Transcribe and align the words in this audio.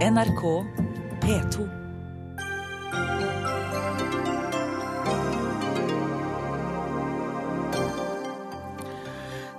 NRK 0.00 0.64
P2. 1.20 1.68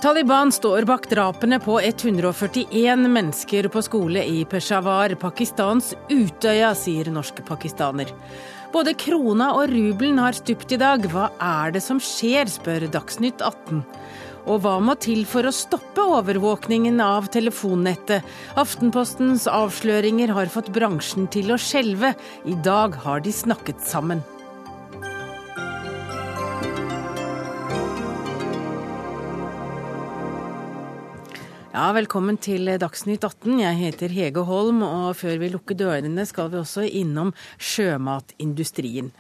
Taliban 0.01 0.51
står 0.51 0.83
bak 0.83 1.09
drapene 1.09 1.59
på 1.59 1.81
141 1.81 3.05
mennesker 3.09 3.67
på 3.67 3.81
skole 3.85 4.23
i 4.25 4.41
Peshawar, 4.49 5.13
Pakistans 5.21 5.94
Utøya, 6.09 6.73
sier 6.73 7.13
norske 7.13 7.46
pakistaner. 7.46 8.10
Både 8.73 8.96
krona 8.97 9.51
og 9.60 9.69
rubelen 9.69 10.17
har 10.23 10.33
stupt 10.33 10.73
i 10.73 10.81
dag. 10.81 11.05
Hva 11.13 11.29
er 11.37 11.78
det 11.78 11.85
som 11.85 12.01
skjer, 12.01 12.49
spør 12.49 12.89
Dagsnytt 12.89 13.46
18. 13.46 13.85
Og 14.49 14.63
hva 14.63 14.79
må 14.81 14.96
til 14.97 15.21
for 15.29 15.46
å 15.46 15.53
stoppe 15.53 16.02
overvåkningen 16.17 16.98
av 17.03 17.30
telefonnettet? 17.34 18.26
Aftenpostens 18.58 19.45
avsløringer 19.52 20.34
har 20.34 20.49
fått 20.49 20.71
bransjen 20.73 21.30
til 21.31 21.53
å 21.53 21.59
skjelve. 21.62 22.16
I 22.50 22.58
dag 22.66 22.98
har 23.04 23.22
de 23.22 23.34
snakket 23.36 23.84
sammen. 23.86 24.23
Ja, 31.72 31.86
Velkommen 31.95 32.36
til 32.42 32.67
Dagsnytt 32.81 33.23
18. 33.23 33.62
Jeg 33.62 33.78
heter 33.80 34.12
Hege 34.12 34.42
Holm, 34.44 34.81
og 34.84 35.14
før 35.22 35.38
vi 35.39 35.53
lukker 35.53 35.78
dørene 35.80 36.26
skal 36.28 36.50
vi 36.52 36.59
også 36.59 36.84
innom 36.84 37.31
sjømatindustrien. 37.62 39.14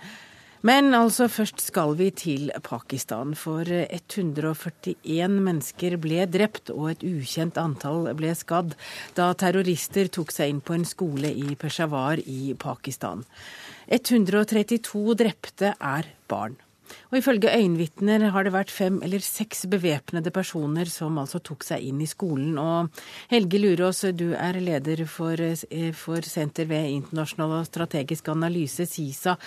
Men 0.61 0.93
altså 0.93 1.25
først 1.25 1.61
skal 1.63 1.95
vi 1.97 2.11
til 2.13 2.51
Pakistan, 2.61 3.33
for 3.33 3.65
141 3.65 5.39
mennesker 5.41 5.95
ble 6.01 6.27
drept 6.29 6.69
og 6.69 6.91
et 6.91 7.05
ukjent 7.07 7.57
antall 7.57 8.11
ble 8.17 8.35
skadd 8.37 8.75
da 9.17 9.31
terrorister 9.33 10.11
tok 10.13 10.29
seg 10.35 10.53
inn 10.53 10.61
på 10.61 10.77
en 10.77 10.85
skole 10.85 11.33
i 11.33 11.57
Peshawar 11.57 12.21
i 12.21 12.53
Pakistan. 12.61 13.25
132 13.89 15.17
drepte 15.17 15.73
er 15.73 16.13
barn. 16.29 16.59
Og 17.11 17.19
ifølge 17.19 17.51
øyenvitner 17.51 18.29
har 18.33 18.45
det 18.47 18.53
vært 18.55 18.73
fem 18.73 19.01
eller 19.03 19.23
seks 19.23 19.65
bevæpnede 19.71 20.31
personer 20.33 20.89
som 20.91 21.19
altså 21.21 21.41
tok 21.43 21.65
seg 21.67 21.83
inn 21.89 22.01
i 22.03 22.09
skolen. 22.09 22.57
Og 22.61 23.03
Helge 23.31 23.61
Lurås, 23.61 24.03
du 24.15 24.31
er 24.33 24.59
leder 24.63 25.05
for, 25.05 25.35
eh, 25.35 25.91
for 25.91 26.21
Senter 26.21 26.65
ved 26.69 26.89
internasjonal 26.89 27.59
og 27.59 27.69
strategisk 27.69 28.29
analyse, 28.29 28.85
SISA. 28.85 29.37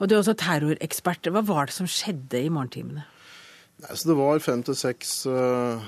Og 0.00 0.08
du 0.08 0.14
er 0.14 0.22
også 0.22 0.36
terrorekspert. 0.36 1.30
Hva 1.30 1.44
var 1.44 1.66
det 1.66 1.74
som 1.74 1.86
skjedde 1.86 2.44
i 2.44 2.52
morgentimene? 2.52 3.04
det 3.84 4.16
var 4.16 4.38
fem 4.38 4.62
til 4.62 4.76
seks 4.78 5.26
uh, 5.26 5.82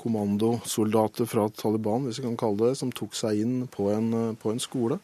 kommandosoldater 0.00 1.26
fra 1.28 1.48
Taliban, 1.50 2.06
hvis 2.06 2.20
vi 2.20 2.28
kan 2.28 2.38
kalle 2.40 2.70
det, 2.70 2.78
som 2.78 2.92
tok 2.92 3.14
seg 3.14 3.42
inn 3.42 3.66
på 3.68 3.90
en, 3.92 4.12
uh, 4.14 4.34
på 4.38 4.54
en 4.54 4.62
skole. 4.62 5.00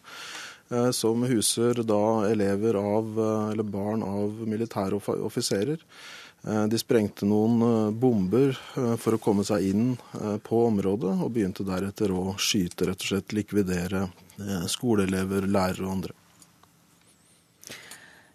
Eh, 0.73 0.91
som 0.91 1.23
huser 1.23 1.75
da 1.75 2.31
elever 2.31 2.75
av, 2.75 3.19
eh, 3.21 3.53
eller 3.53 3.63
barn 3.63 4.03
av 4.03 4.49
militære 4.49 5.01
offiserer. 5.21 5.79
Eh, 6.47 6.67
de 6.67 6.79
sprengte 6.79 7.27
noen 7.29 7.93
bomber 8.01 8.57
for 8.97 9.13
å 9.13 9.21
komme 9.21 9.45
seg 9.45 9.69
inn 9.69 9.99
på 10.43 10.63
området, 10.67 11.13
og 11.23 11.31
begynte 11.35 11.67
deretter 11.67 12.11
å 12.11 12.35
skyte, 12.35 12.89
rett 12.89 13.05
og 13.05 13.11
slett 13.11 13.37
likvidere 13.37 14.09
skoleelever, 14.67 15.47
lærere 15.47 15.85
og 15.85 15.93
andre. 15.93 16.17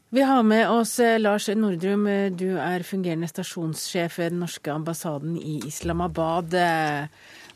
Vi 0.09 0.21
har 0.21 0.43
med 0.43 0.69
oss 0.69 0.99
Lars 1.19 1.49
Nordrum, 1.49 2.05
du 2.37 2.55
er 2.55 2.85
fungerende 2.87 3.27
stasjonssjef 3.27 4.19
ved 4.21 4.31
den 4.31 4.39
norske 4.39 4.71
ambassaden 4.71 5.35
i 5.35 5.57
Islamabad. 5.67 6.55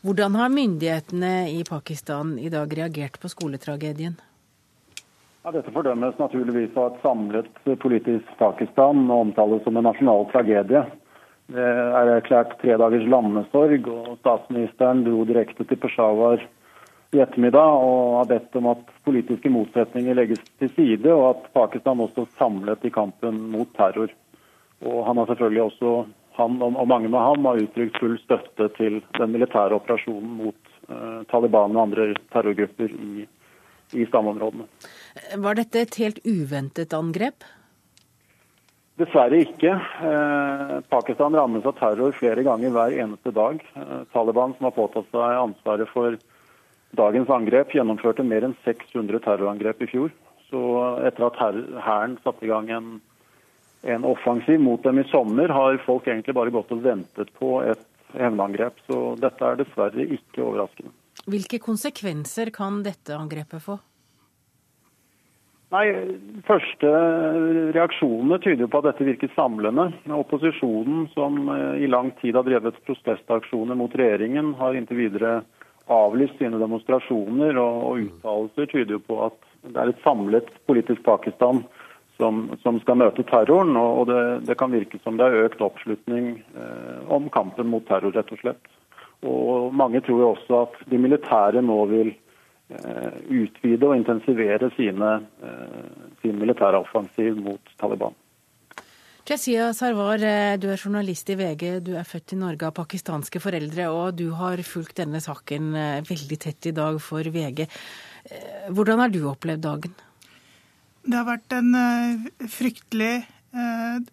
Hvordan 0.03 0.35
har 0.35 0.49
myndighetene 0.49 1.47
i 1.53 1.63
Pakistan 1.63 2.37
i 2.39 2.49
dag 2.49 2.75
reagert 2.75 3.21
på 3.21 3.31
skoletragedien? 3.31 4.19
Ja, 5.41 5.49
dette 5.49 5.71
fordømmes 5.73 6.19
naturligvis 6.21 6.75
av 6.77 6.91
et 6.91 6.97
samlet 7.01 7.47
politisk 7.81 8.27
Pakistan 8.37 9.07
og 9.07 9.23
omtales 9.23 9.63
som 9.65 9.79
en 9.79 9.87
nasjonal 9.89 10.27
tragedie. 10.29 10.83
Det 11.49 11.63
er 11.65 12.11
erklært 12.13 12.53
tre 12.61 12.75
dagers 12.77 13.07
landesorg, 13.09 13.89
og 13.89 14.19
statsministeren 14.19 15.01
dro 15.07 15.25
direkte 15.25 15.65
til 15.65 15.81
Peshawar 15.81 16.45
i 17.11 17.23
ettermiddag 17.25 17.81
og 17.87 18.19
har 18.19 18.29
bedt 18.29 18.61
om 18.61 18.69
at 18.75 18.93
politiske 19.03 19.49
motsetninger 19.49 20.21
legges 20.21 20.45
til 20.61 20.71
side, 20.77 21.09
og 21.09 21.25
at 21.31 21.51
Pakistan 21.57 22.05
også 22.05 22.29
samlet 22.37 22.85
i 22.85 22.93
kampen 22.93 23.41
mot 23.51 23.73
terror. 23.75 24.13
Og 24.85 25.03
han 25.09 25.17
har 25.17 25.33
selvfølgelig 25.33 25.65
også, 25.65 25.97
han 26.37 26.61
og 26.69 26.87
mange 26.87 27.09
med 27.09 27.19
ham 27.19 27.49
har 27.49 27.65
uttrykt 27.65 27.97
full 27.97 28.19
støtte 28.21 28.69
til 28.77 29.01
den 29.17 29.33
militære 29.33 29.81
operasjonen 29.81 30.37
mot 30.45 30.75
uh, 30.85 31.25
Taliban 31.33 31.73
og 31.73 31.87
andre 31.89 32.11
terrorgrupper 32.29 32.93
i, 32.93 33.25
i 33.97 34.05
stammeområdene. 34.05 34.69
Var 35.37 35.59
dette 35.59 35.83
et 35.83 35.97
helt 35.99 36.21
uventet 36.25 36.93
angrep? 36.95 37.43
Dessverre 39.01 39.39
ikke. 39.41 39.71
Eh, 39.71 40.73
Pakistan 40.91 41.35
rammes 41.35 41.65
av 41.65 41.77
terror 41.79 42.13
flere 42.15 42.43
ganger 42.45 42.73
hver 42.75 42.95
eneste 43.03 43.33
dag. 43.33 43.61
Eh, 43.75 44.01
Taliban, 44.13 44.53
som 44.57 44.67
har 44.67 44.75
påtatt 44.75 45.07
seg 45.13 45.37
ansvaret 45.39 45.89
for 45.89 46.17
dagens 46.97 47.31
angrep, 47.31 47.73
gjennomførte 47.75 48.25
mer 48.27 48.45
enn 48.45 48.57
600 48.65 49.23
terrorangrep 49.23 49.81
i 49.81 49.89
fjor. 49.89 50.11
Så 50.51 50.61
etter 51.07 51.29
at 51.29 51.39
hæren 51.85 52.17
satte 52.23 52.45
i 52.45 52.51
gang 52.51 52.67
en, 52.75 52.89
en, 53.87 54.07
offensiv 54.07 54.59
mot 54.59 54.83
dem 54.83 54.99
i 54.99 55.07
sommer, 55.09 55.49
har 55.49 55.79
folk 55.85 56.09
egentlig 56.11 56.35
bare 56.35 56.51
gått 56.51 56.73
og 56.75 56.83
ventet 56.83 57.31
på 57.39 57.61
et 57.63 57.85
hevnangrep. 58.19 58.83
Så 58.89 59.15
dette 59.23 59.47
er 59.47 59.61
dessverre 59.63 60.07
ikke 60.19 60.43
overraskende. 60.43 60.91
Hvilke 61.31 61.61
konsekvenser 61.63 62.51
kan 62.53 62.83
dette 62.83 63.15
angrepet 63.15 63.63
få? 63.63 63.79
Nei, 65.71 65.85
Første 66.43 66.89
reaksjonene 67.71 68.41
tyder 68.43 68.67
på 68.67 68.81
at 68.81 68.89
dette 68.89 69.05
virker 69.07 69.31
samlende. 69.37 69.87
Opposisjonen, 70.11 71.05
som 71.13 71.45
eh, 71.53 71.85
i 71.85 71.87
lang 71.87 72.09
tid 72.19 72.35
har 72.35 72.43
drevet 72.47 72.79
protestaksjoner 72.87 73.77
mot 73.79 73.93
regjeringen, 73.95 74.51
har 74.59 74.75
inntil 74.75 74.99
videre 74.99 75.37
avlyst 75.91 76.35
sine 76.39 76.59
demonstrasjoner, 76.59 77.55
og, 77.61 78.03
uttalelser 78.03 78.67
tyder 78.73 78.99
på 79.05 79.21
at 79.29 79.37
det 79.69 79.79
er 79.79 79.93
et 79.93 80.03
samlet 80.03 80.49
politisk 80.67 81.03
Pakistan 81.07 81.63
som, 82.19 82.43
som 82.65 82.79
skal 82.83 82.99
møte 82.99 83.23
terroren. 83.29 83.77
Og 83.79 84.09
det, 84.11 84.21
det, 84.49 84.57
kan 84.59 84.75
virke 84.75 84.99
som 85.05 85.19
det 85.19 85.29
er 85.29 85.45
økt 85.45 85.63
oppslutning 85.63 86.33
eh, 86.51 86.99
om 87.07 87.31
kampen 87.31 87.71
mot 87.71 87.87
terror, 87.87 88.11
rett 88.17 88.35
og 88.35 88.43
slett. 88.43 88.75
Og 89.23 89.71
mange 89.77 90.01
tror 90.03 90.19
jo 90.19 90.33
også 90.33 90.63
at 90.65 90.79
de 90.91 90.99
militære 90.99 91.61
nå 91.63 91.79
vil 91.93 92.11
utvide 93.29 93.87
og 93.87 93.97
intensivere 93.97 94.71
sine, 94.77 95.13
sin 96.21 96.37
militære 96.39 96.81
offensiv 96.81 97.37
mot 97.39 97.73
Taliban. 97.79 98.15
Jazia 99.27 99.69
Sarwar, 99.71 100.19
eh, 100.23 100.57
du 100.57 100.67
er 100.67 100.81
journalist 100.81 101.29
i 101.29 101.35
VG. 101.35 101.79
Du 101.79 101.93
er 101.95 102.03
født 102.03 102.33
i 102.33 102.39
Norge 102.39 102.65
av 102.65 102.73
pakistanske 102.73 103.39
foreldre, 103.39 103.85
og 103.93 104.15
du 104.17 104.31
har 104.33 104.57
fulgt 104.65 104.97
denne 104.97 105.21
saken 105.21 105.71
veldig 106.07 106.39
tett 106.41 106.65
i 106.65 106.73
dag 106.75 106.97
for 106.99 107.21
VG. 107.21 107.67
Hvordan 108.73 108.99
har 108.99 109.09
du 109.09 109.21
opplevd 109.29 109.61
dagen? 109.61 109.93
Det 111.05 111.15
har 111.15 111.25
vært 111.25 111.53
en 111.57 111.71
fryktelig, 112.49 113.25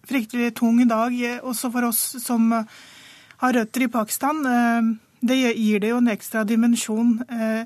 fryktelig 0.09 0.53
tung 0.55 0.79
dag, 0.87 1.13
også 1.43 1.71
for 1.71 1.89
oss 1.89 2.01
som 2.23 2.49
har 2.53 3.53
røtter 3.53 3.85
i 3.85 3.91
Pakistan. 3.91 4.41
Det 5.21 5.37
gir 5.57 5.79
det 5.83 5.91
jo 5.91 5.99
en 5.99 6.13
ekstra 6.15 6.45
dimensjon 6.47 7.19
Eh, 7.29 7.65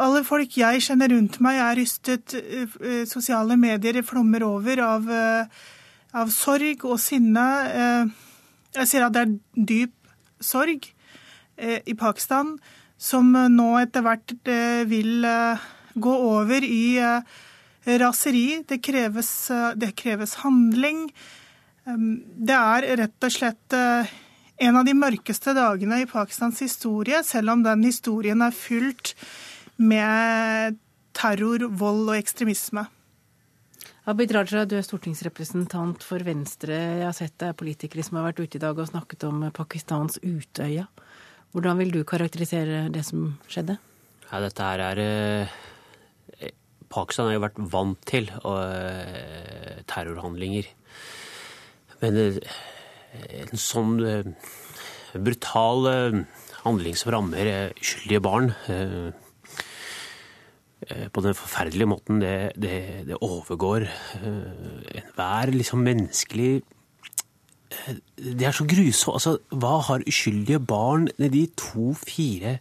alle 0.00 0.22
folk 0.26 0.56
jeg 0.58 0.82
kjenner 0.84 1.12
rundt 1.12 1.38
meg, 1.44 1.58
er 1.62 1.78
rystet. 1.78 2.34
Eh, 2.36 2.76
eh, 2.82 3.04
sosiale 3.08 3.56
medier 3.60 4.00
flommer 4.06 4.44
over 4.46 4.82
av, 4.84 5.10
av 6.12 6.32
sorg 6.34 6.84
og 6.88 6.98
sinne. 7.02 7.46
Jeg 8.76 8.90
ser 8.90 9.06
at 9.06 9.16
det 9.16 9.24
er 9.24 9.36
dyp 9.72 9.94
sorg 10.40 10.92
i 11.58 11.94
Pakistan, 11.98 12.52
som 12.98 13.32
nå 13.32 13.68
etter 13.80 14.04
hvert 14.06 14.34
vil 14.86 15.26
gå 15.98 16.14
over 16.28 16.62
i 16.62 17.00
raseri. 17.98 18.62
Det 18.68 18.78
kreves, 18.84 19.32
det 19.74 19.90
kreves 19.98 20.36
handling. 20.44 21.08
Det 21.82 22.54
er 22.54 22.88
rett 23.02 23.26
og 23.26 23.34
slett 23.34 23.78
en 24.58 24.76
av 24.78 24.86
de 24.86 24.94
mørkeste 24.96 25.54
dagene 25.54 26.00
i 26.02 26.08
Pakistans 26.10 26.58
historie, 26.62 27.20
selv 27.26 27.54
om 27.54 27.62
den 27.66 27.84
historien 27.86 28.42
er 28.42 28.54
fylt 28.54 29.14
med 29.78 30.78
terror, 31.16 31.64
vold 31.78 32.10
og 32.10 32.16
ekstremisme. 32.18 32.84
Abid 34.08 34.32
Raja, 34.32 34.64
du 34.64 34.76
er 34.78 34.86
stortingsrepresentant 34.86 36.04
for 36.06 36.22
Venstre. 36.24 36.76
Jeg 37.00 37.04
har 37.04 37.16
sett 37.16 37.44
er 37.44 37.56
politikere 37.58 38.04
som 38.06 38.18
har 38.18 38.30
vært 38.30 38.40
ute 38.40 38.56
i 38.56 38.62
dag 38.62 38.78
og 38.78 38.88
snakket 38.88 39.26
om 39.28 39.42
Pakistans 39.54 40.16
Utøya. 40.22 40.86
Hvordan 41.52 41.80
vil 41.80 41.92
du 41.92 42.00
karakterisere 42.08 42.86
det 42.92 43.04
som 43.04 43.34
skjedde? 43.48 43.76
Ja, 44.28 44.40
dette 44.44 44.64
her 44.64 44.82
er 44.84 45.02
eh, 45.02 46.50
Pakistan 46.88 47.28
har 47.28 47.36
jo 47.36 47.44
vært 47.44 47.60
vant 47.72 48.00
til 48.08 48.30
eh, 48.32 49.78
terrorhandlinger. 49.88 50.68
Men 52.00 52.20
eh, 52.24 52.40
en 53.42 53.60
sånn 53.60 53.96
brutal 55.16 55.88
handling 56.64 56.96
som 56.98 57.12
rammer 57.14 57.50
uskyldige 57.76 58.24
barn 58.24 58.52
eh, 58.68 59.10
på 61.12 61.22
den 61.24 61.34
forferdelige 61.34 61.88
måten, 61.90 62.20
det, 62.22 62.52
det, 62.54 62.74
det 63.08 63.18
overgår 63.24 63.86
uh, 64.22 64.82
enhver 64.94 65.50
liksom 65.50 65.82
menneskelig 65.82 66.62
Det 68.16 68.46
er 68.46 68.54
så 68.54 68.64
grusomt. 68.64 69.14
Altså, 69.18 69.32
hva 69.52 69.74
har 69.88 70.06
uskyldige 70.08 70.60
barn, 70.60 71.08
de 71.18 71.42
to-fire 71.58 72.58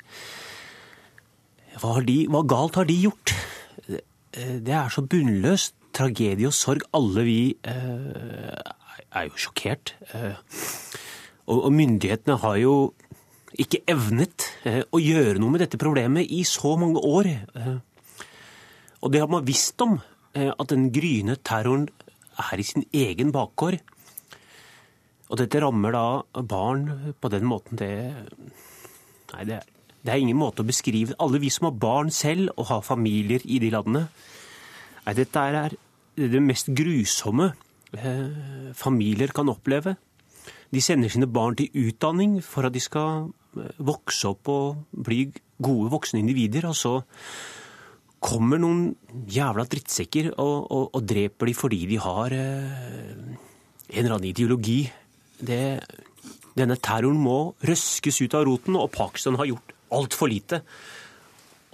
hva, 1.77 1.93
hva, 2.01 2.41
galt 2.43 2.75
har 2.75 2.89
de 2.89 2.97
gjort? 3.05 3.35
Det 3.87 4.73
er 4.73 4.89
så 4.89 5.05
bunnløst. 5.05 5.75
Tragedie 5.95 6.49
og 6.49 6.53
sorg. 6.53 6.83
Alle 6.93 7.23
vi 7.25 7.39
er 7.63 9.29
jo 9.29 9.39
sjokkert. 9.39 9.95
Og, 11.47 11.71
myndighetene 11.71 12.37
har 12.41 12.57
jo 12.59 12.73
ikke 13.57 13.79
evnet 13.89 14.49
eh, 14.67 14.83
å 14.91 14.99
gjøre 15.01 15.39
noe 15.39 15.53
med 15.53 15.63
dette 15.63 15.79
problemet 15.79 16.27
i 16.29 16.43
så 16.45 16.75
mange 16.79 16.99
år. 16.99 17.29
Eh, 18.97 19.03
og 19.03 19.13
det 19.13 19.21
har 19.21 19.27
man 19.29 19.45
visst 19.45 19.81
om, 19.81 19.99
eh, 20.33 20.51
at 20.51 20.67
den 20.69 20.91
gryende 20.91 21.37
terroren 21.43 21.87
er 22.37 22.59
i 22.59 22.63
sin 22.63 22.85
egen 22.93 23.31
bakgård. 23.31 23.79
Og 25.29 25.37
dette 25.37 25.61
rammer 25.61 25.91
da 25.91 26.21
barn 26.41 27.13
på 27.19 27.29
den 27.29 27.43
måten 27.43 27.77
det 27.77 28.13
Nei, 29.33 29.43
det 29.43 29.63
det 30.05 30.13
er 30.13 30.21
ingen 30.21 30.37
måte 30.39 30.63
å 30.63 30.67
beskrive 30.67 31.17
Alle 31.19 31.39
vi 31.41 31.49
som 31.49 31.65
har 31.65 31.73
barn 31.75 32.09
selv 32.09 32.53
og 32.55 32.69
har 32.69 32.81
familier 32.81 33.41
i 33.43 33.59
de 33.59 33.71
landene 33.73 34.05
Nei, 35.03 35.13
dette 35.13 35.35
er 35.35 35.75
det 36.15 36.41
mest 36.41 36.69
grusomme 36.71 37.51
familier 38.73 39.31
kan 39.31 39.49
oppleve. 39.49 39.95
De 40.73 40.81
sender 40.81 41.09
sine 41.09 41.27
barn 41.31 41.55
til 41.55 41.69
utdanning 41.87 42.41
for 42.43 42.67
at 42.67 42.73
de 42.75 42.81
skal 42.83 43.29
eh, 43.55 43.77
vokse 43.79 44.27
opp 44.27 44.49
og 44.51 44.81
bli 44.91 45.27
gode 45.63 45.91
voksne 45.93 46.19
individer. 46.19 46.67
Og 46.67 46.75
så 46.75 46.93
kommer 48.23 48.59
noen 48.61 48.91
jævla 49.29 49.67
drittsekker 49.69 50.31
og, 50.35 50.55
og, 50.73 50.85
og 50.97 51.07
dreper 51.07 51.49
de 51.49 51.55
fordi 51.57 51.83
de 51.89 51.99
har 52.01 52.33
eh, 52.33 53.37
en 53.87 54.03
eller 54.03 54.17
annen 54.17 54.31
ideologi. 54.31 54.81
Det, 55.37 55.61
denne 56.57 56.77
terroren 56.81 57.19
må 57.21 57.39
røskes 57.67 58.21
ut 58.23 58.37
av 58.37 58.47
roten, 58.49 58.77
og 58.79 58.91
Pakistan 58.95 59.37
har 59.39 59.49
gjort 59.51 59.75
altfor 59.93 60.31
lite. 60.31 60.61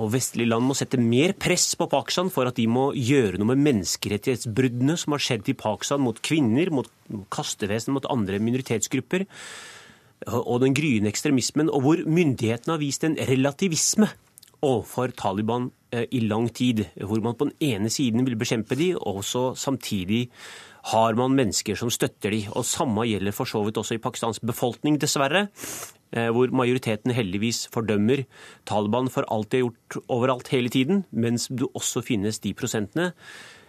Og 0.01 0.09
vestlige 0.15 0.49
land 0.49 0.65
må 0.65 0.75
sette 0.77 0.97
mer 0.99 1.35
press 1.37 1.67
på 1.79 1.87
Pakistan 1.89 2.31
for 2.33 2.49
at 2.49 2.57
de 2.57 2.65
må 2.69 2.89
gjøre 2.97 3.37
noe 3.39 3.53
med 3.53 3.61
menneskerettighetsbruddene 3.67 4.97
som 4.99 5.15
har 5.15 5.23
skjedd 5.23 5.51
i 5.53 5.57
Pakistan 5.57 6.01
mot 6.03 6.19
kvinner, 6.25 6.73
mot 6.73 6.89
kastevesen, 7.33 7.93
mot 7.95 8.09
andre 8.11 8.41
minoritetsgrupper. 8.41 9.27
Og 10.33 10.57
den 10.63 10.75
gryende 10.75 11.11
ekstremismen, 11.11 11.69
og 11.69 11.85
hvor 11.85 12.03
myndighetene 12.07 12.75
har 12.75 12.81
vist 12.81 13.05
en 13.05 13.17
relativisme 13.29 14.09
overfor 14.63 15.13
Taliban 15.19 15.69
i 15.93 16.19
lang 16.25 16.47
tid. 16.49 16.85
Hvor 16.97 17.21
man 17.21 17.35
på 17.37 17.49
den 17.49 17.57
ene 17.61 17.91
siden 17.93 18.25
vil 18.25 18.39
bekjempe 18.39 18.77
de, 18.79 18.93
og 18.97 19.21
så 19.27 19.51
samtidig 19.53 20.27
har 20.91 21.15
man 21.15 21.35
mennesker 21.37 21.77
som 21.79 21.91
støtter 21.93 22.33
de. 22.33 22.43
Og 22.51 22.65
Samme 22.67 23.05
gjelder 23.07 23.35
for 23.35 23.49
så 23.49 23.61
vidt 23.63 23.79
også 23.79 23.97
i 23.97 24.03
Pakistans 24.03 24.41
befolkning, 24.43 24.99
dessverre. 24.99 25.47
Eh, 26.13 26.29
hvor 26.29 26.51
majoriteten 26.53 27.13
heldigvis 27.15 27.65
fordømmer 27.73 28.25
Taliban 28.69 29.09
for 29.09 29.25
alt 29.33 29.49
de 29.49 29.63
har 29.63 29.65
gjort 29.65 30.03
overalt 30.13 30.51
hele 30.53 30.69
tiden, 30.69 31.03
mens 31.09 31.47
det 31.49 31.71
også 31.73 32.03
finnes 32.05 32.37
de 32.43 32.53
prosentene 32.53 33.09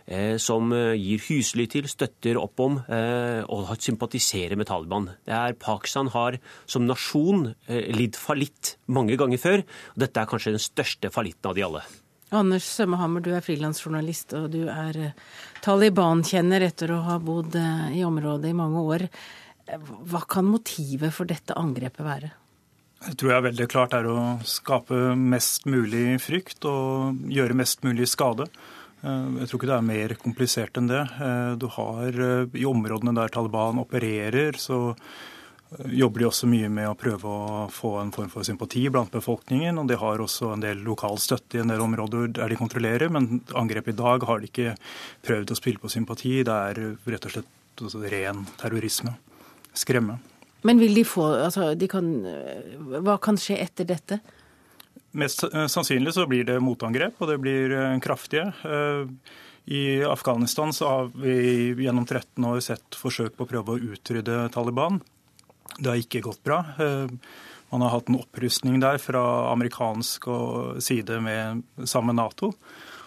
eh, 0.04 0.36
som 0.36 0.74
eh, 0.76 0.92
gir 1.00 1.24
husly 1.30 1.64
til, 1.72 1.88
støtter 1.88 2.40
opp 2.40 2.60
om 2.60 2.82
og 2.84 3.72
sympatiserer 3.80 4.58
med 4.60 4.68
Taliban. 4.68 5.08
Pakistan 5.60 6.12
har 6.12 6.36
som 6.66 6.84
nasjon 6.84 7.52
lidd 7.68 8.18
fallitt 8.20 8.76
mange 8.86 9.16
ganger 9.16 9.40
før. 9.40 9.64
og 9.94 10.04
Dette 10.04 10.20
er 10.20 10.28
kanskje 10.28 10.58
den 10.58 10.66
største 10.68 11.14
fallitten 11.14 11.48
av 11.48 11.56
de 11.56 11.64
alle. 11.64 11.86
Anders 12.38 12.66
Sømmehammer, 12.76 13.24
du 13.24 13.32
er 13.34 13.44
frilansjournalist 13.44 14.34
og 14.38 14.50
du 14.54 14.64
er 14.68 15.14
Taliban-kjenner 15.64 16.66
etter 16.66 16.92
å 16.94 17.02
ha 17.06 17.18
bodd 17.22 17.56
i 17.56 18.04
området 18.06 18.50
i 18.50 18.56
mange 18.56 18.82
år. 18.84 19.06
Hva 20.10 20.24
kan 20.28 20.48
motivet 20.48 21.14
for 21.14 21.28
dette 21.28 21.56
angrepet 21.56 22.04
være? 22.04 22.32
Jeg 23.04 23.18
tror 23.20 23.34
jeg 23.34 23.44
veldig 23.50 23.66
klart 23.68 23.94
er 23.96 24.06
å 24.08 24.18
skape 24.48 24.96
mest 25.18 25.66
mulig 25.68 26.16
frykt 26.24 26.64
og 26.68 27.20
gjøre 27.28 27.56
mest 27.58 27.84
mulig 27.84 28.08
skade. 28.08 28.46
Eh, 29.04 29.26
jeg 29.42 29.50
tror 29.50 29.60
ikke 29.60 29.70
det 29.70 29.76
er 29.76 29.88
mer 29.90 30.14
komplisert 30.20 30.80
enn 30.80 30.88
det. 30.88 31.02
Eh, 31.20 31.52
du 31.60 31.68
har 31.76 32.20
eh, 32.26 32.56
I 32.56 32.64
områdene 32.68 33.14
der 33.18 33.32
Taliban 33.34 33.82
opererer, 33.82 34.56
så 34.60 34.96
jobber 35.90 36.22
de 36.22 36.28
også 36.28 36.48
mye 36.50 36.68
med 36.72 36.88
å 36.90 36.96
prøve 36.98 37.30
å 37.30 37.64
få 37.72 37.96
en 38.00 38.12
form 38.14 38.30
for 38.32 38.46
sympati 38.46 38.84
blant 38.92 39.12
befolkningen. 39.14 39.78
og 39.80 39.88
De 39.90 39.98
har 40.00 40.22
også 40.22 40.52
en 40.54 40.64
del 40.64 40.84
lokal 40.86 41.18
støtte 41.22 41.58
i 41.58 41.62
en 41.64 41.72
del 41.72 41.82
områder 41.84 42.30
der 42.38 42.52
de 42.52 42.60
kontrollerer, 42.60 43.10
men 43.12 43.42
angrepet 43.54 43.94
i 43.94 44.02
dag 44.02 44.26
har 44.28 44.40
de 44.40 44.50
ikke 44.50 44.76
prøvd 45.26 45.52
å 45.52 45.58
spille 45.58 45.82
på 45.82 45.92
sympati. 45.92 46.36
Det 46.46 46.60
er 46.70 46.82
rett 47.10 47.28
og 47.30 47.36
slett 47.36 48.10
ren 48.12 48.46
terrorisme 48.60 49.16
skremme. 49.74 50.20
Men 50.64 50.80
vil 50.80 50.94
de 50.96 51.04
få 51.04 51.26
altså, 51.44 51.74
de 51.76 51.88
kan, 51.90 52.06
Hva 53.04 53.18
kan 53.20 53.36
skje 53.40 53.58
etter 53.60 53.88
dette? 53.88 54.20
Mest 55.14 55.44
eh, 55.46 55.66
sannsynlig 55.70 56.14
så 56.16 56.26
blir 56.26 56.46
det 56.48 56.60
motangrep, 56.62 57.20
og 57.22 57.30
det 57.30 57.40
blir 57.42 57.74
eh, 57.74 57.98
kraftige. 58.02 58.48
Eh, 58.66 59.04
I 59.74 59.82
Afghanistan 60.04 60.72
så 60.74 60.88
har 60.90 61.12
vi 61.14 61.74
gjennom 61.84 62.06
13 62.06 62.44
år 62.48 62.62
sett 62.64 62.98
forsøk 62.98 63.36
på 63.36 63.46
å 63.46 63.50
prøve 63.52 63.76
å 63.76 63.92
utrydde 63.94 64.48
Taliban. 64.54 64.98
Det 65.78 65.88
har 65.90 66.00
ikke 66.00 66.24
gått 66.24 66.42
bra. 66.46 66.60
Man 67.72 67.82
har 67.82 67.94
hatt 67.94 68.10
en 68.10 68.20
opprustning 68.20 68.78
der 68.82 69.00
fra 69.02 69.22
amerikansk 69.50 70.28
side 70.84 71.18
med, 71.24 71.64
sammen 71.88 72.20
Nato. 72.20 72.52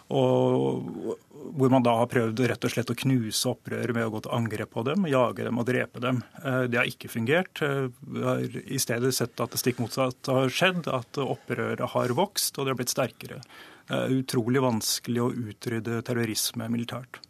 Og 0.07 1.15
hvor 1.57 1.71
man 1.71 1.83
da 1.83 1.93
har 1.99 2.09
prøvd 2.11 2.41
rett 2.49 2.65
og 2.67 2.71
slett 2.73 2.91
å 2.91 2.97
knuse 2.97 3.49
opprøret 3.51 3.95
med 3.95 4.07
å 4.07 4.11
gå 4.13 4.21
til 4.23 4.35
angrep 4.37 4.71
på 4.75 4.83
dem, 4.87 5.07
jage 5.09 5.45
dem 5.47 5.59
og 5.59 5.67
drepe 5.67 6.01
dem. 6.03 6.21
Eh, 6.43 6.63
det 6.71 6.79
har 6.79 6.89
ikke 6.89 7.11
fungert. 7.11 7.61
Eh, 7.63 7.87
vi 7.99 8.23
har 8.25 8.57
i 8.63 8.79
stedet 8.81 9.13
sett 9.15 9.39
at 9.43 9.53
det 9.53 9.61
stikk 9.61 9.81
motsatt 9.83 10.31
har 10.31 10.51
skjedd, 10.53 10.87
at 10.91 11.19
opprøret 11.23 11.83
har 11.93 12.15
vokst 12.17 12.57
og 12.57 12.67
det 12.67 12.73
har 12.73 12.79
blitt 12.81 12.95
sterkere. 12.95 13.41
Det 13.87 13.99
er 13.99 14.17
utrolig 14.17 14.63
vanskelig 14.63 15.23
å 15.23 15.31
utrydde 15.31 16.01
terrorisme 16.07 16.67
militært. 16.71 17.21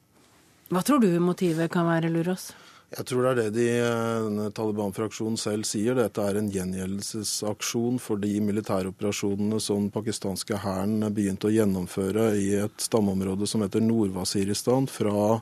Hva 0.74 0.82
tror 0.84 1.04
du 1.04 1.12
motivet 1.24 1.72
kan 1.72 1.88
være, 1.88 2.12
Lurås? 2.12 2.50
Jeg 2.88 3.04
tror 3.04 3.26
det 3.26 3.32
er 3.32 3.38
det 3.52 3.52
de, 3.58 3.64
denne 4.24 4.46
Taliban-fraksjonen 4.56 5.36
selv 5.36 5.66
sier. 5.68 5.98
Dette 5.98 6.24
er 6.24 6.38
en 6.40 6.48
gjengjeldelsesaksjon 6.48 7.98
for 8.00 8.22
de 8.24 8.30
militæroperasjonene 8.40 9.58
som 9.60 9.82
den 9.82 9.90
pakistanske 9.92 10.56
hæren 10.64 11.04
begynte 11.12 11.50
å 11.50 11.52
gjennomføre 11.52 12.30
i 12.40 12.46
et 12.62 12.80
stammeområde 12.80 13.50
som 13.52 13.66
heter 13.66 13.84
Nord-Wasiristan 13.84 14.88
fra 14.88 15.42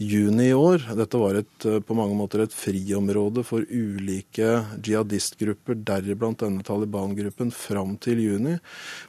juni 0.00 0.46
i 0.48 0.54
år. 0.56 0.86
Dette 0.96 1.20
var 1.20 1.36
et, 1.42 1.66
på 1.84 1.98
mange 1.98 2.16
måter 2.16 2.46
et 2.46 2.56
friområde 2.56 3.44
for 3.44 3.68
ulike 3.68 4.48
jihadistgrupper, 4.80 5.76
deriblant 5.92 6.40
denne 6.40 6.64
Taliban-gruppen, 6.64 7.52
fram 7.52 7.98
til 8.00 8.24
juni, 8.24 8.56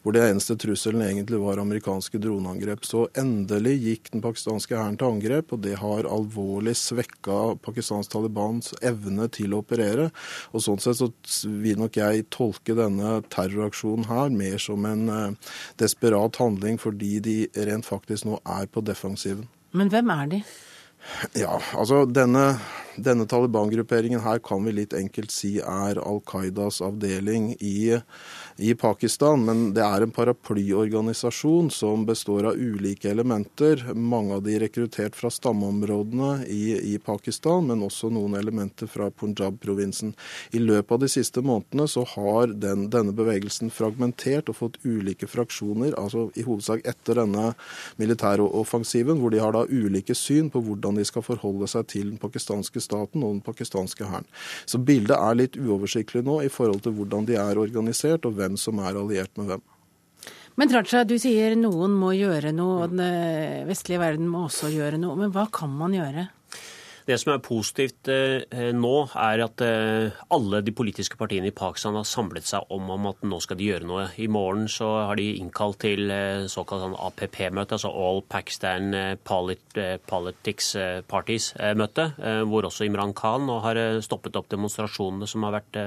hvor 0.04 0.18
det 0.18 0.26
eneste 0.26 0.60
trusselen 0.60 1.06
egentlig 1.08 1.40
var 1.40 1.64
amerikanske 1.64 2.20
droneangrep. 2.28 2.84
Så 2.84 3.08
endelig 3.16 3.78
gikk 3.88 4.12
den 4.18 4.28
pakistanske 4.28 4.76
hæren 4.76 5.00
til 5.00 5.14
angrep, 5.14 5.56
og 5.56 5.64
det 5.64 5.80
har 5.80 6.12
alvorlig 6.12 6.76
svekka 6.76 7.40
pakistansk 7.70 8.12
Talibans 8.14 8.74
evne 8.86 9.30
til 9.34 9.56
å 9.56 9.64
operere. 9.64 10.10
Og 10.54 10.66
Sånn 10.66 10.82
sett 10.84 11.00
så 11.00 11.10
vil 11.64 11.80
nok 11.80 12.00
jeg 12.00 12.28
tolke 12.34 12.76
denne 12.78 13.20
terroraksjonen 13.32 14.10
her 14.10 14.34
mer 14.34 14.58
som 14.62 14.86
en 14.90 15.06
eh, 15.14 15.54
desperat 15.82 16.42
handling 16.42 16.82
fordi 16.82 17.18
de 17.24 17.38
rent 17.70 17.88
faktisk 17.88 18.28
nå 18.28 18.42
er 18.46 18.68
på 18.70 18.84
defensiven. 18.86 19.48
Men 19.72 19.92
hvem 19.94 20.12
er 20.14 20.34
de? 20.34 20.44
Ja, 21.38 21.56
altså 21.80 22.04
denne, 22.10 22.60
denne 23.00 23.26
Taliban-grupperingen 23.30 24.22
her 24.26 24.42
kan 24.44 24.66
vi 24.66 24.76
litt 24.76 24.94
enkelt 24.98 25.32
si 25.34 25.58
er 25.64 26.00
Al 26.02 26.20
Qaidas 26.28 26.82
avdeling 26.84 27.54
i 27.64 27.96
i 28.60 28.76
Pakistan, 28.76 29.46
men 29.46 29.62
det 29.74 29.84
er 29.86 30.04
en 30.04 30.12
paraplyorganisasjon 30.12 31.70
som 31.72 32.04
består 32.06 32.50
av 32.50 32.60
ulike 32.60 33.10
elementer. 33.12 33.86
Mange 33.96 34.36
av 34.36 34.44
de 34.44 34.58
rekruttert 34.60 35.16
fra 35.16 35.32
stammeområdene 35.32 36.46
i, 36.52 36.94
i 36.94 36.98
Pakistan, 37.00 37.70
men 37.70 37.84
også 37.86 38.10
noen 38.12 38.36
elementer 38.36 38.90
fra 38.92 39.08
Punjab-provinsen. 39.12 40.12
I 40.52 40.60
løpet 40.60 40.92
av 40.92 41.04
de 41.04 41.10
siste 41.12 41.44
månedene 41.46 41.88
så 41.88 42.04
har 42.16 42.52
den, 42.52 42.90
denne 42.92 43.16
bevegelsen 43.16 43.72
fragmentert 43.72 44.52
og 44.52 44.60
fått 44.60 44.80
ulike 44.84 45.30
fraksjoner, 45.32 45.96
altså 45.96 46.28
i 46.36 46.44
hovedsak 46.48 46.84
etter 46.90 47.22
denne 47.22 47.54
militære 48.02 48.44
offensiven, 48.44 49.22
hvor 49.24 49.32
de 49.32 49.40
har 49.44 49.56
da 49.56 49.64
ulike 49.70 50.16
syn 50.18 50.52
på 50.52 50.64
hvordan 50.66 51.00
de 51.00 51.08
skal 51.08 51.24
forholde 51.26 51.70
seg 51.72 51.88
til 51.96 52.12
den 52.12 52.20
pakistanske 52.20 52.84
staten 52.84 53.24
og 53.24 53.38
den 53.38 53.44
pakistanske 53.46 54.10
hæren. 54.10 54.28
Så 54.66 54.82
bildet 54.84 55.16
er 55.16 55.40
litt 55.40 55.56
uoversiktlig 55.60 56.26
nå 56.28 56.42
i 56.44 56.52
forhold 56.52 56.84
til 56.84 56.98
hvordan 57.00 57.28
de 57.30 57.40
er 57.40 57.60
organisert 57.60 58.28
og 58.28 58.36
hvem 58.36 58.49
hvem 58.50 58.58
som 58.58 58.82
er 58.82 58.98
alliert 58.98 59.38
med 59.38 59.54
hvem. 59.54 59.62
Men 60.60 60.74
Raja, 60.74 61.06
du 61.08 61.16
sier 61.22 61.56
noen 61.56 61.94
må 61.96 62.12
gjøre 62.18 62.52
noe, 62.52 62.84
og 62.84 62.92
den 62.92 63.06
eh, 63.06 63.68
vestlige 63.70 64.02
verden 64.02 64.28
må 64.28 64.48
også 64.48 64.72
gjøre 64.74 65.00
noe. 65.00 65.16
Men 65.16 65.32
hva 65.32 65.46
kan 65.54 65.72
man 65.72 65.96
gjøre? 65.96 66.28
Det 67.10 67.16
som 67.18 67.32
er 67.34 67.40
positivt 67.42 68.06
eh, 68.14 68.68
nå, 68.78 68.92
er 69.18 69.42
at 69.42 69.62
eh, 69.66 70.18
alle 70.30 70.60
de 70.62 70.74
politiske 70.78 71.18
partiene 71.18 71.50
i 71.50 71.56
Pakistan 71.56 71.96
har 71.98 72.06
samlet 72.06 72.46
seg 72.46 72.70
om, 72.70 72.92
at 73.10 73.24
nå 73.26 73.40
skal 73.42 73.58
de 73.58 73.66
gjøre 73.66 73.88
noe. 73.90 74.04
I 74.22 74.28
morgen 74.30 74.68
så 74.70 74.92
har 75.08 75.18
de 75.18 75.26
innkalt 75.40 75.80
til 75.82 76.12
eh, 76.14 76.46
såkalt 76.46 76.84
sånn 76.84 76.94
APP-møte, 76.94 77.80
altså 77.80 77.90
All 77.90 78.22
Pakistan 78.30 78.94
eh, 78.94 79.16
Polit 79.26 79.80
eh, 79.82 79.96
Politics 80.06 80.68
eh, 80.78 81.00
Parties-møte, 81.02 82.06
hvor 82.46 82.68
også 82.70 82.86
Imran 82.86 83.16
Khan 83.18 83.48
nå 83.48 83.58
har 83.64 83.80
stoppet 84.06 84.38
opp 84.38 84.52
demonstrasjonene 84.54 85.26
som 85.30 85.48
har 85.48 85.56
vært 85.58 85.80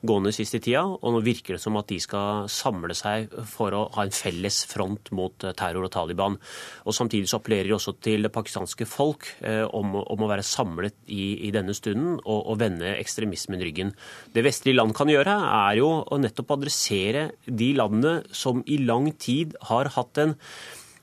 gående 0.00 0.32
siste 0.32 0.62
tida. 0.62 0.86
Og 0.88 1.16
nå 1.18 1.20
virker 1.26 1.58
det 1.58 1.62
som 1.66 1.76
at 1.76 1.90
de 1.92 2.00
skal 2.00 2.48
samle 2.52 2.96
seg 2.96 3.28
for 3.50 3.76
å 3.76 3.82
ha 3.98 4.06
en 4.06 4.16
felles 4.16 4.62
front 4.70 5.12
mot 5.12 5.36
terror 5.58 5.84
og 5.84 5.92
Taliban. 5.92 6.40
Og 6.86 6.96
Samtidig 6.96 7.28
så 7.28 7.42
appellerer 7.42 7.68
de 7.68 7.76
også 7.76 7.98
til 8.00 8.24
det 8.24 8.32
pakistanske 8.32 8.88
folk 8.88 9.28
om, 9.42 9.98
om 10.00 10.24
å 10.24 10.30
være 10.30 10.46
samlet 10.46 10.61
samlet 10.62 10.96
i, 11.10 11.48
i 11.48 11.52
denne 11.54 11.74
stunden 11.76 12.18
og, 12.22 12.38
og, 12.40 12.58
vende 12.62 12.94
ekstremismen 12.96 13.62
ryggen. 13.62 13.94
Det 14.34 14.44
vestlige 14.46 14.78
land 14.78 14.94
kan 14.96 15.10
gjøre, 15.10 15.34
er 15.68 15.80
jo 15.80 15.90
å 16.06 16.20
nettopp 16.22 16.54
adressere 16.58 17.30
de 17.46 17.72
landene 17.78 18.20
som 18.30 18.62
i 18.66 18.78
lang 18.82 19.10
tid 19.18 19.58
har 19.70 19.92
hatt 19.96 20.22
en 20.22 20.38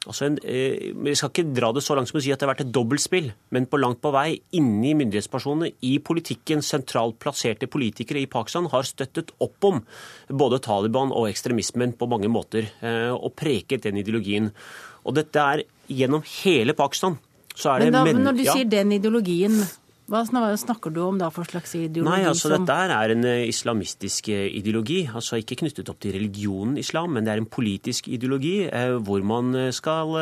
Altså 0.08 0.26
en, 0.26 0.38
eh, 0.48 0.94
jeg 0.96 1.18
skal 1.20 1.30
ikke 1.30 1.52
dra 1.54 1.74
det 1.76 1.84
så 1.84 1.94
langt 1.94 2.08
som 2.08 2.18
å 2.18 2.22
si 2.24 2.32
at 2.32 2.40
det 2.40 2.48
har 2.48 2.54
vært 2.54 2.64
et 2.64 2.72
dobbeltspill, 2.72 3.28
men 3.52 3.68
på 3.68 3.78
langt 3.82 4.00
på 4.02 4.14
vei 4.16 4.40
inni 4.56 4.94
myndighetspersonene 4.96 5.74
i 5.86 5.98
politikken, 6.00 6.64
sentralt 6.64 7.20
plasserte 7.20 7.68
politikere 7.68 8.24
i 8.24 8.30
Pakistan, 8.32 8.72
har 8.72 8.88
støttet 8.88 9.34
opp 9.44 9.68
om 9.68 9.84
både 10.32 10.62
Taliban 10.64 11.12
og 11.12 11.28
ekstremismen 11.28 11.98
på 12.00 12.08
mange 12.10 12.32
måter, 12.32 12.72
eh, 12.80 13.12
og 13.12 13.36
preket 13.36 13.84
den 13.84 14.00
ideologien. 14.00 14.54
Og 15.06 15.20
dette 15.20 15.36
er 15.36 15.66
gjennom 15.92 16.24
hele 16.24 16.74
Pakistan 16.74 17.20
så 17.60 17.76
er 17.76 17.84
det 17.84 17.92
Men 17.92 17.98
da, 18.00 18.08
men 18.08 18.26
når 18.30 18.40
du 18.40 18.44
sier 18.48 18.68
den 18.72 18.96
ideologien, 18.96 19.60
hva 20.10 20.24
snakker 20.26 20.90
du 20.90 21.04
om 21.04 21.18
da 21.22 21.28
for 21.30 21.46
slags 21.46 21.76
ideologi? 21.78 22.10
Nei, 22.10 22.26
altså 22.26 22.50
som... 22.50 22.66
Dette 22.66 22.96
er 22.96 23.14
en 23.14 23.26
eh, 23.30 23.44
islamistisk 23.50 24.32
eh, 24.34 24.48
ideologi. 24.58 25.04
altså 25.06 25.38
Ikke 25.38 25.60
knyttet 25.60 25.92
opp 25.92 26.00
til 26.02 26.16
religionen 26.16 26.80
islam, 26.82 27.14
men 27.14 27.28
det 27.28 27.36
er 27.36 27.44
en 27.44 27.50
politisk 27.50 28.10
ideologi 28.10 28.64
eh, 28.66 28.96
hvor 29.06 29.22
man 29.22 29.54
skal 29.76 30.16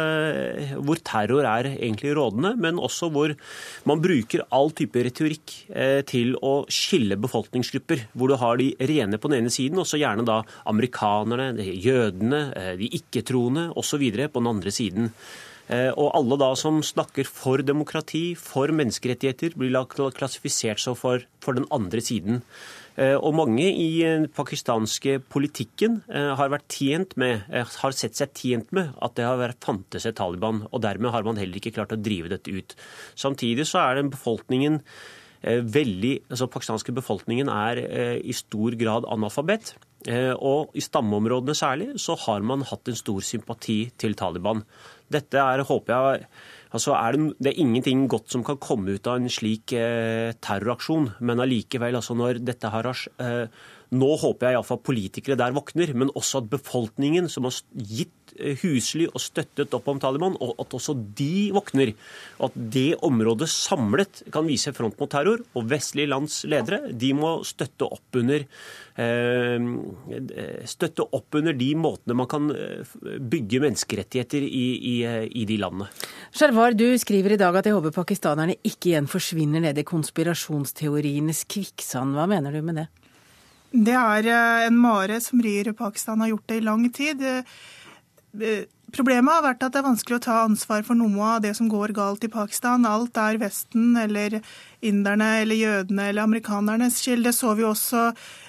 Hvor 0.84 1.00
terror 1.08 1.48
er 1.48 1.70
egentlig 1.78 2.16
rådende, 2.18 2.54
men 2.60 2.82
også 2.84 3.10
hvor 3.14 3.32
man 3.88 4.04
bruker 4.04 4.44
all 4.52 4.74
type 4.76 5.00
retorikk 5.08 5.54
til 6.10 6.36
å 6.44 6.54
skille 6.72 7.18
befolkningsgrupper. 7.22 8.08
Hvor 8.18 8.32
du 8.32 8.38
har 8.42 8.60
de 8.60 8.74
rene 8.92 9.20
på 9.22 9.32
den 9.32 9.44
ene 9.44 9.54
siden, 9.54 9.80
og 9.80 9.88
så 9.88 10.00
gjerne 10.02 10.26
da 10.28 10.42
amerikanerne, 10.68 11.54
jødene, 11.64 12.42
de 12.80 12.90
ikke-troende 13.00 13.70
osv. 13.80 14.04
på 14.28 14.42
den 14.42 14.52
andre 14.52 14.74
siden. 14.74 15.14
Eh, 15.68 15.90
og 16.00 16.14
alle 16.16 16.38
da 16.40 16.52
som 16.60 16.80
snakker 16.86 17.28
for 17.28 17.64
demokrati, 17.66 18.32
for 18.40 18.72
menneskerettigheter, 18.76 19.58
blir 19.60 19.76
klassifisert 20.16 20.80
som 20.80 20.96
for, 20.96 21.26
for 21.44 21.58
den 21.58 21.68
andre 21.76 22.04
siden. 22.04 22.42
Eh, 22.96 23.16
og 23.16 23.36
mange 23.36 23.68
i 23.68 23.90
den 24.02 24.30
pakistanske 24.32 25.20
politikken 25.28 26.02
eh, 26.08 26.32
har, 26.40 26.56
med, 27.20 27.44
har 27.52 27.98
sett 27.98 28.16
seg 28.16 28.34
tjent 28.34 28.72
med 28.72 28.96
at 29.04 29.20
det 29.20 29.28
har 29.28 29.42
vært 29.42 29.64
fantes 29.68 30.08
et 30.08 30.18
Taliban. 30.18 30.64
Og 30.72 30.82
dermed 30.88 31.12
har 31.12 31.28
man 31.28 31.40
heller 31.40 31.60
ikke 31.60 31.76
klart 31.76 31.96
å 31.96 32.00
drive 32.00 32.32
dette 32.32 32.54
ut. 32.54 32.78
Samtidig 33.20 33.68
så 33.68 33.84
er 33.84 34.00
den 34.00 34.14
befolkningen 34.14 34.82
veldig, 35.48 36.16
altså 36.34 36.48
pakistanske 36.50 36.92
befolkningen 36.98 37.48
er 37.54 37.78
i 38.26 38.34
stor 38.34 38.74
grad 38.76 39.06
analfabet. 39.08 39.76
Og 40.42 40.74
i 40.74 40.82
stammeområdene 40.82 41.54
særlig 41.56 41.88
så 42.02 42.16
har 42.24 42.42
man 42.42 42.66
hatt 42.66 42.90
en 42.90 42.98
stor 42.98 43.22
sympati 43.24 43.78
til 44.02 44.18
Taliban. 44.18 44.64
Dette 45.14 45.42
er, 45.42 45.64
håper 45.68 45.94
jeg 45.94 46.28
altså 46.76 46.96
er 46.98 47.16
det, 47.16 47.24
det, 47.40 47.52
er 47.52 47.62
ingenting 47.64 48.06
godt 48.12 48.32
som 48.34 48.44
kan 48.46 48.60
komme 48.62 48.98
ut 48.98 49.08
av 49.08 49.22
en 49.22 49.32
slik 49.32 49.74
eh, 49.78 50.36
terroraksjon. 50.44 51.14
Men 51.24 51.44
allikevel, 51.44 51.98
altså 52.00 52.18
når 52.18 52.42
dette 52.46 52.72
har 52.74 52.92
eh, 52.92 53.66
Nå 53.88 54.08
håper 54.20 54.50
jeg 54.50 54.58
iallfall 54.58 54.82
politikere 54.84 55.38
der 55.40 55.54
våkner, 55.56 55.94
men 55.96 56.12
også 56.12 56.42
at 56.42 56.50
befolkningen, 56.52 57.30
som 57.32 57.48
har 57.48 57.56
gitt 57.80 58.27
husly 58.62 59.08
og 59.10 59.22
støttet 59.22 59.74
opp 59.76 59.88
om 59.92 60.02
Taliban, 60.02 60.36
og 60.42 60.56
at 60.62 60.76
også 60.78 60.96
de 61.18 61.50
våkner. 61.56 61.94
Og 62.40 62.50
at 62.50 62.58
det 62.74 62.90
området 63.06 63.50
samlet 63.52 64.24
kan 64.34 64.48
vise 64.48 64.74
front 64.76 64.98
mot 65.00 65.12
terror. 65.12 65.44
Og 65.58 65.70
vestlige 65.70 66.12
lands 66.12 66.44
ledere 66.50 66.92
de 66.92 67.14
må 67.18 67.38
støtte 67.48 67.88
opp 67.88 68.20
under 68.20 68.46
eh, 68.98 69.68
støtte 70.68 71.08
opp 71.16 71.38
under 71.40 71.58
de 71.58 71.72
måtene 71.78 72.18
man 72.18 72.30
kan 72.30 72.50
eh, 72.54 72.96
bygge 73.20 73.62
menneskerettigheter 73.64 74.46
i, 74.46 74.68
i, 74.94 74.96
i 75.42 75.48
de 75.50 75.60
landene. 75.62 75.90
Sharwar, 76.36 76.78
du 76.78 76.88
skriver 77.00 77.36
i 77.36 77.42
dag 77.42 77.56
at 77.58 77.68
jeg 77.68 77.78
håper 77.78 77.96
pakistanerne 77.96 78.58
ikke 78.62 78.94
igjen 78.94 79.10
forsvinner 79.12 79.64
ned 79.64 79.82
i 79.82 79.88
konspirasjonsteorienes 79.88 81.46
kvikksand. 81.50 82.18
Hva 82.18 82.30
mener 82.30 82.56
du 82.56 82.64
med 82.66 82.84
det? 82.84 82.88
Det 83.68 83.94
er 83.94 84.30
en 84.68 84.78
mare 84.80 85.20
som 85.22 85.42
rir 85.44 85.74
Pakistan 85.76 86.22
har 86.24 86.32
gjort 86.32 86.48
det 86.48 86.62
i 86.62 86.64
lang 86.64 86.86
tid. 86.96 87.24
Problemet 88.96 89.34
har 89.34 89.44
vært 89.44 89.64
at 89.66 89.74
det 89.74 89.82
er 89.82 89.88
vanskelig 89.88 90.18
å 90.18 90.24
ta 90.24 90.36
ansvar 90.46 90.84
for 90.88 90.96
noe 90.96 91.32
av 91.36 91.42
det 91.44 91.54
som 91.58 91.68
går 91.72 91.92
galt 91.96 92.24
i 92.24 92.32
Pakistan. 92.32 92.86
Alt 92.88 93.18
er 93.20 93.40
Vesten 93.42 93.98
eller 94.00 94.38
inderne 94.86 95.42
eller 95.42 95.60
jødene 95.60 96.06
eller 96.12 96.24
amerikanernes 96.24 97.02
skyld. 97.04 97.26
Det 97.28 97.34
så 97.36 97.52
vi 97.58 97.66
også 97.68 98.06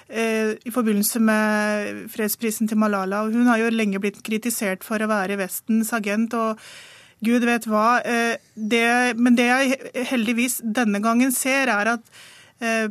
eh, 0.07 0.55
i 0.63 0.71
forbindelse 0.71 1.19
med 1.19 2.05
fredsprisen 2.13 2.71
til 2.71 2.79
Malala. 2.79 3.25
Hun 3.27 3.51
har 3.51 3.59
jo 3.59 3.73
lenge 3.73 3.99
blitt 3.99 4.21
kritisert 4.23 4.87
for 4.87 5.01
å 5.01 5.11
være 5.11 5.39
Vestens 5.41 5.91
agent. 5.97 6.33
og 6.33 6.63
Gud 7.25 7.43
vet 7.43 7.67
hva. 7.67 7.99
Eh, 7.99 8.39
det, 8.55 9.19
men 9.19 9.35
det 9.35 9.49
jeg 9.49 10.07
heldigvis 10.13 10.61
denne 10.63 11.03
gangen 11.03 11.35
ser, 11.35 11.67
er 11.67 11.95
at 11.97 12.19
eh, 12.63 12.87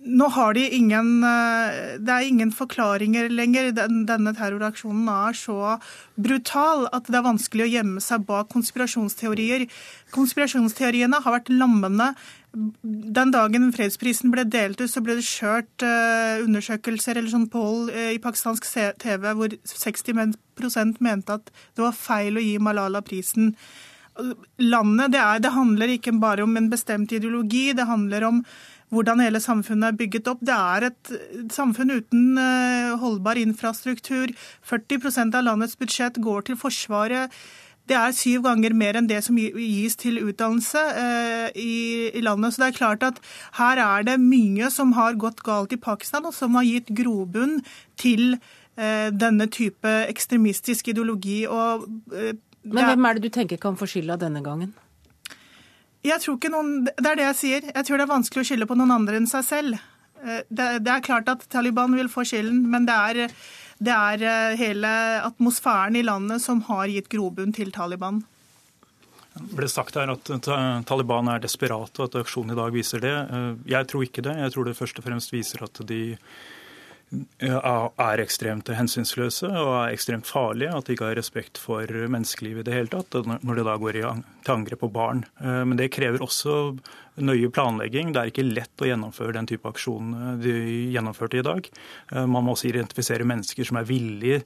nå 0.00 0.28
har 0.32 0.54
de 0.56 0.62
ingen 0.72 1.24
eh, 1.24 1.98
Det 2.00 2.12
er 2.14 2.28
ingen 2.28 2.50
forklaringer 2.54 3.28
lenger. 3.28 3.70
Denne 3.76 4.32
terroraksjonen 4.36 5.08
er 5.12 5.36
så 5.36 5.76
brutal 6.16 6.86
at 6.96 7.08
det 7.10 7.18
er 7.18 7.26
vanskelig 7.26 7.66
å 7.66 7.72
gjemme 7.74 8.04
seg 8.04 8.24
bak 8.28 8.48
konspirasjonsteorier. 8.54 9.66
Konspirasjonsteoriene 10.14 11.20
har 11.20 11.36
vært 11.36 11.52
lammende. 11.52 12.14
Den 12.52 13.34
dagen 13.34 13.68
fredsprisen 13.76 14.32
ble 14.32 14.46
delt 14.48 14.80
ut, 14.80 14.88
så 14.90 15.04
ble 15.04 15.18
det 15.20 15.28
kjørt 15.28 15.84
eh, 15.86 16.40
undersøkelser 16.46 17.20
eller 17.20 17.30
sånn 17.30 17.50
poll 17.52 17.92
eh, 17.92 18.14
i 18.16 18.22
pakistansk 18.22 18.66
TV 19.04 19.28
hvor 19.36 19.54
60% 19.68 21.04
mente 21.04 21.38
at 21.38 21.52
det 21.52 21.84
var 21.84 21.94
feil 21.96 22.40
å 22.40 22.44
gi 22.44 22.56
Malala 22.58 23.04
prisen. 23.04 23.52
Landet, 24.60 25.12
det, 25.12 25.20
er, 25.20 25.38
det 25.44 25.54
handler 25.54 25.94
ikke 25.94 26.16
bare 26.20 26.44
om 26.44 26.56
en 26.58 26.72
bestemt 26.72 27.12
ideologi, 27.14 27.70
det 27.76 27.86
handler 27.88 28.26
om 28.26 28.44
hvordan 28.90 29.22
hele 29.22 29.40
samfunnet 29.42 29.92
er 29.92 29.98
bygget 29.98 30.28
opp. 30.30 30.42
Det 30.44 30.56
er 30.56 30.90
et 30.90 31.10
samfunn 31.54 31.94
uten 31.94 32.38
eh, 32.42 32.92
holdbar 33.00 33.40
infrastruktur. 33.40 34.34
40% 34.66 35.36
av 35.38 35.46
landets 35.46 35.78
budsjett 35.78 36.18
går 36.22 36.48
til 36.48 36.58
Forsvaret. 36.60 37.34
Det 37.90 37.96
er 37.98 38.14
syv 38.14 38.44
ganger 38.44 38.74
mer 38.76 38.98
enn 38.98 39.08
det 39.10 39.18
som 39.26 39.38
gis 39.38 39.96
til 39.98 40.20
utdannelse 40.22 40.82
eh, 41.00 41.46
i, 41.58 42.22
landet. 42.22 42.54
Så 42.54 42.62
det 42.62 42.68
er 42.68 42.78
klart 42.78 43.06
at 43.06 43.18
her 43.58 43.82
er 43.82 44.06
det 44.06 44.18
mye 44.22 44.70
som 44.70 44.94
har 44.98 45.18
gått 45.18 45.42
galt 45.46 45.74
i 45.74 45.80
Pakistan, 45.80 46.26
og 46.26 46.36
som 46.36 46.58
har 46.58 46.68
gitt 46.68 46.92
grobunn 47.00 47.58
til 47.98 48.36
eh, 48.76 49.08
denne 49.10 49.48
type 49.50 49.96
ekstremistisk 50.10 50.92
ideologi. 50.94 51.42
Og, 51.50 51.88
Men 52.62 52.92
hvem 52.92 53.10
er 53.10 53.18
det 53.18 53.26
du 53.26 53.34
tenker 53.34 53.58
kan 53.58 53.78
få 53.78 53.90
skylda 53.90 54.20
denne 54.22 54.44
gangen? 54.46 54.74
Jeg 56.06 56.22
tror 56.22 56.36
ikke 56.38 56.52
noen, 56.52 56.84
Det 56.88 57.06
er 57.06 57.18
det 57.18 57.26
jeg 57.28 57.38
sier. 57.38 57.70
Jeg 57.74 57.86
tror 57.86 58.00
det 58.00 58.06
er 58.06 58.14
vanskelig 58.14 58.44
å 58.44 58.48
skylde 58.50 58.68
på 58.70 58.76
noen 58.78 58.94
andre 58.94 59.20
enn 59.20 59.28
seg 59.28 59.44
selv. 59.44 59.80
Eh, 60.24 60.42
det, 60.48 60.68
det 60.86 60.92
er 60.94 61.04
klart 61.04 61.28
at 61.32 61.44
Taliban 61.52 61.96
vil 61.96 62.08
få 62.12 62.24
skylden, 62.28 62.62
men 62.72 62.88
det 62.88 62.96
er, 62.96 63.36
det 63.80 63.96
er 63.96 64.24
eh, 64.24 64.58
hele 64.60 64.90
atmosfæren 65.28 65.98
i 66.00 66.04
landet 66.06 66.44
som 66.44 66.62
har 66.70 66.88
gitt 66.92 67.10
grobunn 67.12 67.52
til 67.56 67.72
Taliban. 67.74 68.22
Det 69.30 69.56
ble 69.56 69.68
sagt 69.70 69.94
her 69.96 70.10
at 70.10 70.32
Taliban 70.88 71.28
er 71.30 71.42
desperat, 71.42 71.92
og 72.00 72.08
at 72.08 72.16
aksjonen 72.24 72.56
i 72.56 72.58
dag 72.58 72.72
viser 72.74 73.04
det. 73.04 73.14
Eh, 73.14 73.52
jeg 73.76 73.90
tror 73.92 74.06
ikke 74.06 74.24
det. 74.26 74.38
Jeg 74.40 74.56
tror 74.56 74.68
det 74.68 74.78
først 74.80 75.02
og 75.02 75.06
fremst 75.06 75.36
viser 75.36 75.68
at 75.68 75.84
de 75.88 76.02
er 77.10 78.22
ekstremt 78.22 78.70
hensynsløse 78.70 79.48
og 79.50 79.72
er 79.80 79.94
ekstremt 79.96 80.28
farlige. 80.30 80.70
At 80.76 80.86
de 80.86 80.94
ikke 80.94 81.08
har 81.08 81.18
respekt 81.18 81.58
for 81.58 81.82
menneskelivet 81.84 82.62
i 82.62 82.68
det 82.68 82.76
hele 82.76 82.92
tatt, 82.92 83.16
når 83.42 83.58
de 83.58 83.64
da 83.66 83.76
går 83.82 83.98
til 83.98 84.54
angrep 84.54 84.82
på 84.84 84.90
barn. 84.92 85.24
Eh, 85.40 85.62
men 85.66 85.78
det 85.78 85.90
krever 85.94 86.22
også 86.22 86.76
nøye 87.20 87.50
planlegging. 87.52 88.12
Det 88.14 88.22
er 88.22 88.32
ikke 88.32 88.46
lett 88.46 88.82
å 88.84 88.88
gjennomføre 88.88 89.36
den 89.36 89.48
type 89.50 89.68
aksjon 89.68 90.14
eh, 90.14 90.36
de 90.44 90.54
gjennomførte 90.94 91.40
i 91.40 91.46
dag. 91.46 91.70
Eh, 92.12 92.26
man 92.26 92.46
må 92.46 92.54
også 92.54 92.70
identifisere 92.70 93.28
mennesker 93.28 93.68
som 93.68 93.80
er 93.80 93.88
villige 93.88 94.44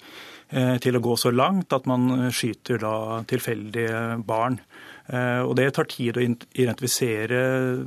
til 0.85 0.95
å 0.95 1.01
gå 1.03 1.15
så 1.19 1.31
langt 1.33 1.73
at 1.73 1.87
man 1.89 2.29
skyter 2.31 2.77
da 2.79 3.23
tilfeldige 3.27 4.21
barn. 4.29 4.59
Eh, 5.07 5.41
og 5.45 5.53
Det 5.57 5.67
tar 5.77 5.85
tid 5.85 6.17
å 6.17 6.23
identifisere 6.25 7.41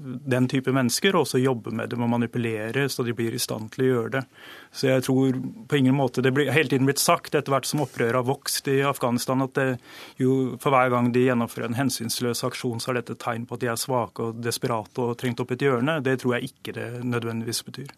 den 0.06 0.48
type 0.48 0.74
mennesker, 0.74 1.16
og 1.16 1.26
også 1.26 1.42
jobbe 1.42 1.74
med 1.74 1.90
dem 1.90 2.04
og 2.06 2.12
manipulere 2.14 2.86
så 2.90 3.06
de 3.06 3.16
blir 3.18 3.34
i 3.34 3.42
stand 3.42 3.72
til 3.74 3.86
å 3.86 3.90
gjøre 3.90 4.12
det. 4.18 4.24
Så 4.72 4.92
jeg 4.92 5.06
tror 5.08 5.40
på 5.68 5.80
ingen 5.80 5.96
måte, 5.98 6.22
Det 6.22 6.34
blir 6.34 6.52
hele 6.52 6.70
tiden 6.70 6.86
blitt 6.86 7.02
sagt 7.02 7.34
etter 7.34 7.52
hvert 7.52 7.66
som 7.66 7.82
opprøret 7.82 8.14
har 8.14 8.28
vokst 8.28 8.68
i 8.68 8.82
Afghanistan, 8.82 9.42
at 9.42 9.54
det, 9.54 9.80
jo, 10.18 10.58
for 10.60 10.70
hver 10.70 10.90
gang 10.90 11.12
de 11.12 11.26
gjennomfører 11.26 11.72
en 11.72 11.82
hensynsløs 11.82 12.44
aksjon, 12.44 12.80
så 12.80 12.92
er 12.92 13.02
dette 13.02 13.14
et 13.14 13.20
tegn 13.20 13.46
på 13.46 13.56
at 13.56 13.62
de 13.62 13.68
er 13.68 13.80
svake 13.82 14.22
og 14.22 14.44
desperate 14.44 15.02
og 15.02 15.18
trengt 15.18 15.40
opp 15.40 15.52
et 15.52 15.62
hjørne. 15.62 16.02
Det 16.04 16.20
tror 16.22 16.38
jeg 16.38 16.52
ikke 16.52 16.74
det 16.74 17.04
nødvendigvis 17.04 17.64
betyr. 17.64 17.94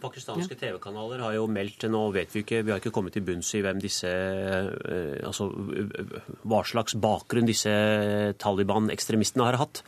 Pakistanske 0.00 0.56
TV-kanaler 0.58 1.20
har 1.24 1.34
jo 1.36 1.46
meldt 1.50 1.86
Nå 1.90 2.02
vet 2.14 2.32
vi 2.32 2.42
ikke, 2.44 2.62
vi 2.64 2.72
har 2.72 2.80
ikke 2.80 2.92
kommet 2.94 3.14
til 3.16 3.24
bunns 3.26 3.50
i 3.58 3.62
hvem 3.64 3.80
disse 3.82 4.08
eh, 4.08 5.18
Altså 5.26 5.48
hva 6.48 6.62
slags 6.66 6.96
bakgrunn 7.00 7.48
disse 7.48 7.72
Taliban-ekstremistene 8.40 9.46
har 9.46 9.58
hatt. 9.60 9.82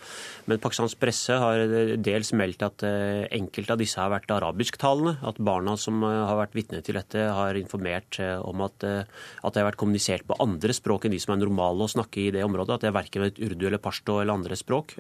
Men 0.51 0.61
pakistansk 0.63 0.99
presse 1.01 1.37
har 1.41 1.63
dels 2.03 2.33
meldt 2.37 2.65
at 2.67 2.85
eh, 2.87 3.25
enkelte 3.35 3.75
av 3.75 3.81
disse 3.81 4.01
har 4.01 4.13
vært 4.13 4.33
arabisktalende. 4.35 5.17
At 5.27 5.41
barna 5.43 5.77
som 5.81 6.03
eh, 6.05 6.21
har 6.29 6.39
vært 6.41 6.57
vitne 6.59 6.83
til 6.85 6.99
dette, 6.99 7.27
har 7.35 7.59
informert 7.59 8.19
om 8.45 8.65
at, 8.67 8.85
at 8.85 9.55
det 9.55 9.63
har 9.63 9.69
vært 9.71 9.81
kommunisert 9.81 10.27
på 10.29 10.37
andre 10.43 10.75
språk 10.77 11.07
enn 11.07 11.15
de 11.15 11.23
som 11.23 11.35
er 11.35 11.43
normale 11.43 11.87
å 11.87 11.91
snakke 11.91 12.27
i 12.27 12.29
det 12.35 12.45
området. 12.47 12.77
At 12.77 12.85
det 12.85 12.91
er 12.91 12.99
verken 12.99 13.29
et 13.29 13.41
urdu 13.43 13.69
eller 13.69 13.83
pashto 13.83 14.21
eller 14.21 14.37
andre 14.37 14.59
språk. 14.59 14.97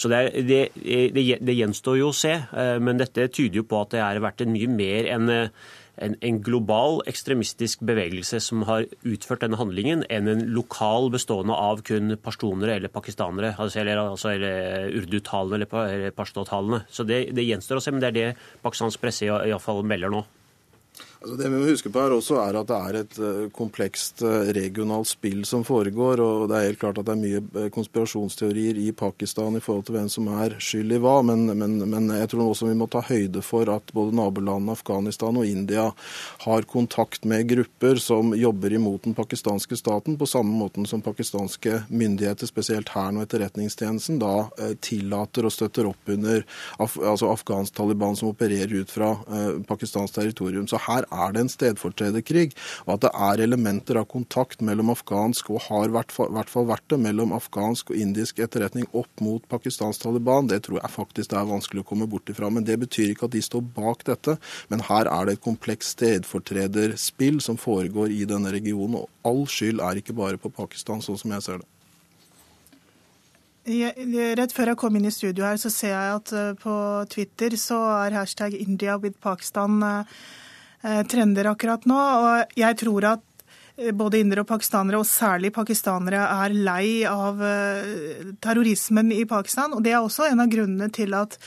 Så 0.00 0.10
det, 0.10 0.18
er, 0.18 0.48
det, 0.48 0.60
det, 1.14 1.26
det 1.42 1.58
gjenstår 1.58 2.00
jo 2.00 2.10
å 2.10 2.16
se. 2.16 2.34
Men 2.82 3.00
dette 3.00 3.28
tyder 3.32 3.60
jo 3.60 3.66
på 3.68 3.82
at 3.82 3.94
det 3.94 4.02
er 4.02 4.21
vært 4.24 4.44
en 4.44 4.52
mye 4.54 4.70
mer 4.70 5.08
enn 5.12 5.30
en, 6.00 6.14
en, 6.24 6.38
global 6.44 7.02
ekstremistisk 7.10 7.82
bevegelse 7.84 8.40
som 8.40 8.64
har 8.68 8.86
utført 9.04 9.42
denne 9.44 9.58
handlingen, 9.60 10.04
enn 10.08 10.30
en 10.30 10.44
lokal 10.56 11.10
bestående 11.12 11.56
av 11.56 11.82
kun 11.86 12.16
pashtunere 12.22 12.78
eller 12.78 12.92
pakistanere, 12.92 13.52
altså, 13.58 13.82
eller, 13.82 14.00
altså, 14.14 14.32
eller 14.32 14.88
urdutalende 14.96 15.60
eller, 15.60 16.12
eller. 16.16 16.86
Så 16.88 17.06
det, 17.08 17.24
det, 17.36 17.44
gjenstår 17.44 17.80
å 17.80 17.84
se, 17.84 17.92
men 17.92 18.02
det 18.02 18.12
er 18.12 18.18
det 18.18 18.28
pakistansk 18.64 19.02
presse 19.02 19.28
iallfall 19.28 19.84
melder 19.86 20.12
nå. 20.12 20.24
Altså 21.22 21.36
det 21.38 21.48
vi 21.48 21.58
må 21.60 21.68
huske 21.70 21.90
på 21.92 22.02
her 22.02 22.14
også 22.16 22.38
er 22.42 22.56
at 22.58 22.68
det 22.68 22.78
er 22.78 22.96
et 22.98 23.18
eh, 23.22 23.42
komplekst 23.54 24.24
eh, 24.26 24.50
regionalt 24.56 25.06
spill 25.06 25.44
som 25.46 25.62
foregår. 25.64 26.20
og 26.20 26.48
Det 26.50 26.56
er 26.58 26.66
helt 26.66 26.80
klart 26.80 26.98
at 26.98 27.06
det 27.06 27.14
er 27.14 27.20
mye 27.20 27.42
eh, 27.62 27.68
konspirasjonsteorier 27.74 28.80
i 28.82 28.88
Pakistan 28.96 29.56
i 29.56 29.62
forhold 29.62 29.86
til 29.86 29.96
hvem 29.98 30.10
som 30.10 30.30
er 30.42 30.56
skyld 30.58 30.96
i 30.96 31.00
hva. 31.02 31.14
Men, 31.26 31.46
men, 31.58 31.78
men 31.86 32.10
jeg 32.18 32.32
tror 32.32 32.48
også 32.48 32.68
vi 32.68 32.76
må 32.80 32.88
ta 32.90 33.04
høyde 33.06 33.42
for 33.46 33.70
at 33.70 33.94
både 33.94 34.16
nabolandene 34.18 34.74
Afghanistan 34.74 35.38
og 35.38 35.46
India 35.46 35.88
har 36.46 36.68
kontakt 36.70 37.24
med 37.28 37.46
grupper 37.52 38.02
som 38.02 38.34
jobber 38.34 38.74
imot 38.74 39.06
den 39.06 39.14
pakistanske 39.14 39.78
staten, 39.78 40.18
på 40.18 40.26
samme 40.26 40.52
måten 40.58 40.88
som 40.90 41.04
pakistanske 41.04 41.84
myndigheter, 41.88 42.50
spesielt 42.50 42.90
hæren 42.92 43.20
og 43.20 43.28
etterretningstjenesten, 43.28 44.18
da 44.22 44.48
tillater 44.82 45.46
og 45.46 45.54
støtter 45.54 45.86
opp 45.88 46.10
under 46.12 46.42
af, 46.78 46.96
altså 46.98 47.30
afghansk 47.32 47.74
Taliban 47.76 48.16
som 48.16 48.30
opererer 48.32 48.72
ut 48.80 48.90
fra 48.90 49.12
eh, 49.12 49.62
Pakistans 49.68 50.14
territorium. 50.14 50.66
Så 50.68 50.80
her 50.86 51.06
er 51.12 51.34
det 51.34 51.42
en 51.44 51.52
stedfortrederkrig, 51.52 52.52
og 52.86 52.94
at 52.96 53.04
det 53.06 53.12
er 53.28 53.44
elementer 53.46 54.00
av 54.00 54.08
kontakt 54.10 54.62
mellom 54.64 54.92
afghansk 54.94 55.50
og 55.52 55.66
har 55.68 55.88
i 55.88 55.94
hvert 55.94 56.12
fall 56.52 56.68
vært 56.68 56.88
det 56.92 57.00
mellom 57.02 57.34
afghansk 57.36 57.92
og 57.92 58.00
indisk 58.00 58.40
etterretning 58.42 58.88
opp 58.92 59.22
mot 59.24 59.44
pakistansk 59.52 60.04
Taliban, 60.04 60.48
det 60.50 60.62
tror 60.66 60.80
jeg 60.80 60.94
faktisk 60.96 61.32
det 61.32 61.40
er 61.40 61.50
vanskelig 61.50 61.84
å 61.84 61.88
komme 61.92 62.08
bort 62.10 62.30
ifra. 62.32 62.50
Men 62.52 62.66
det 62.68 62.78
betyr 62.82 63.12
ikke 63.12 63.28
at 63.28 63.36
de 63.36 63.42
står 63.44 63.64
bak 63.76 64.06
dette. 64.08 64.36
Men 64.72 64.84
her 64.88 65.10
er 65.10 65.28
det 65.28 65.38
et 65.38 65.44
komplekst 65.44 65.96
stedfortrederspill 65.98 67.40
som 67.44 67.60
foregår 67.60 68.14
i 68.14 68.24
denne 68.28 68.52
regionen, 68.54 69.02
og 69.02 69.28
all 69.28 69.44
skyld 69.50 69.82
er 69.84 70.00
ikke 70.00 70.16
bare 70.16 70.40
på 70.40 70.52
Pakistan, 70.52 71.04
sånn 71.04 71.20
som 71.20 71.36
jeg 71.36 71.46
ser 71.46 71.62
det. 71.62 71.68
Rett 73.62 74.50
før 74.50 74.72
jeg 74.72 74.78
kom 74.80 74.96
inn 74.98 75.06
i 75.06 75.14
studio 75.14 75.44
her, 75.46 75.58
så 75.60 75.70
ser 75.70 75.92
jeg 75.94 76.14
at 76.16 76.32
uh, 76.34 76.48
på 76.58 76.74
Twitter 77.12 77.54
så 77.60 77.78
er 78.00 78.16
hashtag 78.16 78.56
India 78.58 78.96
with 78.98 79.20
Pakistan 79.22 79.78
Eh, 79.82 80.04
trender 80.82 81.50
akkurat 81.52 81.84
nå. 81.88 81.98
Og 81.98 82.56
jeg 82.58 82.78
tror 82.82 83.08
at 83.14 83.44
eh, 83.76 83.92
både 83.94 84.22
indere 84.22 84.44
og 84.44 84.50
pakistanere, 84.50 85.00
og 85.00 85.08
særlig 85.08 85.52
pakistanere, 85.54 86.24
er 86.44 86.56
lei 86.56 86.86
av 87.08 87.42
eh, 87.42 88.32
terrorismen 88.42 89.12
i 89.14 89.24
Pakistan. 89.28 89.76
Og 89.76 89.84
det 89.84 89.94
er 89.94 90.00
også 90.00 90.30
en 90.30 90.42
av 90.42 90.50
grunnene 90.52 90.90
til 90.94 91.14
at 91.18 91.38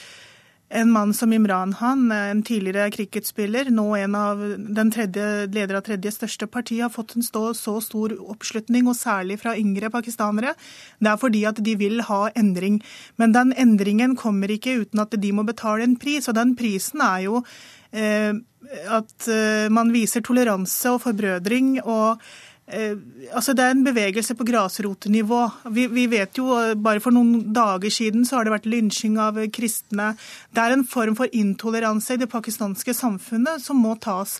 en 0.69 0.91
mann 0.91 1.13
som 1.13 1.33
Imran 1.33 1.73
Khan, 1.73 2.11
en 2.11 2.41
tidligere 2.43 2.89
cricketspiller, 2.91 3.69
nå 3.69 3.85
en 3.95 4.15
av 4.17 4.39
den 4.57 4.89
tredje, 4.91 5.45
leder 5.53 5.77
av 5.77 5.85
tredje 5.85 6.11
største 6.11 6.47
parti, 6.49 6.79
har 6.81 6.89
fått 6.89 7.13
en 7.15 7.23
stå, 7.23 7.43
så 7.53 7.77
stor 7.83 8.15
oppslutning, 8.17 8.89
og 8.89 8.97
særlig 8.97 9.37
fra 9.43 9.53
yngre 9.59 9.91
pakistanere. 9.93 10.55
Det 10.99 11.11
er 11.11 11.21
fordi 11.21 11.45
at 11.45 11.61
de 11.61 11.77
vil 11.77 12.01
ha 12.09 12.25
endring. 12.33 12.81
Men 13.21 13.35
den 13.37 13.53
endringen 13.53 14.17
kommer 14.17 14.51
ikke 14.51 14.79
uten 14.81 15.05
at 15.05 15.13
de 15.13 15.31
må 15.31 15.45
betale 15.45 15.85
en 15.85 15.97
pris, 16.01 16.27
og 16.27 16.35
den 16.39 16.57
prisen 16.57 17.03
er 17.05 17.27
jo 17.27 17.43
eh, 17.43 17.84
at 17.95 19.29
eh, 19.29 19.67
man 19.73 19.93
viser 19.93 20.23
toleranse 20.25 20.91
og 20.91 21.01
forbrødring. 21.05 21.79
og 21.83 22.21
eh, 22.67 22.95
altså 23.33 23.53
Det 23.53 23.63
er 23.63 23.75
en 23.75 23.85
bevegelse 23.85 24.35
på 24.35 24.47
grasrotenivå. 24.47 25.41
Vi, 25.71 25.87
vi, 25.87 26.07
vet 26.11 26.37
jo, 26.37 26.49
Bare 26.75 26.99
for 27.03 27.15
noen 27.15 27.53
dager 27.53 27.89
siden 27.89 28.25
så 28.25 28.37
har 28.37 28.45
det 28.45 28.55
vært 28.55 28.69
lynsjing 28.69 29.19
av 29.21 29.39
kristne. 29.53 30.13
Det 30.51 30.63
er 30.63 30.75
en 30.75 30.87
form 30.87 31.15
for 31.15 31.31
intoleranse 31.31 32.15
i 32.15 32.21
det 32.21 32.31
pakistanske 32.31 32.93
samfunnet 32.93 33.63
som 33.63 33.79
må 33.81 33.95
tas 34.01 34.39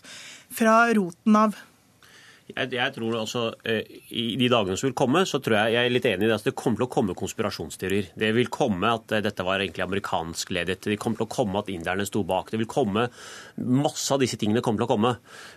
fra 0.50 0.84
roten 0.96 1.36
av. 1.36 1.56
Jeg, 2.46 2.70
jeg, 2.76 2.92
tror 2.94 3.16
altså, 3.18 3.40
eh, 3.66 3.88
I 4.14 4.36
de 4.38 4.48
dagene 4.50 4.76
som 4.78 4.86
vil 4.86 4.96
komme, 4.98 5.24
så 5.26 5.40
tror 5.42 5.56
jeg 5.58 5.74
jeg 5.74 5.88
er 5.88 5.92
litt 5.92 6.06
enig 6.06 6.22
i 6.22 6.28
det. 6.28 6.34
Altså, 6.36 6.50
det 6.52 6.58
kommer 6.60 6.78
til 6.78 6.86
å 6.86 6.92
komme 6.94 7.16
konspirasjonsteorier. 7.18 8.12
Det 8.14 8.30
vil 8.36 8.50
komme 8.54 8.92
at 8.94 9.14
eh, 9.16 9.22
dette 9.24 9.46
var 9.46 9.62
egentlig 9.62 9.82
amerikansk 9.82 10.52
ledet. 10.54 10.78
Det 10.86 10.98
kommer 11.02 11.18
til 11.18 11.26
å 11.26 11.34
komme 11.34 11.62
at 11.62 11.70
inderne 11.72 12.06
sto 12.06 12.22
bak. 12.26 12.52
Det 12.52 12.60
vil 12.62 12.70
komme 12.70 13.08
Masse 13.56 14.12
av 14.12 14.20
disse 14.20 14.36
tingene 14.38 14.60
kommer 14.62 14.82
til 14.82 14.86
å 14.86 14.90
komme. 14.92 15.12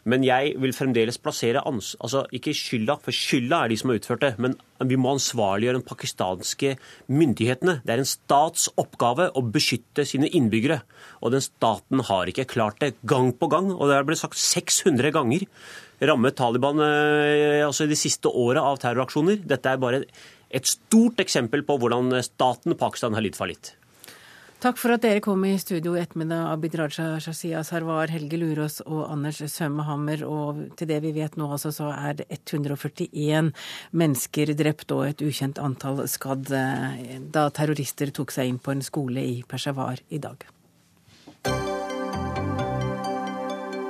Men 0.09 0.23
jeg 0.25 0.53
vil 0.61 0.73
fremdeles 0.75 1.19
plassere 1.21 1.61
ans 1.67 1.91
altså 1.99 2.23
ikke 2.35 2.53
skylda, 2.55 2.95
for 3.03 3.15
skylda 3.15 3.65
er 3.65 3.71
de 3.71 3.77
som 3.79 3.91
har 3.91 3.99
utført 3.99 4.23
det. 4.23 4.31
Men 4.41 4.55
vi 4.87 4.97
må 4.99 5.11
ansvarliggjøre 5.17 5.81
de 5.81 5.87
pakistanske 5.89 6.71
myndighetene. 7.11 7.81
Det 7.83 7.93
er 7.93 8.01
en 8.01 8.09
stats 8.09 8.69
oppgave 8.79 9.27
å 9.35 9.43
beskytte 9.43 10.07
sine 10.07 10.31
innbyggere. 10.31 10.79
Og 11.19 11.35
den 11.35 11.43
staten 11.43 12.05
har 12.07 12.31
ikke 12.31 12.47
klart 12.49 12.79
det 12.81 12.95
gang 13.03 13.33
på 13.35 13.51
gang. 13.51 13.73
Og 13.75 13.91
det 13.91 13.99
har 13.99 14.07
blitt 14.07 14.23
sagt 14.23 14.39
600 14.39 15.13
ganger 15.19 15.45
rammet 16.01 16.37
Taliban 16.39 16.79
eh, 16.83 17.65
altså 17.65 17.87
de 17.89 17.97
siste 17.99 18.31
åra 18.31 18.63
av 18.69 18.79
terroraksjoner. 18.83 19.41
Dette 19.47 19.73
er 19.73 19.81
bare 19.81 20.03
et 20.49 20.69
stort 20.69 21.19
eksempel 21.21 21.65
på 21.67 21.77
hvordan 21.81 22.13
staten 22.25 22.77
Pakistan 22.79 23.17
har 23.17 23.25
lidd 23.25 23.37
fallitt. 23.37 23.75
Takk 24.59 24.75
for 24.75 24.91
at 24.91 25.05
dere 25.05 25.21
kom 25.23 25.39
i 25.47 25.53
studio 25.55 25.93
i 25.95 26.01
ettermiddag, 26.01 26.49
Abid 26.51 26.73
Raja 26.75 27.13
Shazia 27.23 27.61
Sarwar, 27.63 28.11
Helge 28.11 28.35
Lurås 28.41 28.81
og 28.83 29.05
Anders 29.05 29.39
Sømmehammer. 29.53 30.25
Og 30.27 30.59
til 30.75 30.89
det 30.91 30.97
vi 31.05 31.13
vet 31.15 31.39
nå, 31.39 31.47
altså, 31.47 31.71
så 31.71 31.93
er 31.93 32.19
det 32.19 32.27
141 32.41 33.53
mennesker 33.95 34.53
drept 34.59 34.91
og 34.91 35.05
et 35.07 35.23
ukjent 35.23 35.63
antall 35.63 36.03
skadd 36.11 36.51
eh, 36.51 37.17
da 37.31 37.47
terrorister 37.55 38.11
tok 38.11 38.35
seg 38.35 38.51
inn 38.51 38.59
på 38.59 38.75
en 38.75 38.83
skole 38.83 39.23
i 39.23 39.37
Peshawar 39.47 40.03
i 40.11 40.19
dag. 40.19 40.43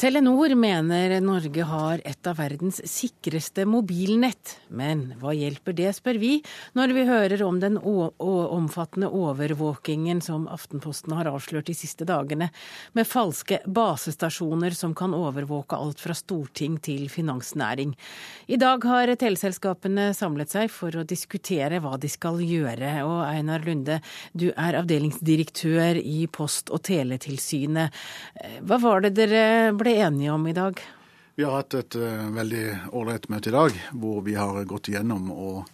Telenor 0.00 0.54
mener 0.54 1.20
Norge 1.20 1.64
har 1.68 2.00
et 2.08 2.24
av 2.26 2.38
verdens 2.38 2.78
sikreste 2.88 3.66
mobilnett. 3.68 4.54
Men 4.72 5.02
hva 5.20 5.34
hjelper 5.36 5.74
det, 5.76 5.90
spør 5.92 6.16
vi, 6.22 6.30
når 6.72 6.94
vi 6.96 7.02
hører 7.04 7.42
om 7.44 7.58
den 7.60 7.76
omfattende 7.76 9.10
overvåkingen 9.12 10.22
som 10.24 10.46
Aftenposten 10.48 11.12
har 11.18 11.28
avslørt 11.28 11.68
de 11.68 11.76
siste 11.76 12.06
dagene, 12.08 12.48
med 12.96 13.08
falske 13.10 13.58
basestasjoner 13.68 14.72
som 14.78 14.94
kan 14.96 15.12
overvåke 15.12 15.76
alt 15.76 16.00
fra 16.00 16.16
storting 16.16 16.80
til 16.80 17.10
finansnæring. 17.12 17.92
I 18.48 18.56
dag 18.56 18.88
har 18.88 19.12
teleselskapene 19.20 20.14
samlet 20.16 20.56
seg 20.56 20.72
for 20.72 20.96
å 20.96 21.04
diskutere 21.04 21.82
hva 21.84 22.00
de 22.00 22.08
skal 22.08 22.40
gjøre. 22.40 22.94
Og 23.04 23.20
Einar 23.26 23.68
Lunde, 23.68 24.00
du 24.32 24.48
er 24.54 24.80
avdelingsdirektør 24.80 26.00
i 26.00 26.24
Post- 26.32 26.72
og 26.72 26.86
teletilsynet. 26.88 28.02
Hva 28.64 28.80
var 28.80 29.04
det 29.04 29.12
dere 29.20 29.76
ble 29.76 29.89
ble 29.90 30.06
enige 30.06 30.30
om 30.30 30.46
i 30.46 30.54
dag? 30.54 30.80
Vi 31.34 31.44
har 31.44 31.56
hatt 31.56 31.74
et 31.74 31.96
uh, 31.98 32.28
veldig 32.34 32.64
ålreit 32.94 33.26
møte 33.32 33.50
i 33.50 33.54
dag, 33.54 33.76
hvor 33.96 34.20
vi 34.22 34.36
har 34.38 34.62
gått 34.68 34.90
igjennom 34.90 35.30
og 35.32 35.70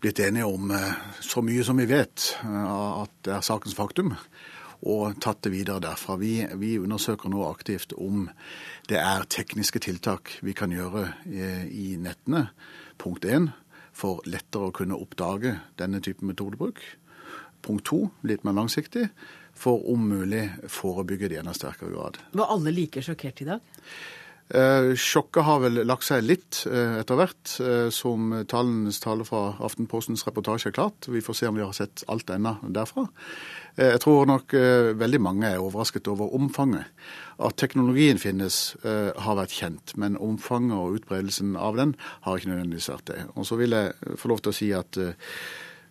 blitt 0.00 0.20
enige 0.24 0.48
om 0.48 0.70
uh, 0.72 0.94
så 1.20 1.42
mye 1.44 1.64
som 1.66 1.80
vi 1.80 1.88
vet 1.90 2.30
uh, 2.44 3.02
at 3.02 3.12
det 3.26 3.34
er 3.36 3.44
sakens 3.44 3.76
faktum, 3.76 4.14
og 4.80 5.18
tatt 5.20 5.42
det 5.44 5.52
videre 5.52 5.82
derfra. 5.84 6.16
Vi, 6.20 6.46
vi, 6.56 6.78
undersøker 6.80 7.32
nå 7.32 7.42
aktivt 7.50 7.92
om 8.00 8.30
det 8.88 9.00
er 9.02 9.28
tekniske 9.28 9.82
tiltak 9.84 10.38
vi 10.46 10.54
kan 10.56 10.72
gjøre 10.72 11.10
i, 11.28 11.50
i 11.68 11.86
nettene, 12.00 12.46
punkt 12.96 13.28
én, 13.28 13.50
for 13.92 14.24
lettere 14.24 14.70
å 14.70 14.76
kunne 14.76 14.96
oppdage 14.96 15.58
denne 15.76 16.00
typen 16.00 16.30
metodebruk. 16.30 16.80
Punkt 17.60 17.90
to, 17.90 18.06
litt 18.24 18.46
mer 18.46 18.56
langsiktig, 18.56 19.10
for 19.60 19.84
om 19.92 20.08
mulig 20.08 20.46
forebygge 20.72 21.28
det 21.28 21.38
i 21.38 21.42
enda 21.42 21.54
sterkere 21.56 21.92
grad. 21.92 22.18
Var 22.32 22.54
alle 22.56 22.72
like 22.74 23.04
sjokkert 23.04 23.44
i 23.44 23.50
dag? 23.52 23.76
Eh, 24.50 24.96
sjokket 24.98 25.44
har 25.46 25.60
vel 25.62 25.78
lagt 25.86 26.08
seg 26.08 26.24
litt 26.26 26.64
eh, 26.66 26.96
etter 26.98 27.18
hvert, 27.20 27.52
eh, 27.62 27.86
som 27.94 28.32
tallenes 28.50 28.98
tale 28.98 29.22
fra 29.26 29.52
Aftenpostens 29.62 30.24
reportasje 30.26 30.72
er 30.72 30.74
klart. 30.74 31.06
Vi 31.06 31.22
får 31.22 31.38
se 31.38 31.46
om 31.46 31.54
vi 31.54 31.62
har 31.62 31.76
sett 31.76 32.02
alt 32.10 32.32
ennå 32.34 32.56
derfra. 32.66 33.06
Eh, 33.76 33.92
jeg 33.92 34.02
tror 34.02 34.26
nok 34.26 34.56
eh, 34.58 34.90
veldig 34.98 35.22
mange 35.22 35.52
er 35.52 35.62
overrasket 35.62 36.10
over 36.10 36.34
omfanget. 36.34 36.90
At 37.38 37.60
teknologien 37.62 38.18
finnes 38.18 38.74
eh, 38.82 39.14
har 39.14 39.38
vært 39.38 39.54
kjent, 39.54 39.94
men 39.94 40.18
omfanget 40.18 40.74
og 40.74 40.98
utbredelsen 40.98 41.54
av 41.54 41.78
den 41.78 41.94
har 42.26 42.40
ikke 42.40 42.50
nødvendigvis 42.50 42.90
vært 42.90 43.10
det. 43.12 43.22
Og 43.36 43.46
så 43.46 43.60
vil 43.60 43.78
jeg 43.78 44.16
få 44.18 44.34
lov 44.34 44.42
til 44.42 44.50
å 44.50 44.58
si 44.64 44.72
at 44.74 44.98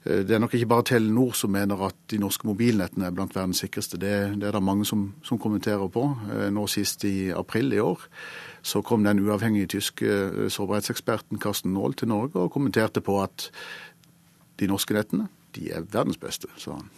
det 0.03 0.31
er 0.31 0.39
nok 0.39 0.53
ikke 0.55 0.69
bare 0.69 0.85
Telenor 0.87 1.33
som 1.35 1.51
mener 1.51 1.81
at 1.89 1.97
de 2.11 2.17
norske 2.21 2.47
mobilnettene 2.47 3.09
er 3.09 3.15
blant 3.15 3.35
verdens 3.35 3.59
sikreste. 3.59 3.99
Det, 3.99 4.13
det 4.39 4.47
er 4.47 4.55
det 4.55 4.63
mange 4.63 4.85
som, 4.87 5.09
som 5.23 5.39
kommenterer 5.41 5.89
på. 5.91 6.05
Eh, 6.31 6.47
Nå 6.55 6.65
sist 6.71 7.03
i 7.03 7.31
april 7.35 7.73
i 7.75 7.81
år 7.83 8.05
så 8.63 8.81
kom 8.81 9.03
den 9.03 9.19
uavhengige 9.23 9.73
tyske 9.75 10.07
eh, 10.07 10.47
sårbarhetseksperten 10.51 11.39
Karsten 11.39 11.75
Nahl 11.75 11.97
til 11.99 12.11
Norge 12.11 12.39
og 12.39 12.51
kommenterte 12.55 13.03
på 13.03 13.19
at 13.23 13.49
de 14.59 14.71
norske 14.71 14.95
nettene 14.95 15.27
de 15.55 15.71
er 15.73 15.85
verdens 15.91 16.19
beste, 16.21 16.47
sa 16.61 16.77
han. 16.77 16.89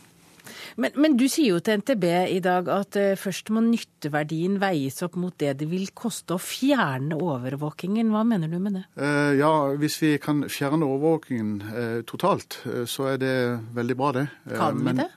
Men, 0.76 0.96
men 0.96 1.18
du 1.20 1.26
sier 1.32 1.56
jo 1.56 1.60
til 1.64 1.82
NTB 1.82 2.06
i 2.32 2.40
dag 2.44 2.70
at 2.72 2.98
eh, 3.00 3.18
først 3.20 3.52
må 3.54 3.64
nytteverdien 3.66 4.60
veies 4.62 5.02
opp 5.06 5.18
mot 5.20 5.36
det 5.42 5.56
det 5.62 5.68
vil 5.72 5.90
koste 5.98 6.38
å 6.38 6.42
fjerne 6.42 7.18
overvåkingen. 7.18 8.12
Hva 8.14 8.24
mener 8.28 8.52
du 8.52 8.58
med 8.62 8.80
det? 8.80 8.86
Eh, 8.96 9.34
ja, 9.42 9.52
hvis 9.82 10.00
vi 10.04 10.14
kan 10.22 10.46
fjerne 10.52 10.88
overvåkingen 10.88 11.54
eh, 11.72 12.00
totalt, 12.08 12.62
så 12.88 13.12
er 13.14 13.22
det 13.22 13.36
veldig 13.76 13.98
bra, 14.00 14.14
det. 14.20 14.26
Kan 14.56 14.80
vi 14.80 14.88
men, 14.90 15.04
det? 15.04 15.12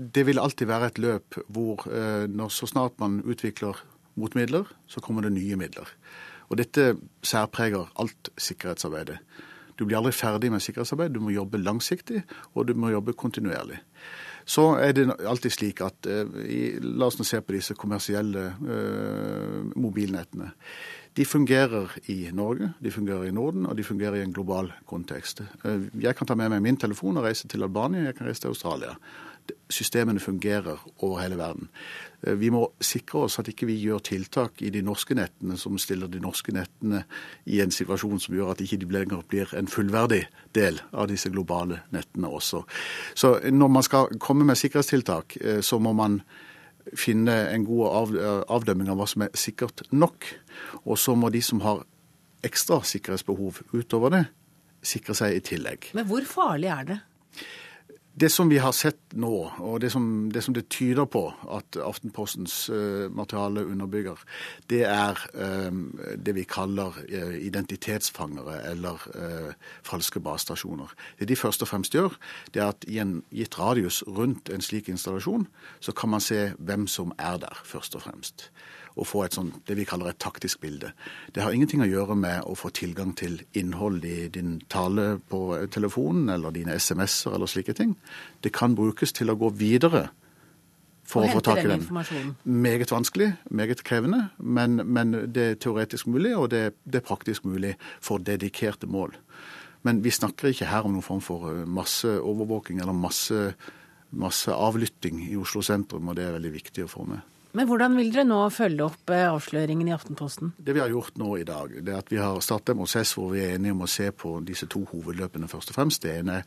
det 0.00 0.24
vil 0.26 0.40
alltid 0.42 0.66
være 0.66 0.90
et 0.90 0.98
løp 0.98 1.36
hvor 1.54 1.84
når 2.26 2.50
så 2.50 2.66
snart 2.66 2.96
man 2.98 3.20
utvikler 3.22 3.78
motmidler, 4.18 4.66
så 4.90 5.02
kommer 5.04 5.22
det 5.22 5.30
nye 5.36 5.58
midler. 5.60 5.86
Og 6.50 6.58
dette 6.58 6.96
særpreger 7.22 7.92
alt 8.02 8.32
sikkerhetsarbeidet. 8.40 9.20
Du 9.78 9.86
blir 9.86 10.00
aldri 10.00 10.12
ferdig 10.12 10.50
med 10.52 10.60
sikkerhetsarbeid, 10.60 11.14
du 11.14 11.22
må 11.24 11.32
jobbe 11.32 11.60
langsiktig, 11.62 12.24
og 12.52 12.66
du 12.68 12.74
må 12.76 12.90
jobbe 12.92 13.14
kontinuerlig. 13.16 13.78
Så 14.50 14.64
er 14.82 14.94
det 14.96 15.06
alltid 15.28 15.54
slik 15.54 15.82
at 15.84 16.08
eh, 16.10 16.38
i, 16.42 16.62
La 16.82 17.06
oss 17.06 17.20
nå 17.20 17.26
se 17.28 17.38
på 17.44 17.54
disse 17.54 17.76
kommersielle 17.78 18.48
eh, 18.50 19.60
mobilnettene. 19.78 20.50
De 21.18 21.26
fungerer 21.26 21.90
i 22.10 22.30
Norge, 22.34 22.72
de 22.82 22.90
fungerer 22.94 23.28
i 23.28 23.34
Norden, 23.34 23.66
og 23.66 23.76
de 23.78 23.84
fungerer 23.86 24.20
i 24.20 24.24
en 24.24 24.34
global 24.34 24.72
kontekst. 24.90 25.42
Eh, 25.64 25.88
Jeg 26.02 26.16
kan 26.18 26.26
ta 26.26 26.38
med 26.38 26.50
meg 26.54 26.64
min 26.66 26.78
telefon 26.80 27.18
og 27.20 27.28
reise 27.28 27.50
til 27.50 27.66
Albania, 27.66 28.08
jeg 28.08 28.18
kan 28.18 28.30
reise 28.30 28.46
til 28.46 28.54
Australia. 28.54 28.96
Systemene 29.70 30.20
fungerer 30.22 30.78
over 30.98 31.20
hele 31.22 31.38
verden. 31.38 31.70
Eh, 32.22 32.34
Vi 32.34 32.50
må 32.50 32.66
sikre 32.80 33.24
oss 33.26 33.38
at 33.40 33.48
ikke 33.48 33.68
vi 33.70 33.78
gjør 33.80 34.02
tiltak 34.04 34.62
i 34.62 34.70
de 34.70 34.82
norske 34.82 35.16
nettene 35.16 35.56
som 35.60 35.78
stiller 35.78 36.10
de 36.10 36.20
norske 36.20 36.52
nettene 36.52 37.04
i 37.46 37.60
en 37.64 37.72
situasjon 37.74 38.20
som 38.20 38.36
gjør 38.36 38.52
at 38.54 38.62
ikke 38.64 38.80
de 38.80 38.90
lenger 38.90 39.24
blir 39.28 39.54
en 39.56 39.70
fullverdig 39.70 40.26
del 40.56 40.80
av 40.92 41.08
disse 41.10 41.30
globale 41.32 41.82
nettene 41.94 42.28
også. 42.28 42.64
Så 43.14 43.38
når 43.50 43.68
man 43.68 43.86
skal 43.86 44.18
komme 44.20 44.44
med 44.44 44.58
sikkerhetstiltak, 44.60 45.36
eh, 45.40 45.60
så 45.60 45.80
må 45.80 45.94
man 45.96 46.22
finne 46.96 47.34
en 47.52 47.64
god 47.64 48.16
avdømming 48.48 48.88
av 48.90 48.98
hva 48.98 49.06
som 49.08 49.22
er 49.22 49.34
sikkert 49.36 49.84
nok. 49.92 50.26
Og 50.84 50.98
så 50.98 51.14
må 51.14 51.30
de 51.30 51.42
som 51.44 51.60
har 51.60 51.84
ekstra 52.42 52.80
sikkerhetsbehov 52.88 53.60
utover 53.76 54.14
det, 54.14 54.24
sikre 54.82 55.14
seg 55.14 55.36
i 55.36 55.42
tillegg. 55.44 55.90
Men 55.94 56.08
hvor 56.08 56.24
farlig 56.24 56.70
er 56.72 56.86
det? 56.88 56.98
Det 58.20 58.28
som 58.28 58.50
vi 58.50 58.58
har 58.60 58.72
sett 58.76 59.14
nå, 59.16 59.32
og 59.64 59.78
det 59.80 59.88
som 59.94 60.28
det, 60.32 60.42
som 60.44 60.52
det 60.54 60.66
tyder 60.68 61.06
på 61.08 61.22
at 61.56 61.76
Aftenpostens 61.80 62.68
uh, 62.68 63.08
materiale 63.08 63.62
underbygger, 63.64 64.20
det 64.68 64.82
er 64.84 65.16
um, 65.32 65.98
det 66.20 66.34
vi 66.36 66.44
kaller 66.44 66.98
uh, 67.00 67.36
identitetsfangere 67.40 68.58
eller 68.70 69.06
uh, 69.14 69.54
falske 69.86 70.20
basestasjoner. 70.20 70.92
Det 71.18 71.30
de 71.30 71.36
først 71.36 71.64
og 71.64 71.72
fremst 71.72 71.96
gjør, 71.96 72.18
det 72.52 72.60
er 72.60 72.74
at 72.74 72.84
i 72.88 73.00
en 73.00 73.22
gitt 73.32 73.56
radius 73.58 74.02
rundt 74.04 74.52
en 74.52 74.60
slik 74.60 74.92
installasjon, 74.92 75.48
så 75.80 75.96
kan 75.96 76.12
man 76.12 76.20
se 76.20 76.50
hvem 76.58 76.86
som 76.86 77.16
er 77.18 77.40
der, 77.40 77.62
først 77.64 77.96
og 77.96 78.04
fremst. 78.04 78.50
Og 78.98 79.06
få 79.06 79.24
et 79.24 79.36
sånt, 79.36 79.60
det 79.68 79.76
vi 79.78 79.86
kaller 79.88 80.10
et 80.10 80.18
taktisk 80.20 80.60
bilde. 80.60 80.92
Det 81.34 81.44
har 81.44 81.54
ingenting 81.54 81.82
å 81.84 81.88
gjøre 81.88 82.16
med 82.18 82.46
å 82.46 82.56
få 82.58 82.72
tilgang 82.74 83.14
til 83.16 83.38
innhold 83.56 84.04
i 84.04 84.28
din 84.32 84.58
tale 84.68 85.20
på 85.30 85.42
telefonen 85.70 86.32
eller 86.34 86.54
dine 86.54 86.74
SMS-er 86.74 87.36
eller 87.36 87.50
slike 87.50 87.76
ting. 87.78 87.94
Det 88.42 88.52
kan 88.52 88.74
brukes 88.74 89.14
til 89.16 89.30
å 89.30 89.38
gå 89.38 89.52
videre 89.54 90.08
for 91.10 91.26
å 91.26 91.30
få 91.32 91.42
tak 91.44 91.62
i 91.64 91.70
den. 91.70 91.86
Meget 92.44 92.92
vanskelig, 92.92 93.32
meget 93.50 93.82
krevende, 93.86 94.28
men, 94.38 94.82
men 94.86 95.16
det 95.34 95.46
er 95.46 95.58
teoretisk 95.62 96.10
mulig, 96.10 96.36
og 96.36 96.50
det, 96.54 96.70
det 96.84 97.00
er 97.00 97.06
praktisk 97.06 97.46
mulig 97.48 97.74
for 98.02 98.22
dedikerte 98.22 98.90
mål. 98.90 99.16
Men 99.86 100.02
vi 100.04 100.12
snakker 100.12 100.52
ikke 100.52 100.68
her 100.68 100.86
om 100.86 100.94
noen 100.94 101.04
form 101.04 101.22
for 101.24 101.50
eh, 101.50 101.66
masseovervåking 101.68 102.82
eller 102.82 102.96
masse, 102.96 103.54
masse 104.10 104.52
avlytting 104.52 105.22
i 105.30 105.36
Oslo 105.40 105.64
sentrum, 105.64 106.10
og 106.10 106.18
det 106.18 106.26
er 106.26 106.36
veldig 106.36 106.54
viktig 106.58 106.84
å 106.84 106.90
få 106.90 107.06
med. 107.08 107.24
Men 107.56 107.66
hvordan 107.66 107.96
vil 107.98 108.12
dere 108.14 108.22
nå 108.28 108.38
følge 108.54 108.84
opp 108.86 109.10
eh, 109.10 109.26
avsløringen 109.26 109.88
i 109.90 109.94
Aftenposten? 109.94 110.52
Det 110.58 110.74
vi 110.76 110.82
har 110.82 110.92
gjort 110.92 111.16
nå 111.18 111.32
i 111.40 111.46
dag, 111.46 111.72
det 111.82 111.94
er 111.94 111.98
at 111.98 112.12
vi 112.12 112.20
har 112.22 112.38
startet 112.44 112.76
en 112.76 112.82
prosess 112.84 113.16
hvor 113.18 113.32
vi 113.32 113.42
er 113.42 113.56
enige 113.56 113.74
om 113.74 113.82
å 113.82 113.90
se 113.90 114.06
på 114.14 114.36
disse 114.46 114.68
to 114.70 114.84
hovedløpene 114.92 115.50
først 115.50 115.72
og 115.72 115.80
fremst. 115.80 116.04
Det 116.04 116.20
ene 116.20 116.44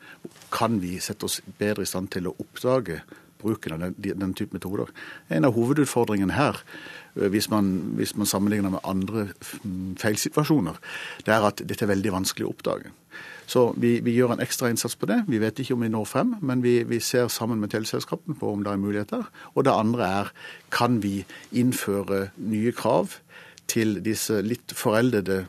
kan 0.53 0.79
vi 0.79 0.95
sette 1.03 1.27
oss 1.27 1.41
bedre 1.59 1.83
i 1.83 1.91
stand 1.91 2.07
til 2.15 2.31
å 2.31 2.35
oppdage 2.39 3.01
bruken 3.43 3.75
av 3.75 3.83
den, 3.83 4.19
den 4.21 4.33
type 4.39 4.55
metoder. 4.55 4.93
En 5.27 5.43
av 5.43 5.57
hovedutfordringene 5.57 6.37
her, 6.37 6.63
eh, 7.17 7.27
hvis 7.33 7.49
man, 7.51 7.73
hvis 7.99 8.15
man 8.15 8.29
sammenligner 8.29 8.77
med 8.77 8.87
andre 8.87 9.27
feilsituasjoner, 9.99 10.79
det 11.27 11.35
er 11.35 11.51
at 11.51 11.67
dette 11.67 11.83
er 11.83 11.91
veldig 11.91 12.15
vanskelig 12.15 12.47
å 12.47 12.55
oppdage. 12.55 12.95
Så 13.49 13.73
vi, 13.77 13.97
vi 14.03 14.15
gjør 14.15 14.35
en 14.35 14.43
ekstra 14.43 14.69
innsats 14.71 14.95
på 14.99 15.09
det. 15.09 15.23
Vi 15.27 15.39
vet 15.41 15.59
ikke 15.59 15.75
om 15.75 15.83
vi 15.85 15.91
når 15.91 16.07
frem, 16.09 16.35
men 16.41 16.63
vi, 16.63 16.81
vi 16.87 16.99
ser 17.03 17.27
sammen 17.31 17.59
med 17.61 17.73
teleselskapene 17.73 18.37
på 18.39 18.53
om 18.53 18.63
det 18.63 18.71
er 18.71 18.81
muligheter. 18.81 19.27
Og 19.53 19.67
det 19.67 19.73
andre 19.73 20.09
er 20.21 20.31
kan 20.71 21.01
vi 21.03 21.23
innføre 21.51 22.29
nye 22.37 22.71
krav 22.75 23.17
til 23.71 23.99
disse 24.05 24.41
litt 24.45 24.75
foreldede 24.75 25.45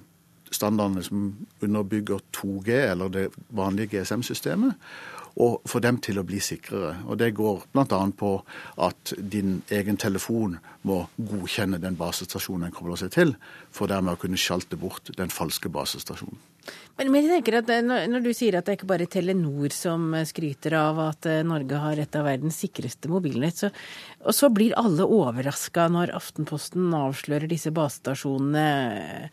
standardene 0.55 1.03
som 1.03 1.27
underbygger 1.65 2.23
2G, 2.37 2.71
eller 2.93 3.11
det 3.11 3.27
vanlige 3.55 3.97
GSM-systemet, 3.97 4.79
og 5.43 5.65
få 5.67 5.81
dem 5.83 5.99
til 5.99 6.21
å 6.21 6.27
bli 6.27 6.39
sikrere. 6.43 7.01
Og 7.11 7.19
Det 7.19 7.33
går 7.35 7.65
bl.a. 7.73 8.01
på 8.17 8.33
at 8.87 9.15
din 9.19 9.63
egen 9.71 9.99
telefon 9.99 10.59
må 10.87 11.01
godkjenne 11.19 11.81
den 11.83 11.99
basestasjonen 11.99 12.69
den 12.69 12.77
kobler 12.77 13.01
seg 13.01 13.11
til, 13.17 13.35
for 13.75 13.91
dermed 13.91 14.15
å 14.15 14.21
kunne 14.21 14.39
sjalte 14.39 14.79
bort 14.79 15.11
den 15.19 15.35
falske 15.35 15.69
basestasjonen. 15.69 16.39
Men, 16.95 17.11
men 17.11 17.25
jeg 17.25 17.41
tenker 17.41 17.57
at 17.59 17.71
eh, 17.75 17.83
når, 17.83 18.23
du 18.23 18.31
sier 18.37 18.55
at 18.55 18.67
det 18.67 18.75
er 18.75 18.79
ikke 18.79 18.91
bare 18.93 19.09
Telenor 19.11 19.75
som 19.75 20.13
eh, 20.15 20.27
skryter 20.29 20.77
av 20.79 21.01
at 21.09 21.27
eh, 21.27 21.43
Norge 21.47 21.81
har 21.83 21.99
et 21.99 22.19
av 22.19 22.27
verdens 22.29 22.61
sikreste 22.63 23.11
mobilnett, 23.11 23.59
så, 23.65 23.71
og 24.23 24.37
så 24.37 24.51
blir 24.55 24.77
alle 24.79 25.07
overraska 25.07 25.89
når 25.91 26.15
Aftenposten 26.15 26.95
avslører 26.95 27.51
disse 27.51 27.75
basestasjonene. 27.75 29.33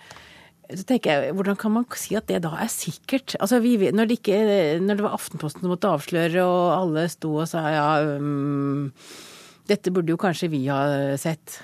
Så 0.71 0.85
tenker 0.87 1.11
jeg, 1.11 1.35
Hvordan 1.37 1.59
kan 1.59 1.75
man 1.75 1.85
si 1.99 2.15
at 2.17 2.29
det 2.31 2.41
da 2.47 2.55
er 2.63 2.71
sikkert? 2.71 3.35
Altså, 3.43 3.59
vi, 3.61 3.75
når, 3.91 4.09
det 4.09 4.21
ikke, 4.21 4.39
når 4.81 4.97
det 4.97 5.05
var 5.05 5.19
Aftenposten 5.19 5.65
som 5.65 5.73
måtte 5.75 5.91
avsløre, 5.91 6.47
og 6.47 6.71
alle 6.79 7.05
sto 7.11 7.35
og 7.43 7.49
sa 7.51 7.65
ja 7.69 7.89
um, 8.15 8.89
Dette 9.69 9.93
burde 9.93 10.15
jo 10.15 10.19
kanskje 10.19 10.49
vi 10.51 10.63
ha 10.71 10.81
sett. 11.21 11.59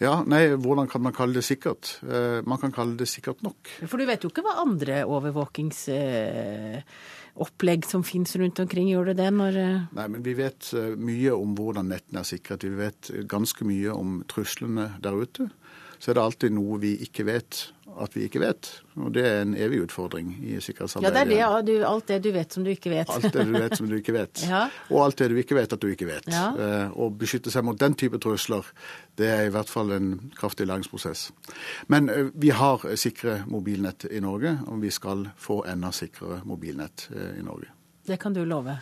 Ja, 0.00 0.22
nei, 0.24 0.46
hvordan 0.56 0.88
kan 0.88 1.02
man 1.04 1.12
kalle 1.12 1.36
det 1.36 1.42
sikkert? 1.44 2.00
Eh, 2.08 2.40
man 2.48 2.56
kan 2.62 2.72
kalle 2.72 2.96
det 2.96 3.04
sikkert 3.10 3.42
nok. 3.44 3.68
For 3.84 4.00
du 4.00 4.06
vet 4.08 4.22
jo 4.24 4.30
ikke 4.32 4.40
hva 4.46 4.54
andre 4.62 5.02
overvåkingsopplegg 5.04 7.84
som 7.84 8.00
finnes 8.08 8.32
rundt 8.40 8.56
omkring, 8.64 8.88
gjør 8.88 9.04
det 9.10 9.20
det 9.20 9.28
når 9.36 9.52
eh, 9.60 9.84
Nei, 9.98 10.06
men 10.14 10.24
vi 10.24 10.32
vet 10.38 10.70
eh, 10.72 10.96
mye 10.96 11.32
om 11.36 11.52
hvordan 11.58 11.92
nettene 11.92 12.20
er 12.22 12.28
sikret. 12.30 12.64
Vi 12.64 12.80
vet 12.80 13.10
ganske 13.28 13.60
mye 13.68 13.90
om 13.92 14.24
truslene 14.30 14.86
der 15.04 15.14
ute. 15.20 15.44
Så 16.00 16.10
er 16.10 16.14
det 16.16 16.24
alltid 16.24 16.50
noe 16.56 16.80
vi 16.80 16.96
ikke 17.04 17.28
vet 17.28 17.76
at 17.98 18.14
vi 18.16 18.24
ikke 18.26 18.40
vet. 18.42 18.68
Og 19.00 19.10
det 19.14 19.24
er 19.26 19.40
en 19.42 19.54
evig 19.58 19.80
utfordring 19.86 20.32
i 20.44 20.56
Ja, 20.56 21.10
det 21.10 21.22
er 21.22 21.28
det, 21.30 21.66
du, 21.66 21.72
alt 21.86 22.06
det 22.08 22.18
du 22.24 22.30
vet 22.34 22.52
som 22.52 22.64
du 22.64 22.70
ikke 22.70 22.92
vet. 22.92 23.10
Alt 23.10 23.32
det 23.32 23.46
du 23.48 23.52
vet 23.56 23.76
som 23.76 23.88
du 23.88 23.96
ikke 23.98 24.14
vet. 24.16 24.44
Ja. 24.50 24.62
Og 24.90 25.04
alt 25.04 25.18
det 25.20 25.28
du 25.30 25.36
ikke 25.38 25.54
vet 25.54 25.72
at 25.72 25.80
du 25.82 25.88
ikke 25.90 26.08
vet. 26.08 26.26
Ja. 26.30 26.46
Eh, 26.58 26.94
Å 26.94 27.10
beskytte 27.14 27.52
seg 27.52 27.64
mot 27.66 27.78
den 27.78 27.94
type 27.98 28.18
trusler, 28.22 28.66
det 29.20 29.28
er 29.30 29.44
i 29.48 29.52
hvert 29.54 29.70
fall 29.70 29.92
en 29.94 30.08
kraftig 30.38 30.66
læringsprosess. 30.70 31.28
Men 31.92 32.08
eh, 32.10 32.30
vi 32.34 32.50
har 32.56 32.82
sikre 32.98 33.40
mobilnett 33.50 34.08
i 34.10 34.22
Norge, 34.24 34.56
og 34.66 34.80
vi 34.82 34.90
skal 34.94 35.28
få 35.38 35.62
enda 35.70 35.92
sikrere 35.94 36.40
mobilnett 36.48 37.08
eh, 37.14 37.36
i 37.40 37.44
Norge. 37.46 37.70
Det 38.06 38.18
kan 38.20 38.34
du 38.34 38.42
love. 38.48 38.78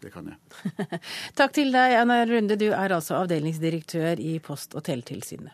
Det 0.00 0.12
kan 0.14 0.28
jeg. 0.30 1.00
Takk 1.38 1.56
til 1.56 1.72
deg, 1.74 1.96
Anna 2.00 2.22
Runde. 2.28 2.56
Du 2.60 2.68
er 2.70 2.94
altså 2.94 3.18
avdelingsdirektør 3.22 4.22
i 4.22 4.38
Post- 4.44 4.76
og 4.78 4.84
teletilsynet. 4.86 5.52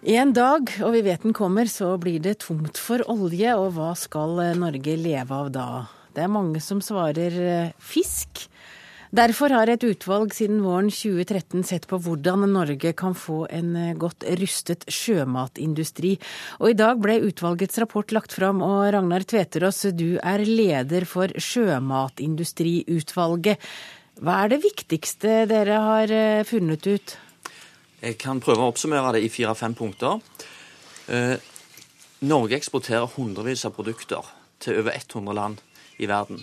En 0.00 0.30
dag, 0.32 0.64
og 0.80 0.94
vi 0.94 1.02
vet 1.04 1.20
den 1.26 1.34
kommer, 1.36 1.68
så 1.68 1.98
blir 2.00 2.22
det 2.24 2.38
tomt 2.46 2.78
for 2.80 3.04
olje, 3.12 3.52
og 3.60 3.76
hva 3.76 3.92
skal 3.92 4.56
Norge 4.56 4.96
leve 4.96 5.28
av 5.28 5.52
da? 5.52 5.92
Det 6.16 6.24
er 6.24 6.32
mange 6.32 6.56
som 6.64 6.80
svarer 6.80 7.28
eh, 7.36 7.76
fisk. 7.76 8.48
Derfor 9.12 9.52
har 9.52 9.68
et 9.68 9.84
utvalg 9.84 10.32
siden 10.32 10.64
våren 10.64 10.88
2013 10.88 11.60
sett 11.68 11.84
på 11.90 11.98
hvordan 12.00 12.48
Norge 12.48 12.96
kan 12.96 13.12
få 13.12 13.44
en 13.52 13.76
eh, 13.76 13.92
godt 13.92 14.24
rustet 14.40 14.88
sjømatindustri. 14.88 16.16
Og 16.64 16.72
i 16.72 16.78
dag 16.80 16.96
ble 17.02 17.20
utvalgets 17.28 17.76
rapport 17.84 18.08
lagt 18.16 18.32
fram, 18.32 18.64
og 18.64 18.88
Ragnar 18.96 19.20
Tveterås, 19.28 19.92
du 19.92 20.16
er 20.16 20.40
leder 20.48 21.04
for 21.04 21.28
Sjømatindustriutvalget. 21.36 23.60
Hva 24.24 24.46
er 24.46 24.48
det 24.54 24.64
viktigste 24.64 25.44
dere 25.50 25.76
har 25.92 26.08
eh, 26.08 26.46
funnet 26.48 26.88
ut? 26.88 27.20
Jeg 28.00 28.16
kan 28.16 28.38
prøve 28.40 28.64
å 28.64 28.70
oppsummere 28.72 29.12
det 29.12 29.20
i 29.26 29.28
fire-fem 29.28 29.74
punkter. 29.76 30.22
Eh, 31.12 31.36
Norge 32.24 32.56
eksporterer 32.56 33.10
hundrevis 33.16 33.66
av 33.68 33.74
produkter 33.76 34.24
til 34.60 34.78
over 34.80 34.96
100 34.96 35.34
land 35.36 35.60
i 36.00 36.08
verden. 36.08 36.40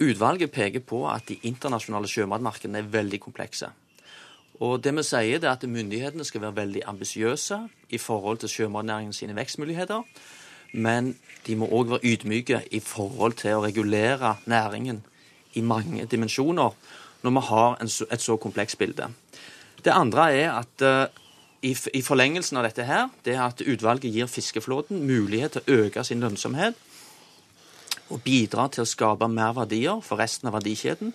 Utvalget 0.00 0.52
peker 0.54 0.80
på 0.80 1.02
at 1.10 1.28
de 1.28 1.36
internasjonale 1.42 2.08
sjømatmarkedene 2.08 2.80
er 2.80 2.88
veldig 2.92 3.20
komplekse. 3.20 3.68
Og 4.64 4.80
det 4.82 4.94
vi 4.96 5.04
sier, 5.04 5.38
er 5.42 5.50
at 5.52 5.68
myndighetene 5.68 6.24
skal 6.24 6.46
være 6.46 6.56
veldig 6.62 6.86
ambisiøse 6.88 7.60
i 7.90 7.98
forhold 7.98 8.40
til 8.40 8.54
sjømatnæringen 8.54 9.12
sine 9.12 9.36
vekstmuligheter. 9.36 10.02
Men 10.72 11.14
de 11.46 11.56
må 11.56 11.68
òg 11.68 11.92
være 11.92 12.14
ydmyke 12.14 12.62
i 12.72 12.80
forhold 12.80 13.36
til 13.42 13.58
å 13.58 13.64
regulere 13.66 14.38
næringen 14.46 15.04
i 15.52 15.60
mange 15.60 16.08
dimensjoner 16.08 16.72
når 17.22 17.34
vi 17.34 17.46
har 17.50 17.78
et 17.82 18.22
så 18.22 18.36
komplekst 18.36 18.78
bilde. 18.78 19.12
Det 19.84 19.94
andre 19.94 20.28
er 20.34 20.52
at 20.58 20.82
uh, 20.82 21.06
i, 21.62 22.02
forlengelsen 22.02 22.58
av 22.58 22.66
dette 22.66 22.86
her, 22.86 23.08
det 23.24 23.34
er 23.34 23.44
at 23.46 23.62
utvalget 23.62 24.14
gir 24.14 24.30
fiskeflåten 24.30 25.02
mulighet 25.06 25.56
til 25.56 25.64
å 25.64 25.84
øke 25.84 26.04
sin 26.06 26.22
lønnsomhet 26.22 26.78
og 28.08 28.22
bidra 28.24 28.68
til 28.72 28.84
å 28.84 28.88
skape 28.88 29.28
mer 29.28 29.52
verdier 29.56 30.00
for 30.04 30.20
resten 30.22 30.48
av 30.48 30.56
verdikjeden 30.56 31.12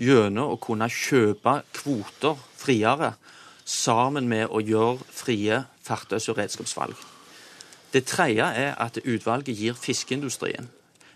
gjennom 0.00 0.54
å 0.54 0.60
kunne 0.62 0.88
kjøpe 0.88 1.60
kvoter 1.76 2.38
friere 2.56 3.14
sammen 3.64 4.28
med 4.30 4.48
å 4.48 4.62
gjøre 4.64 5.04
frie 5.14 5.62
fartøys- 5.84 6.30
og 6.32 6.38
redskapsvalg. 6.40 6.94
Det 7.92 8.06
tredje 8.06 8.46
er 8.46 8.78
at 8.78 9.00
utvalget 9.02 9.58
gir 9.58 9.74
fiskeindustrien, 9.74 10.70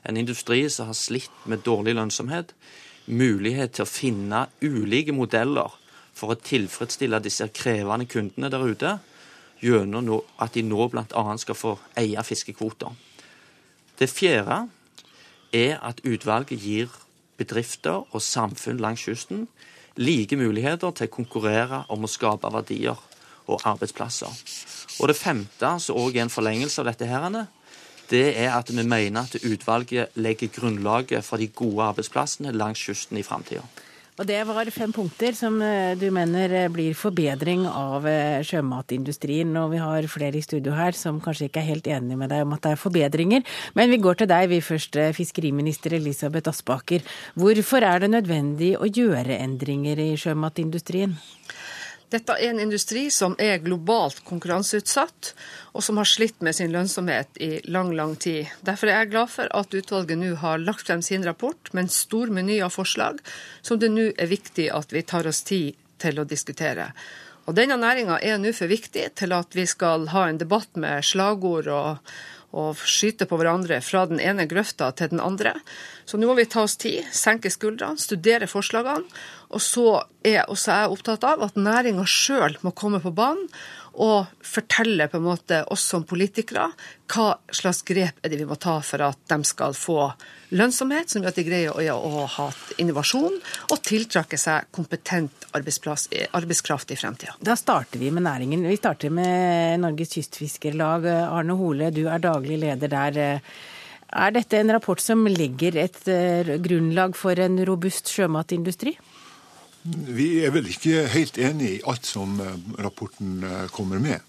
en 0.04 0.18
industri 0.18 0.66
som 0.68 0.90
har 0.90 0.98
slitt 0.98 1.46
med 1.46 1.62
dårlig 1.64 1.94
lønnsomhet, 1.94 2.52
mulighet 3.07 3.78
til 3.78 3.87
å 3.87 3.90
finne 3.90 4.46
ulike 4.62 5.14
modeller 5.14 5.72
for 6.14 6.33
å 6.33 6.38
tilfredsstille 6.38 7.20
disse 7.22 7.48
krevende 7.55 8.07
kundene 8.11 8.50
der 8.53 8.64
ute, 8.64 8.98
gjennom 9.64 10.11
at 10.42 10.55
de 10.55 10.62
nå 10.66 10.88
bl.a. 10.92 11.24
skal 11.40 11.57
få 11.59 11.77
eie 11.98 12.22
fiskekvoter. 12.27 12.92
Det 13.98 14.11
fjerde 14.11 14.64
er 15.55 15.79
at 15.83 16.03
utvalget 16.05 16.61
gir 16.61 16.92
bedrifter 17.38 18.05
og 18.11 18.22
samfunn 18.22 18.83
langs 18.83 19.05
kysten 19.07 19.46
like 19.96 20.37
muligheter 20.37 20.90
til 20.90 21.09
å 21.09 21.14
konkurrere 21.14 21.85
om 21.94 22.05
å 22.05 22.11
skape 22.11 22.50
verdier 22.50 22.98
og 23.44 23.61
arbeidsplasser. 23.68 24.31
Og 25.00 25.11
det 25.11 25.18
femte, 25.18 25.70
som 25.81 25.98
òg 26.00 26.16
er 26.16 26.24
en 26.24 26.33
forlengelse 26.33 26.83
av 26.83 26.90
dette, 26.90 27.07
her, 27.07 27.46
det 28.11 28.27
er 28.37 28.53
at 28.57 28.70
vi 28.70 28.83
mener 28.83 29.24
at 29.24 29.44
utvalget 29.44 30.16
legger 30.18 30.53
grunnlaget 30.53 31.24
for 31.24 31.40
de 31.40 31.48
gode 31.48 31.87
arbeidsplassene 31.92 32.53
langs 32.53 32.83
kysten 32.83 33.20
i 33.20 33.27
framtida. 33.27 33.64
Og 34.14 34.29
det 34.29 34.37
var 34.46 34.68
fem 34.70 34.92
punkter 34.94 35.35
som 35.35 35.57
eh, 35.59 35.96
du 35.98 36.05
mener 36.14 36.53
eh, 36.55 36.68
blir 36.70 36.94
forbedring 36.94 37.64
av 37.66 38.05
eh, 38.07 38.44
sjømatindustrien. 38.46 39.50
Og 39.59 39.72
vi 39.72 39.81
har 39.83 40.07
flere 40.11 40.38
i 40.38 40.44
studio 40.44 40.77
her 40.77 40.94
som 40.94 41.18
kanskje 41.22 41.48
ikke 41.48 41.64
er 41.64 41.70
helt 41.72 41.88
enige 41.90 42.20
med 42.20 42.31
deg 42.31 42.44
om 42.46 42.55
at 42.55 42.62
det 42.62 42.77
er 42.77 42.79
forbedringer. 42.79 43.42
Men 43.74 43.90
vi 43.90 43.98
går 44.05 44.20
til 44.20 44.31
deg, 44.31 44.46
vi 44.53 44.61
først, 44.62 45.00
fiskeriminister 45.18 45.98
Elisabeth 45.98 46.53
Aspaker. 46.53 47.03
Hvorfor 47.35 47.83
er 47.83 48.05
det 48.05 48.12
nødvendig 48.14 48.77
å 48.79 48.87
gjøre 48.87 49.40
endringer 49.40 49.98
i 49.98 50.12
sjømatindustrien? 50.14 51.18
Dette 52.14 52.37
er 52.38 52.53
en 52.53 52.61
industri 52.62 53.09
som 53.11 53.33
er 53.42 53.59
globalt 53.64 54.20
konkurranseutsatt, 54.29 55.33
og 55.74 55.83
som 55.83 55.98
har 55.98 56.07
slitt 56.07 56.44
med 56.46 56.55
sin 56.55 56.70
lønnsomhet 56.70 57.40
i 57.42 57.48
lang, 57.74 57.90
lang 57.98 58.14
tid. 58.22 58.53
Derfor 58.62 58.87
er 58.90 59.00
jeg 59.00 59.11
glad 59.16 59.33
for 59.33 59.50
at 59.50 59.74
utvalget 59.74 60.20
nå 60.20 60.31
har 60.38 60.62
lagt 60.62 60.87
frem 60.87 61.03
sin 61.03 61.27
rapport 61.27 61.72
med 61.72 61.87
en 61.88 61.90
stor 61.96 62.31
meny 62.31 62.61
av 62.62 62.70
forslag, 62.77 63.18
som 63.66 63.81
det 63.83 63.90
nå 63.90 64.12
er 64.14 64.31
viktig 64.31 64.68
at 64.70 64.94
vi 64.94 65.03
tar 65.03 65.27
oss 65.27 65.42
tid 65.48 65.74
til 65.98 66.22
å 66.22 66.29
diskutere. 66.29 66.92
Og 67.44 67.59
Denne 67.59 67.81
næringa 67.83 68.20
er 68.22 68.38
nå 68.38 68.55
for 68.57 68.70
viktig 68.70 69.09
til 69.18 69.35
at 69.35 69.59
vi 69.59 69.66
skal 69.66 70.07
ha 70.14 70.29
en 70.29 70.38
debatt 70.38 70.79
med 70.81 71.03
slagord 71.05 71.66
og 71.68 72.14
og 72.55 72.81
skyte 72.87 73.27
på 73.27 73.38
hverandre 73.40 73.81
fra 73.83 74.05
den 74.11 74.21
ene 74.23 74.47
grøfta 74.51 74.93
til 74.97 75.11
den 75.12 75.23
andre. 75.23 75.57
Så 76.07 76.21
nå 76.21 76.29
må 76.31 76.37
vi 76.38 76.47
ta 76.51 76.62
oss 76.64 76.77
tid, 76.81 77.03
senke 77.14 77.51
skuldrene, 77.53 78.01
studere 78.01 78.49
forslagene. 78.51 79.09
Og 79.55 79.62
så 79.62 79.88
er 80.27 80.47
også 80.51 80.79
jeg 80.79 80.93
opptatt 80.95 81.27
av 81.27 81.43
at 81.47 81.59
næringa 81.59 82.07
sjøl 82.09 82.57
må 82.62 82.75
komme 82.77 83.03
på 83.03 83.12
banen 83.14 83.49
og 83.95 84.31
fortelle 84.43 85.07
på 85.11 85.21
en 85.21 85.29
måte 85.29 85.61
oss 85.71 85.85
som 85.93 86.07
politikere 86.09 86.67
hva 87.12 87.27
slags 87.55 87.85
grep 87.87 88.19
er 88.23 88.33
det 88.33 88.40
vi 88.40 88.49
må 88.49 88.59
ta 88.59 88.81
for 88.83 89.05
at 89.07 89.21
de 89.31 89.38
skal 89.47 89.77
få 89.79 90.09
lønnsomhet, 90.55 91.11
som 91.11 91.25
gjør 91.25 91.33
at 91.33 91.38
de 91.40 91.47
greier 91.47 91.75
å, 91.75 91.99
å 91.99 92.25
ha 92.37 92.49
innovasjon 92.83 93.37
og 93.71 93.85
tiltrekke 93.85 94.38
seg 94.40 94.71
kompetent 94.75 95.49
arbeidskraft 95.55 96.95
i 96.95 96.99
fremtida. 96.99 97.37
Da 97.43 97.57
starter 97.59 98.03
vi 98.03 98.11
med 98.14 98.27
næringen. 98.27 98.67
Vi 98.69 98.81
starter 98.81 99.12
med 99.14 99.83
Norges 99.85 100.14
kystfiskerlag. 100.17 101.09
Arne 101.29 101.59
Hole, 101.59 101.90
du 101.95 102.05
er 102.09 102.23
daglig 102.23 102.61
leder 102.62 102.93
der. 102.93 103.43
Er 104.14 104.35
dette 104.35 104.61
en 104.61 104.71
rapport 104.71 105.01
som 105.03 105.27
legger 105.27 105.75
et 105.83 105.99
eh, 106.11 106.55
grunnlag 106.62 107.17
for 107.19 107.38
en 107.43 107.59
robust 107.67 108.12
sjømatindustri? 108.14 108.95
Vi 109.85 110.29
er 110.47 110.53
vel 110.55 110.71
ikke 110.71 111.03
helt 111.12 111.37
enig 111.43 111.71
i 111.73 111.83
alt 111.90 112.07
som 112.07 112.38
eh, 112.40 112.55
rapporten 112.85 113.43
eh, 113.43 113.64
kommer 113.75 113.99
med. 114.03 114.23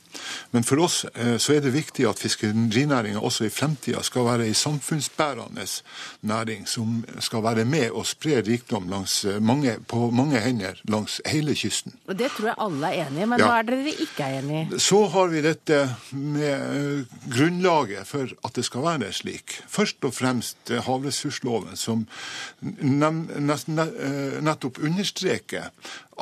Men 0.52 0.64
for 0.64 0.80
oss 0.86 1.06
eh, 1.14 1.36
så 1.42 1.56
er 1.56 1.64
det 1.66 1.74
viktig 1.76 2.06
at 2.10 2.20
fiskerinæringa 2.22 3.20
også 3.20 3.48
i 3.48 3.54
fremtida 3.54 4.04
skal 4.06 4.26
være 4.28 4.48
ei 4.50 4.54
samfunnsbærende 4.58 5.66
næring 6.22 6.68
som 6.70 7.06
skal 7.24 7.44
være 7.44 7.66
med 7.66 7.92
og 7.92 8.06
spre 8.08 8.42
rikdom 8.46 8.92
eh, 8.94 9.42
mange, 9.42 9.78
på 9.88 10.12
mange 10.12 10.40
hender 10.40 10.80
langs 10.92 11.22
hele 11.26 11.56
kysten. 11.56 11.94
Og 12.08 12.18
Det 12.20 12.32
tror 12.38 12.48
jeg 12.52 12.56
alle 12.68 12.88
er 12.92 13.08
enig 13.08 13.22
i, 13.24 13.30
men 13.30 13.40
ja. 13.40 13.50
hva 13.50 13.60
er 13.60 13.70
dere 13.70 13.96
ikke 14.06 14.24
er 14.24 14.40
enig 14.42 14.62
i? 14.62 14.80
Så 14.80 15.02
har 15.14 15.28
vi 15.34 15.42
dette 15.46 15.82
med 16.12 16.54
eh, 16.54 17.18
grunnlaget 17.32 18.08
for 18.08 18.32
at 18.46 18.56
det 18.56 18.66
skal 18.66 18.86
være 18.86 19.12
slik. 19.14 19.60
Først 19.68 20.06
og 20.06 20.14
fremst 20.16 20.72
havressursloven, 20.86 21.76
som 21.80 22.06
nettopp 24.46 24.80
understreker 24.84 25.72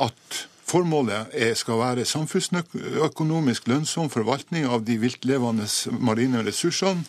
at 0.00 0.46
Formålet 0.64 1.34
er, 1.36 1.52
skal 1.54 1.78
være 1.78 2.06
samfunnsøkonomisk 2.08 3.68
lønnsom 3.68 4.08
forvaltning 4.10 4.64
av 4.66 4.86
de 4.86 4.96
viltlevende 5.02 5.68
marine 6.00 6.40
ressursene 6.46 7.04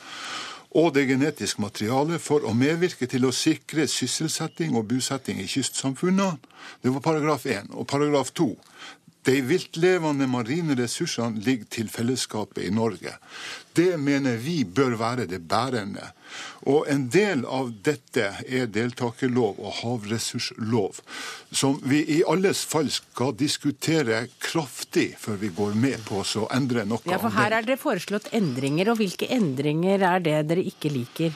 og 0.75 0.91
det 0.95 1.05
genetiske 1.07 1.61
materialet 1.63 2.19
for 2.19 2.43
å 2.43 2.51
medvirke 2.57 3.07
til 3.07 3.25
å 3.25 3.31
sikre 3.31 3.87
sysselsetting 3.87 4.75
og 4.75 4.89
bosetting 4.89 5.39
i 5.39 5.47
kystsamfunnene. 5.47 6.35
Det 6.83 6.91
var 6.91 7.03
paragraf 7.05 7.45
1. 7.47 7.71
Og 7.79 7.87
paragraf 7.87 8.33
2. 8.35 8.49
De 9.25 9.39
viltlevende 9.41 10.27
marine 10.29 10.75
ressursene 10.77 11.41
ligger 11.41 11.69
til 11.79 11.87
fellesskapet 11.89 12.67
i 12.67 12.73
Norge. 12.73 13.15
Det 13.75 13.95
mener 13.99 14.37
vi 14.39 14.59
bør 14.63 14.93
være 14.99 15.25
det 15.27 15.41
bærende. 15.49 16.11
Og 16.69 16.85
en 16.91 17.07
del 17.09 17.41
av 17.49 17.71
dette 17.85 18.27
er 18.45 18.69
deltakerlov 18.69 19.57
og 19.57 19.73
havressurslov, 19.81 21.01
som 21.51 21.79
vi 21.83 22.03
i 22.17 22.21
alles 22.29 22.63
fall 22.69 22.91
skal 22.93 23.33
diskutere 23.37 24.25
kraftig 24.43 25.11
før 25.21 25.41
vi 25.41 25.51
går 25.57 25.75
med 25.79 26.05
på 26.05 26.21
å 26.21 26.47
endre 26.53 26.85
noe. 26.85 27.03
Ja, 27.09 27.19
for 27.21 27.33
her 27.33 27.57
er 27.59 27.67
det 27.67 27.81
foreslått 27.81 28.29
endringer, 28.35 28.93
og 28.93 29.01
hvilke 29.01 29.29
endringer 29.33 30.05
er 30.05 30.25
det 30.25 30.39
dere 30.51 30.65
ikke 30.69 30.93
liker? 30.93 31.33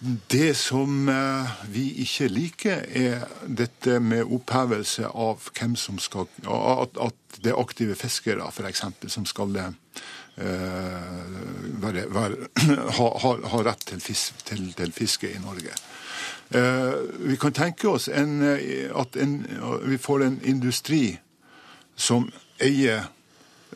Det 0.00 0.54
som 0.56 1.08
eh, 1.08 1.50
vi 1.68 1.82
ikke 2.00 2.28
liker, 2.32 2.84
er 2.96 3.26
dette 3.44 3.98
med 4.00 4.24
opphevelse 4.32 5.10
av 5.12 5.50
hvem 5.52 5.74
som 5.76 5.98
skal 6.00 6.24
At, 6.48 6.96
at 6.96 7.36
det 7.44 7.52
er 7.52 7.60
aktive 7.60 7.96
fiskere, 8.00 8.46
f.eks., 8.48 8.82
som 9.12 9.26
skal 9.28 9.52
uh, 9.60 9.68
være, 11.84 12.06
være, 12.08 12.48
ha, 12.96 13.08
ha, 13.24 13.34
ha, 13.52 13.62
rett 13.64 13.84
til, 13.86 14.00
fisk, 14.00 14.40
til, 14.48 14.72
til 14.76 14.92
fiske 14.92 15.30
i 15.30 15.38
Norge. 15.40 15.76
Uh, 16.48 17.28
vi 17.28 17.36
kan 17.36 17.52
tenke 17.52 17.88
oss 17.88 18.08
en, 18.08 18.40
at 18.42 19.16
en, 19.20 19.36
vi 19.84 20.00
får 20.00 20.24
en 20.26 20.40
industri 20.44 21.18
som 21.96 22.28
eier 22.60 23.04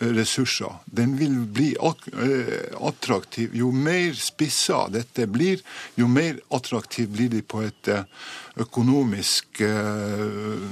ressurser. 0.00 0.80
Den 0.86 1.18
vil 1.18 1.36
bli 1.46 1.74
eh, 1.78 2.76
attraktiv. 2.80 3.54
Jo 3.54 3.70
mer 3.70 4.14
spissa 4.18 4.88
dette 4.92 5.26
blir, 5.30 5.62
jo 5.96 6.08
mer 6.10 6.40
attraktiv 6.54 7.12
blir 7.14 7.30
de 7.30 7.42
på 7.42 7.62
et 7.66 7.88
eh, 7.92 8.04
økonomisk 8.60 9.60
eh, 9.60 10.66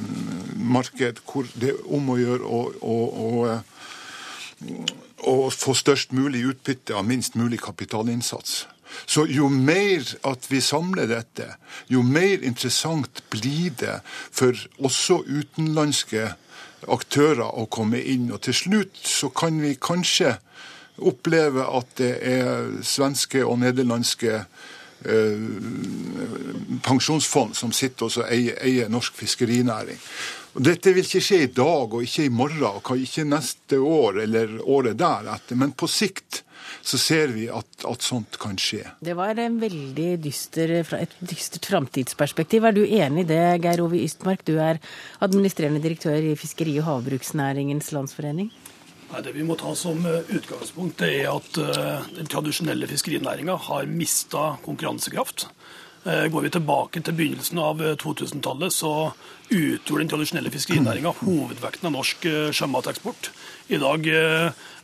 marked 0.57 1.23
hvor 1.27 1.47
det 1.55 1.75
er 1.77 1.95
om 1.95 2.13
å 2.13 2.19
gjøre 2.19 2.45
å, 2.45 2.61
å, 2.83 2.99
å, 3.23 3.31
å 5.33 5.37
få 5.51 5.75
størst 5.79 6.13
mulig 6.17 6.45
utbytte 6.51 6.97
av 6.99 7.07
minst 7.07 7.39
mulig 7.39 7.63
kapitalinnsats. 7.63 8.67
Så 9.07 9.25
jo 9.31 9.49
mer 9.49 10.05
at 10.29 10.47
vi 10.51 10.61
samler 10.61 11.09
dette, 11.09 11.47
jo 11.89 12.03
mer 12.05 12.43
interessant 12.45 13.23
blir 13.33 13.73
det 13.81 14.01
for 14.05 14.53
også 14.85 15.23
utenlandske 15.25 16.35
aktører 16.91 17.47
å 17.47 17.67
komme 17.71 18.01
inn. 18.01 18.31
Og 18.35 18.43
til 18.47 18.57
slutt 18.57 19.01
så 19.07 19.31
kan 19.35 19.61
vi 19.63 19.75
kanskje 19.81 20.37
oppleve 21.03 21.65
at 21.65 21.97
det 21.99 22.13
er 22.29 22.69
svenske 22.87 23.43
og 23.47 23.59
nederlandske 23.63 24.35
eh, 24.37 25.49
pensjonsfond 26.85 27.57
som 27.59 27.73
sitter 27.75 28.09
og 28.09 28.29
eier, 28.29 28.59
eier 28.63 28.93
norsk 28.93 29.17
fiskerinæring. 29.23 29.99
Og 30.53 30.65
dette 30.67 30.93
vil 30.93 31.05
ikke 31.07 31.25
skje 31.25 31.43
i 31.47 31.53
dag 31.55 31.95
og 31.95 32.03
ikke 32.05 32.27
i 32.27 32.33
morgen, 32.33 32.65
og 32.77 32.91
ikke 33.01 33.25
neste 33.25 33.79
år 33.81 34.21
eller 34.27 34.59
året 34.61 34.99
deretter. 35.01 35.57
Men 35.57 35.73
på 35.73 35.89
sikt 35.89 36.43
så 36.83 36.99
ser 36.99 37.31
vi 37.37 37.47
at, 37.53 37.69
at, 37.87 38.03
sånt 38.03 38.37
kan 38.43 38.57
skje. 38.59 38.83
Det 39.05 39.15
var 39.19 39.39
en 39.39 39.61
veldig 39.63 40.17
dyster, 40.25 40.75
et 40.99 41.15
dystert 41.23 41.69
framtidsperspektiv. 41.71 42.67
Er 42.67 42.75
du 42.75 42.83
enig 42.83 43.27
i 43.27 43.31
det, 43.31 43.45
Geir 43.63 43.85
Ove 43.85 44.01
Ystmark? 44.03 44.43
Du 44.49 44.57
er 44.59 44.83
administrerende 45.23 45.83
direktør 45.85 46.19
i 46.19 46.35
Fiskeri- 46.39 46.81
og 46.83 46.89
havbruksnæringens 46.91 47.93
landsforening. 47.95 48.51
Nei, 49.13 49.21
Det 49.23 49.35
vi 49.37 49.45
må 49.47 49.59
ta 49.61 49.75
som 49.79 50.03
eh, 50.09 50.27
utgangspunkt, 50.35 51.05
det 51.05 51.13
er 51.21 51.31
at 51.31 51.59
uh, 51.61 52.11
den 52.17 52.31
tradisjonelle 52.33 52.89
fiskerinæringa 52.91 53.59
har 53.69 53.87
mista 53.87 54.57
konkurransekraft. 54.65 55.47
Uh, 56.03 56.27
går 56.33 56.49
vi 56.49 56.53
tilbake 56.57 57.03
til 57.05 57.15
begynnelsen 57.15 57.61
av 57.63 57.83
2000-tallet, 58.03 58.75
så 58.75 59.13
utgjorde 59.53 60.03
den 60.03 60.11
tradisjonelle 60.11 60.51
fiskerinæringa 60.51 61.13
hovedvekten 61.21 61.91
av 61.91 61.95
norsk 62.01 62.25
sjømateksport. 62.57 63.31
I 63.71 63.79
dag 63.79 64.09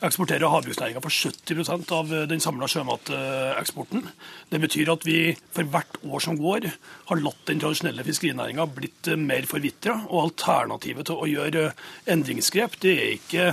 eksporterer 0.05 0.51
havbruksnæringa 0.53 1.03
for 1.03 1.11
70% 1.11 1.93
av 1.95 2.13
den 2.31 2.43
samla 2.43 2.69
sjømateksporten. 2.71 4.05
Det 4.51 4.61
betyr 4.63 4.93
at 4.93 5.07
vi 5.07 5.19
for 5.55 5.67
hvert 5.73 5.99
år 6.07 6.23
som 6.23 6.39
går, 6.39 6.69
har 7.09 7.23
latt 7.23 7.43
den 7.49 7.61
tradisjonelle 7.63 8.05
fiskerinæringa 8.07 8.67
blitt 8.77 9.11
mer 9.19 9.49
forvitra. 9.51 9.97
Og 10.09 10.29
alternativet 10.29 11.09
til 11.09 11.19
å 11.19 11.29
gjøre 11.29 11.65
endringsgrep, 12.11 12.79
det 12.85 12.95
er 12.95 13.17
ikke 13.17 13.49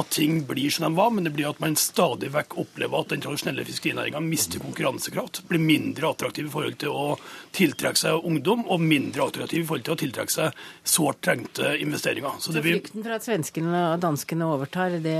at 0.00 0.12
ting 0.14 0.40
blir 0.48 0.72
som 0.72 0.86
de 0.88 0.98
var, 0.98 1.12
men 1.14 1.28
det 1.28 1.34
blir 1.36 1.50
at 1.50 1.60
man 1.62 1.76
stadig 1.78 2.32
vekk 2.34 2.56
opplever 2.64 3.04
at 3.04 3.12
den 3.12 3.24
tradisjonelle 3.24 3.66
fiskerinæringa 3.68 4.22
mister 4.24 4.62
konkurransekraft. 4.62 5.42
Blir 5.50 5.62
mindre 5.62 6.10
attraktiv 6.14 6.48
i 6.48 6.54
forhold 6.54 6.80
til 6.80 6.94
å 6.94 7.06
tiltrekke 7.56 8.00
seg 8.00 8.26
ungdom, 8.26 8.64
og 8.70 8.82
mindre 8.82 9.28
attraktiv 9.28 9.64
i 9.64 9.68
forhold 9.68 9.88
til 9.88 9.96
å 9.96 10.00
tiltrekke 10.00 10.36
seg 10.36 10.64
sårt 10.86 11.20
trengte 11.26 11.74
investeringer. 11.82 12.40
Så, 12.40 12.54
Så 12.54 12.64
frykten 12.64 13.04
for 13.04 13.16
at 13.16 13.26
svenskene 13.26 13.84
og 13.92 14.00
danskene 14.02 14.48
overtar, 14.48 14.96
det, 15.02 15.18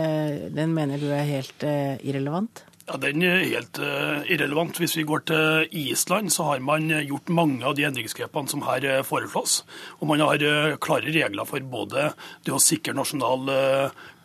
den 0.56 0.69
den 0.70 0.76
mener 0.78 1.00
du 1.02 1.10
er 1.10 1.26
helt 1.26 1.64
uh, 1.66 1.98
irrelevant? 2.06 2.64
Ja, 2.86 2.96
Den 2.98 3.22
er 3.22 3.42
helt 3.42 3.78
uh, 3.82 4.22
irrelevant. 4.30 4.78
Hvis 4.78 4.96
vi 4.98 5.06
går 5.06 5.24
til 5.30 5.74
Island, 5.76 6.30
så 6.30 6.46
har 6.48 6.62
man 6.62 6.88
gjort 7.06 7.30
mange 7.30 7.66
av 7.66 7.74
de 7.78 7.86
endringsgrepene 7.88 8.50
som 8.50 8.62
her 8.66 8.86
uh, 8.86 9.02
foreslås. 9.06 9.60
Og 9.98 10.10
man 10.10 10.22
har 10.22 10.42
klare 10.82 11.10
regler 11.10 11.48
for 11.48 11.66
både 11.72 12.12
det 12.46 12.54
å 12.54 12.62
sikre 12.62 12.94
nasjonal 12.96 13.50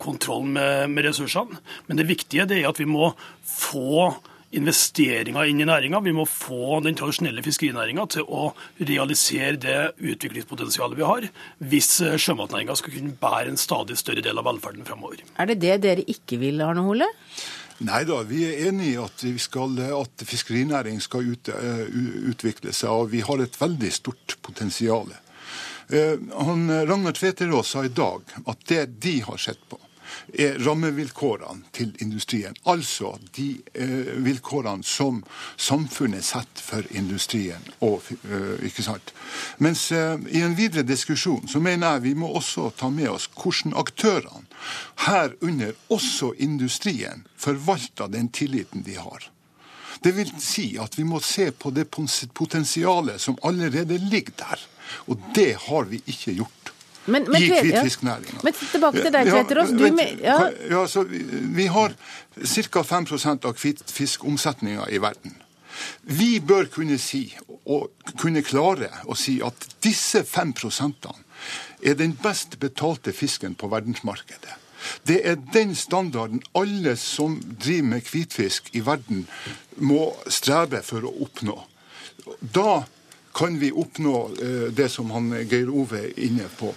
kontroll 0.01 0.45
med, 0.45 0.91
med, 0.91 1.07
ressursene, 1.07 1.61
men 1.87 1.97
det 1.97 2.09
viktige 2.09 2.47
det 2.49 2.61
er 2.61 2.69
at 2.69 2.81
vi 2.81 2.87
må 2.89 3.13
få 3.47 4.11
investeringer 4.55 5.49
inn 5.49 5.61
i 5.61 5.67
næringa. 5.67 6.01
Vi 6.05 6.13
må 6.15 6.25
få 6.29 6.79
den 6.85 6.97
tradisjonelle 6.97 7.43
fiskerinæringa 7.45 8.05
til 8.15 8.27
å 8.27 8.49
realisere 8.79 9.59
det 9.61 9.77
utviklingspotensialet 9.99 10.99
vi 10.99 11.07
har, 11.07 11.27
hvis 11.71 11.91
eh, 12.05 12.17
sjømatnæringa 12.21 12.77
skal 12.79 12.95
kunne 12.95 13.17
bære 13.21 13.53
en 13.53 13.61
stadig 13.61 13.97
større 13.99 14.23
del 14.25 14.41
av 14.41 14.47
velferden 14.49 14.87
fremover. 14.87 15.23
Er 15.39 15.51
det 15.51 15.59
det 15.63 15.77
dere 15.85 16.07
ikke 16.15 16.39
vil, 16.41 16.63
Arne 16.65 16.85
Hole? 16.85 17.09
Nei 17.85 18.05
da, 18.07 18.21
vi 18.23 18.45
er 18.47 18.69
enig 18.69 18.93
i 18.93 18.99
at, 19.01 19.25
skal, 19.43 19.75
at 19.83 20.23
fiskerinæring 20.23 21.01
skal 21.03 21.27
ut, 21.27 21.51
uh, 21.51 21.83
utvikle 22.31 22.71
seg, 22.71 22.87
og 22.87 23.09
vi 23.11 23.23
har 23.25 23.43
et 23.43 23.57
veldig 23.59 23.91
stort 23.91 24.37
potensial. 24.45 25.11
Uh, 25.91 26.15
han, 26.47 26.69
Ragnar 26.87 27.17
Tveterås 27.17 27.73
sa 27.75 27.83
i 27.83 27.91
dag 27.91 28.23
at 28.47 28.63
det 28.71 28.85
de 29.03 29.17
har 29.27 29.41
sett 29.43 29.59
på, 29.67 29.81
er 30.33 30.59
rammevilkårene 30.65 31.69
til 31.75 31.93
industrien. 32.03 32.55
Altså 32.65 33.15
de 33.35 33.47
eh, 33.73 34.13
vilkårene 34.25 34.83
som 34.83 35.23
samfunnet 35.57 36.25
setter 36.25 36.63
for 36.63 36.89
industrien. 36.95 37.61
Og, 37.81 38.03
eh, 38.23 38.65
ikke 38.67 38.85
sant? 38.85 39.13
Mens 39.57 39.87
eh, 39.91 40.17
i 40.31 40.43
en 40.45 40.57
videre 40.57 40.85
diskusjon 40.87 41.47
så 41.51 41.61
mener 41.63 41.95
jeg 41.95 42.07
vi 42.09 42.15
må 42.19 42.31
også 42.35 42.71
ta 42.77 42.89
med 42.89 43.09
oss 43.13 43.29
hvordan 43.35 43.75
aktørene, 43.77 44.45
herunder 45.05 45.75
også 45.93 46.33
industrien, 46.41 47.25
forvalter 47.37 48.09
den 48.11 48.29
tilliten 48.33 48.85
de 48.85 48.97
har. 48.97 49.29
Det 50.03 50.13
vil 50.15 50.31
si 50.41 50.75
at 50.81 50.97
vi 50.97 51.05
må 51.07 51.19
se 51.23 51.49
på 51.51 51.71
det 51.73 51.87
potensialet 51.89 53.21
som 53.21 53.37
allerede 53.43 53.97
ligger 53.97 54.35
der. 54.37 54.65
Og 55.09 55.21
det 55.35 55.55
har 55.67 55.87
vi 55.89 56.01
ikke 56.05 56.35
gjort 56.37 56.74
men, 57.05 57.25
men, 57.29 57.41
i 57.41 57.49
hvitfisknæringa. 57.49 58.41
Men 58.43 58.53
tilbake 58.59 59.01
til 59.01 59.13
deg, 59.13 59.29
Tveterås. 59.29 59.73
Ja, 59.77 59.89
ja. 60.23 60.37
ja, 60.71 61.03
vi, 61.09 61.23
vi 61.59 61.65
har 61.69 61.93
ca. 62.41 62.85
5% 62.95 63.45
av 63.45 63.57
hvitfiskomsetninga 63.61 64.89
i 64.89 65.01
verden. 65.01 65.35
Vi 66.01 66.39
bør 66.39 66.69
kunne 66.71 66.97
si, 67.01 67.27
og 67.65 67.91
kunne 68.17 68.43
klare 68.45 68.89
å 69.05 69.17
si, 69.19 69.37
at 69.43 69.67
disse 69.83 70.23
5% 70.25 71.09
er 71.85 71.97
den 71.99 72.15
best 72.23 72.59
betalte 72.59 73.13
fisken 73.13 73.57
på 73.59 73.69
verdensmarkedet. 73.69 74.61
Det 75.07 75.21
er 75.25 75.37
den 75.53 75.75
standarden 75.75 76.41
alle 76.55 76.95
som 76.95 77.39
driver 77.41 77.89
med 77.95 78.09
hvitfisk 78.11 78.69
i 78.73 78.83
verden, 78.85 79.25
må 79.77 80.13
strebe 80.29 80.81
for 80.85 81.05
å 81.05 81.13
oppnå. 81.25 81.57
Da 82.39 82.83
kan 83.35 83.59
vi 83.59 83.71
oppnå 83.71 84.29
eh, 84.41 84.67
det 84.71 84.89
som 84.89 85.11
han 85.11 85.33
Geir 85.49 85.69
Ove 85.69 85.99
er 86.07 86.19
inne 86.23 86.47
på. 86.59 86.71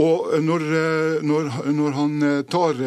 Og 0.00 0.34
når, 0.44 0.66
eh, 0.80 1.22
når, 1.26 1.48
når 1.72 1.96
han 1.96 2.26
eh, 2.26 2.42
tar 2.50 2.84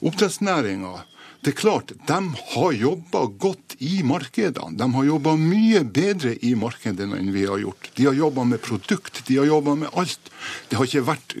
oppdrettsnæringa 0.00 0.96
det 1.44 1.52
er 1.52 1.58
klart, 1.60 1.92
de 2.08 2.16
har 2.56 2.72
jobba 2.74 3.20
godt 3.38 3.76
i 3.78 4.00
markedene. 4.02 4.72
De 4.80 4.86
har 4.96 5.04
jobba 5.06 5.36
mye 5.38 5.84
bedre 5.84 6.32
i 6.42 6.56
markedene 6.58 7.20
enn 7.20 7.28
vi 7.30 7.44
har 7.46 7.60
gjort. 7.62 7.90
De 7.94 8.08
har 8.08 8.16
jobba 8.18 8.42
med 8.50 8.58
produkt, 8.64 9.20
de 9.28 9.36
har 9.38 9.46
jobba 9.46 9.76
med 9.78 9.92
alt. 9.94 10.32
Det 10.66 10.80
har 10.80 10.88
ikke 10.88 11.04
vært 11.06 11.36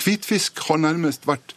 Hvitfisk 0.00 0.62
har 0.70 0.80
nærmest 0.80 1.28
vært 1.28 1.52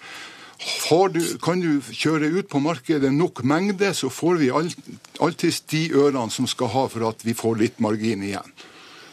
du, 0.60 1.22
kan 1.40 1.62
du 1.64 1.80
kjøre 1.80 2.28
ut 2.36 2.50
på 2.52 2.60
markedet 2.60 3.12
nok 3.16 3.44
mengde, 3.48 3.94
så 3.96 4.10
får 4.12 4.42
vi 4.42 4.50
alltids 4.52 5.62
de 5.72 5.86
ørene 5.96 6.32
som 6.34 6.48
skal 6.48 6.72
ha 6.74 6.88
for 6.92 7.08
at 7.08 7.24
vi 7.24 7.36
får 7.38 7.62
litt 7.62 7.80
margin 7.80 8.26
igjen. 8.28 8.58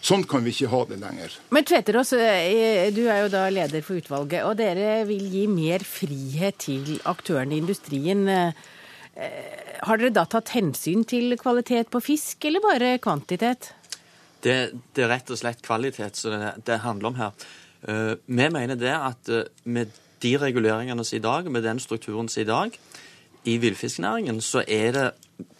Sånn 0.07 0.23
kan 0.29 0.45
vi 0.45 0.53
ikke 0.53 0.71
ha 0.71 0.83
det 0.87 0.99
lenger. 1.01 1.35
Men 1.55 1.67
Tveterås, 1.67 2.13
eh, 2.15 2.93
du 2.95 3.07
er 3.11 3.25
jo 3.25 3.31
da 3.33 3.47
leder 3.51 3.83
for 3.83 3.99
utvalget, 3.99 4.45
og 4.47 4.59
dere 4.59 5.05
vil 5.09 5.25
gi 5.33 5.47
mer 5.51 5.83
frihet 5.87 6.59
til 6.63 7.01
aktørene 7.11 7.57
i 7.57 7.63
industrien. 7.63 8.23
Eh, 8.29 8.53
har 9.83 9.99
dere 9.99 10.15
da 10.15 10.27
tatt 10.31 10.53
hensyn 10.55 11.03
til 11.09 11.35
kvalitet 11.41 11.91
på 11.91 12.03
fisk, 12.05 12.45
eller 12.45 12.63
bare 12.63 12.93
kvantitet? 13.03 13.73
Det, 14.43 14.57
det 14.95 15.07
er 15.07 15.11
rett 15.11 15.31
og 15.31 15.41
slett 15.41 15.65
kvalitet 15.65 16.19
som 16.21 16.37
det, 16.39 16.55
det 16.69 16.83
handler 16.85 17.11
om 17.11 17.19
her. 17.23 17.47
Eh, 17.89 18.15
vi 18.27 18.51
mener 18.51 18.79
det 18.79 18.95
at 18.95 19.33
med 19.65 19.91
de 20.23 20.37
reguleringene 20.41 21.05
som 21.05 21.17
i 21.17 21.23
dag, 21.25 21.51
med 21.53 21.65
den 21.67 21.81
strukturen 21.83 22.29
som 22.29 22.43
i 22.43 22.49
dag, 22.49 22.79
i 23.47 23.57
villfisknæringen, 23.63 24.41
så 24.43 24.65
er 24.69 24.93
det 24.93 25.11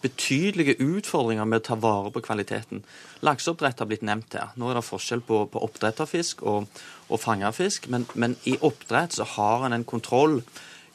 betydelige 0.01 0.77
utfordringer 0.81 1.45
med 1.45 1.61
å 1.61 1.65
ta 1.67 1.75
vare 1.79 2.11
på 2.11 2.23
kvaliteten. 2.25 2.81
Lakseoppdrett 3.25 3.79
har 3.79 3.89
blitt 3.89 4.05
nevnt 4.05 4.35
her. 4.35 4.53
Nå 4.57 4.69
er 4.69 4.79
det 4.79 4.85
forskjell 4.87 5.21
på, 5.25 5.43
på 5.53 5.61
oppdretterfisk 5.63 6.43
og, 6.49 6.67
og 7.07 7.21
fangerfisk, 7.21 7.87
men, 7.93 8.07
men, 8.15 8.35
i 8.49 8.57
oppdrett 8.61 9.17
så 9.17 9.27
har 9.37 9.67
en 9.67 9.77
en 9.77 9.87
kontroll 9.87 10.41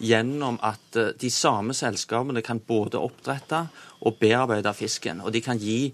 gjennom 0.03 0.59
at 0.67 0.99
uh, 0.99 1.13
de 1.15 1.31
samme 1.31 1.75
selskapene 1.79 2.43
kan 2.43 2.61
både 2.61 2.99
oppdrette 2.99 3.67
og 4.03 4.19
bearbeide 4.21 4.75
fisken. 4.75 5.23
Og 5.23 5.33
de 5.33 5.41
kan 5.41 5.63
gi 5.63 5.93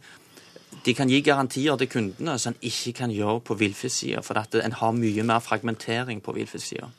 de 0.85 0.95
kan 0.95 1.09
gi 1.09 1.21
garantier 1.25 1.77
til 1.81 1.89
kundene 1.89 2.37
som 2.39 2.55
en 2.55 2.65
ikke 2.65 2.93
kan 3.01 3.13
gjøre 3.13 3.41
på 3.41 3.57
villfisksida, 3.61 4.21
for 4.23 4.39
at 4.41 4.55
en 4.55 4.77
har 4.77 4.93
mye 4.93 5.25
mer 5.25 5.41
fragmentering 5.41 6.21
på 6.25 6.35
villfisksida. 6.37 6.91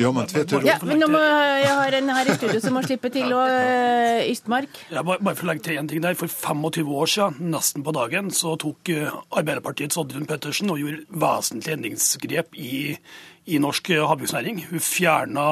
Ja, 0.00 0.10
men 0.14 0.28
Tveter 0.30 0.64
ja, 0.64 0.76
men 0.86 1.00
nå 1.02 1.08
må, 1.10 1.20
Jeg 1.20 1.72
har 1.76 1.96
en 1.98 2.12
her 2.14 2.28
i 2.30 2.36
studio 2.36 2.60
som 2.62 2.76
må 2.76 2.82
slippe 2.86 3.10
til, 3.12 3.32
og 3.36 3.48
uh, 3.48 4.20
Ystmark. 4.24 4.78
Ja, 4.92 5.02
bare, 5.06 5.20
bare 5.20 5.36
for 5.36 5.48
å 5.48 5.50
legge 5.50 5.66
til 5.66 5.80
en 5.80 5.90
ting 5.90 6.04
der. 6.04 6.16
For 6.18 6.30
25 6.30 6.92
år 7.00 7.10
siden, 7.10 7.50
nesten 7.52 7.84
på 7.86 7.94
dagen, 7.96 8.30
så 8.34 8.54
tok 8.60 8.92
uh, 8.94 9.18
Arbeiderpartiets 9.40 9.98
Oddrun 10.00 10.28
Pettersen 10.30 10.72
og 10.72 10.80
gjorde 10.80 11.20
vesentlige 11.24 11.76
endringsgrep 11.76 12.56
i, 12.60 12.80
i 13.50 13.60
norsk 13.60 13.92
havbruksnæring. 14.12 14.62
Hun 14.70 14.84
fjerna 14.84 15.46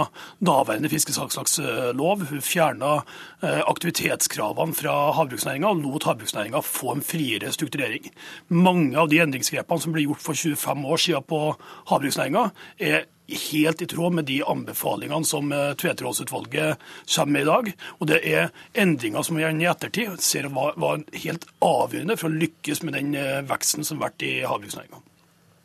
daværende 0.45 0.93
fiskesalgslagslov. 0.93 2.25
Hun 2.31 2.45
fjerna 2.45 2.99
aktivitetskravene 3.43 4.77
fra 4.77 4.97
havbruksnæringa 5.19 5.71
og 5.71 5.85
lot 5.85 6.09
havbruksnæringa 6.09 6.63
få 6.65 6.97
en 6.97 7.05
friere 7.05 7.53
strukturering. 7.55 8.09
Mange 8.55 8.97
av 8.99 9.13
de 9.13 9.21
endringsgrepene 9.25 9.85
som 9.85 9.95
ble 9.95 10.07
gjort 10.07 10.25
for 10.25 10.39
25 10.39 10.89
år 10.89 11.05
siden 11.05 11.29
på 11.29 11.45
havbruksnæringa, 11.93 12.49
er 12.79 13.07
helt 13.29 13.83
i 13.83 13.89
tråd 13.91 14.17
med 14.17 14.29
de 14.29 14.39
anbefalingene 14.47 15.29
som 15.29 15.53
Tveteråsutvalget 15.53 16.81
kommer 17.15 17.33
med 17.33 17.43
i 17.43 17.51
dag. 17.51 17.71
Og 17.99 18.11
det 18.11 18.23
er 18.25 18.51
endringer 18.79 19.27
som 19.27 19.37
vi 19.37 19.45
i 19.45 19.69
ettertid 19.69 20.17
ser 20.25 20.49
var, 20.55 20.75
var 20.81 21.05
helt 21.13 21.45
avgjørende 21.65 22.17
for 22.17 22.31
å 22.31 22.41
lykkes 22.41 22.83
med 22.87 22.97
den 22.97 23.15
veksten 23.51 23.85
som 23.85 24.01
har 24.01 24.09
vært 24.09 24.27
i 24.27 24.35
havbruksnæringa. 24.49 25.05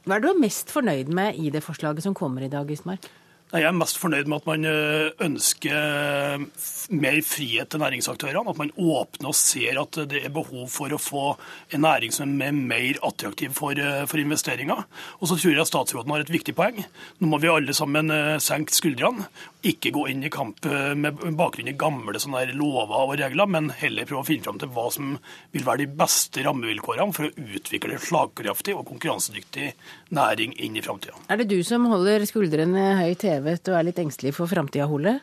Hva 0.03 0.17
er 0.17 0.23
du 0.25 0.33
mest 0.35 0.71
fornøyd 0.73 1.11
med 1.15 1.39
i 1.39 1.51
det 1.53 1.63
forslaget 1.63 2.03
som 2.03 2.15
kommer 2.17 2.43
i 2.43 2.51
dag, 2.51 2.67
Gismark? 2.67 3.07
Jeg 3.53 3.67
er 3.69 3.75
mest 3.77 3.99
fornøyd 4.01 4.25
med 4.25 4.39
at 4.39 4.47
man 4.49 4.63
eh, 4.65 5.11
ønsker 5.21 6.41
mer 6.89 7.17
frihet 7.21 7.69
til 7.69 7.83
næringsaktørene. 7.83 8.49
At 8.49 8.57
man 8.57 8.71
åpner 8.81 9.29
og 9.29 9.37
ser 9.37 9.77
at 9.77 9.99
det 10.09 10.23
er 10.25 10.33
behov 10.33 10.71
for 10.73 10.89
å 10.89 10.97
få 10.97 11.25
en 11.69 11.85
næring 11.85 12.15
som 12.15 12.33
er 12.41 12.55
mer 12.57 12.97
attraktiv 13.05 13.53
for, 13.53 13.77
eh, 13.77 14.07
for 14.09 14.17
investeringer. 14.17 14.87
Og 15.19 15.29
så 15.29 15.37
tror 15.37 15.53
jeg 15.53 15.69
statsråden 15.69 16.15
har 16.15 16.25
et 16.25 16.33
viktig 16.33 16.55
poeng. 16.57 16.81
Nå 17.21 17.29
må 17.29 17.37
vi 17.43 17.51
alle 17.53 17.77
sammen 17.77 18.09
eh, 18.09 18.41
senke 18.41 18.73
skuldrene. 18.73 19.29
Ikke 19.63 19.93
gå 19.95 20.07
inn 20.11 20.23
i 20.27 20.31
kamp 20.33 20.65
med 20.99 21.21
bakgrunn 21.39 21.71
i 21.71 21.75
gamle 21.79 22.19
lover 22.53 22.93
og 22.99 23.13
regler, 23.19 23.47
men 23.47 23.69
heller 23.79 24.07
prøve 24.07 24.21
å 24.21 24.27
finne 24.27 24.43
fram 24.43 24.59
til 24.59 24.71
hva 24.75 24.89
som 24.91 25.13
vil 25.53 25.65
være 25.65 25.85
de 25.85 25.97
beste 26.03 26.43
rammevilkårene 26.43 27.15
for 27.15 27.29
å 27.29 27.45
utvikle 27.57 27.95
en 27.95 28.03
slagkraftig 28.03 28.75
og 28.75 28.85
konkurransedyktig 28.89 29.69
næring 30.15 30.55
inn 30.59 30.75
i 30.75 30.83
framtida. 30.83 31.15
Er 31.31 31.39
det 31.39 31.49
du 31.51 31.63
som 31.63 31.87
holder 31.91 32.25
skuldrene 32.27 32.87
høyt 32.99 33.23
hevet? 33.27 33.69
og 33.69 33.77
er 33.79 33.87
litt 33.87 33.99
engstelig 34.01 34.33
for 34.37 34.51
framtida, 34.51 34.87
Hole? 34.91 35.17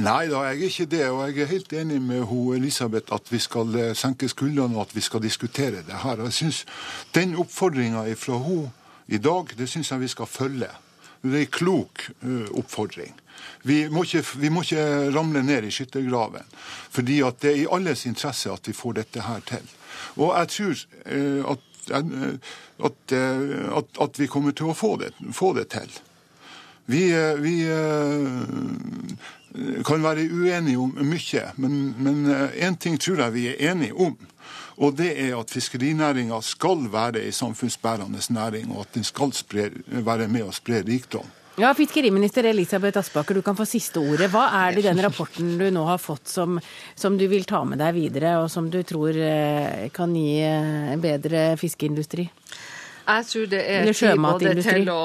Nei 0.00 0.24
da, 0.30 0.44
jeg 0.50 0.58
er 0.60 0.66
ikke 0.68 0.90
det. 0.94 1.04
Og 1.10 1.22
jeg 1.26 1.44
er 1.44 1.50
helt 1.54 1.74
enig 1.82 2.00
med 2.04 2.26
hun 2.30 2.56
Elisabeth 2.56 3.14
at 3.14 3.32
vi 3.32 3.40
skal 3.42 3.74
eh, 3.78 3.94
senke 3.98 4.30
skuldrene 4.30 4.76
og 4.76 4.88
at 4.88 4.94
vi 4.96 5.04
skal 5.04 5.22
diskutere 5.24 5.84
det 5.86 6.04
her. 6.04 6.22
Jeg 6.28 6.38
synes 6.40 6.64
Den 7.14 7.34
oppfordringa 7.36 8.06
fra 8.16 8.38
hun 8.38 8.70
i 9.08 9.18
dag, 9.18 9.50
det 9.58 9.66
syns 9.68 9.90
jeg 9.90 10.00
vi 10.00 10.08
skal 10.08 10.26
følge. 10.30 10.70
Det 11.22 11.34
er 11.36 11.44
en 11.44 11.52
klok 11.52 12.06
uh, 12.24 12.48
oppfordring. 12.58 13.14
Vi 13.68 13.82
må, 13.92 14.04
ikke, 14.04 14.24
vi 14.40 14.48
må, 14.52 14.62
ikke, 14.64 15.10
ramle 15.14 15.42
ned 15.44 15.66
i 15.68 15.72
skyttergraven. 15.74 16.46
Fordi 16.90 17.20
det 17.40 17.50
er 17.50 17.62
i 17.62 17.68
alles 17.72 18.06
interesse 18.08 18.52
at 18.52 18.68
vi 18.68 18.76
får 18.76 19.00
dette 19.02 19.24
her 19.26 19.40
til. 19.48 19.66
Og 20.16 20.32
jeg 20.38 20.48
tror 20.56 20.84
uh, 21.12 21.50
at, 21.52 21.66
at, 21.90 23.12
at, 23.12 23.98
at, 24.00 24.20
vi 24.20 24.26
kommer 24.30 24.52
til 24.56 24.70
å 24.70 24.76
få 24.76 24.96
det, 25.00 25.12
få 25.36 25.52
det 25.56 25.68
til. 25.74 25.90
Vi, 26.90 27.10
eh, 27.14 27.34
vi 27.38 27.62
eh, 27.70 28.38
kan 29.86 30.02
være 30.02 30.26
uenige 30.32 30.78
om 30.78 30.94
mye, 31.06 31.52
men 31.56 32.26
én 32.58 32.76
ting 32.78 32.98
tror 32.98 33.20
jeg 33.24 33.34
vi 33.34 33.46
er 33.50 33.70
enige 33.70 33.94
om. 33.94 34.16
Og 34.80 34.94
det 34.96 35.10
er 35.20 35.34
at 35.36 35.52
fiskerinæringa 35.52 36.38
skal 36.44 36.86
være 36.92 37.20
ei 37.26 37.34
samfunnsbærende 37.36 38.22
næring, 38.32 38.70
og 38.72 38.86
at 38.86 38.94
den 38.96 39.04
skal 39.04 39.34
spre, 39.36 39.68
være 39.86 40.28
med 40.28 40.48
å 40.48 40.54
spre 40.56 40.80
rikdom. 40.86 41.28
Ja, 41.60 41.74
Fiskeriminister 41.76 42.46
Elisabeth 42.48 42.96
Aspaker, 42.98 43.36
du 43.36 43.42
kan 43.44 43.56
få 43.58 43.66
siste 43.68 44.00
ordet. 44.00 44.30
Hva 44.32 44.46
er 44.62 44.72
det 44.72 44.80
i 44.80 44.86
den 44.86 45.02
rapporten 45.04 45.58
du 45.60 45.66
nå 45.74 45.82
har 45.84 45.98
fått 46.00 46.30
som, 46.30 46.56
som, 46.96 47.18
du 47.20 47.26
vil 47.28 47.44
ta 47.44 47.60
med 47.68 47.82
deg 47.82 47.92
videre, 47.98 48.38
og 48.40 48.48
som 48.48 48.70
du 48.72 48.78
tror 48.86 49.12
eh, 49.12 49.90
kan 49.92 50.14
gi 50.16 50.38
en 50.46 51.02
bedre 51.02 51.50
fiskeindustri? 51.60 52.24
Jeg 53.06 53.26
tror 53.30 53.46
det 53.50 53.60
er 53.64 53.88
tid 53.90 54.20
både 54.22 54.54
til 54.62 54.90
å, 54.92 55.02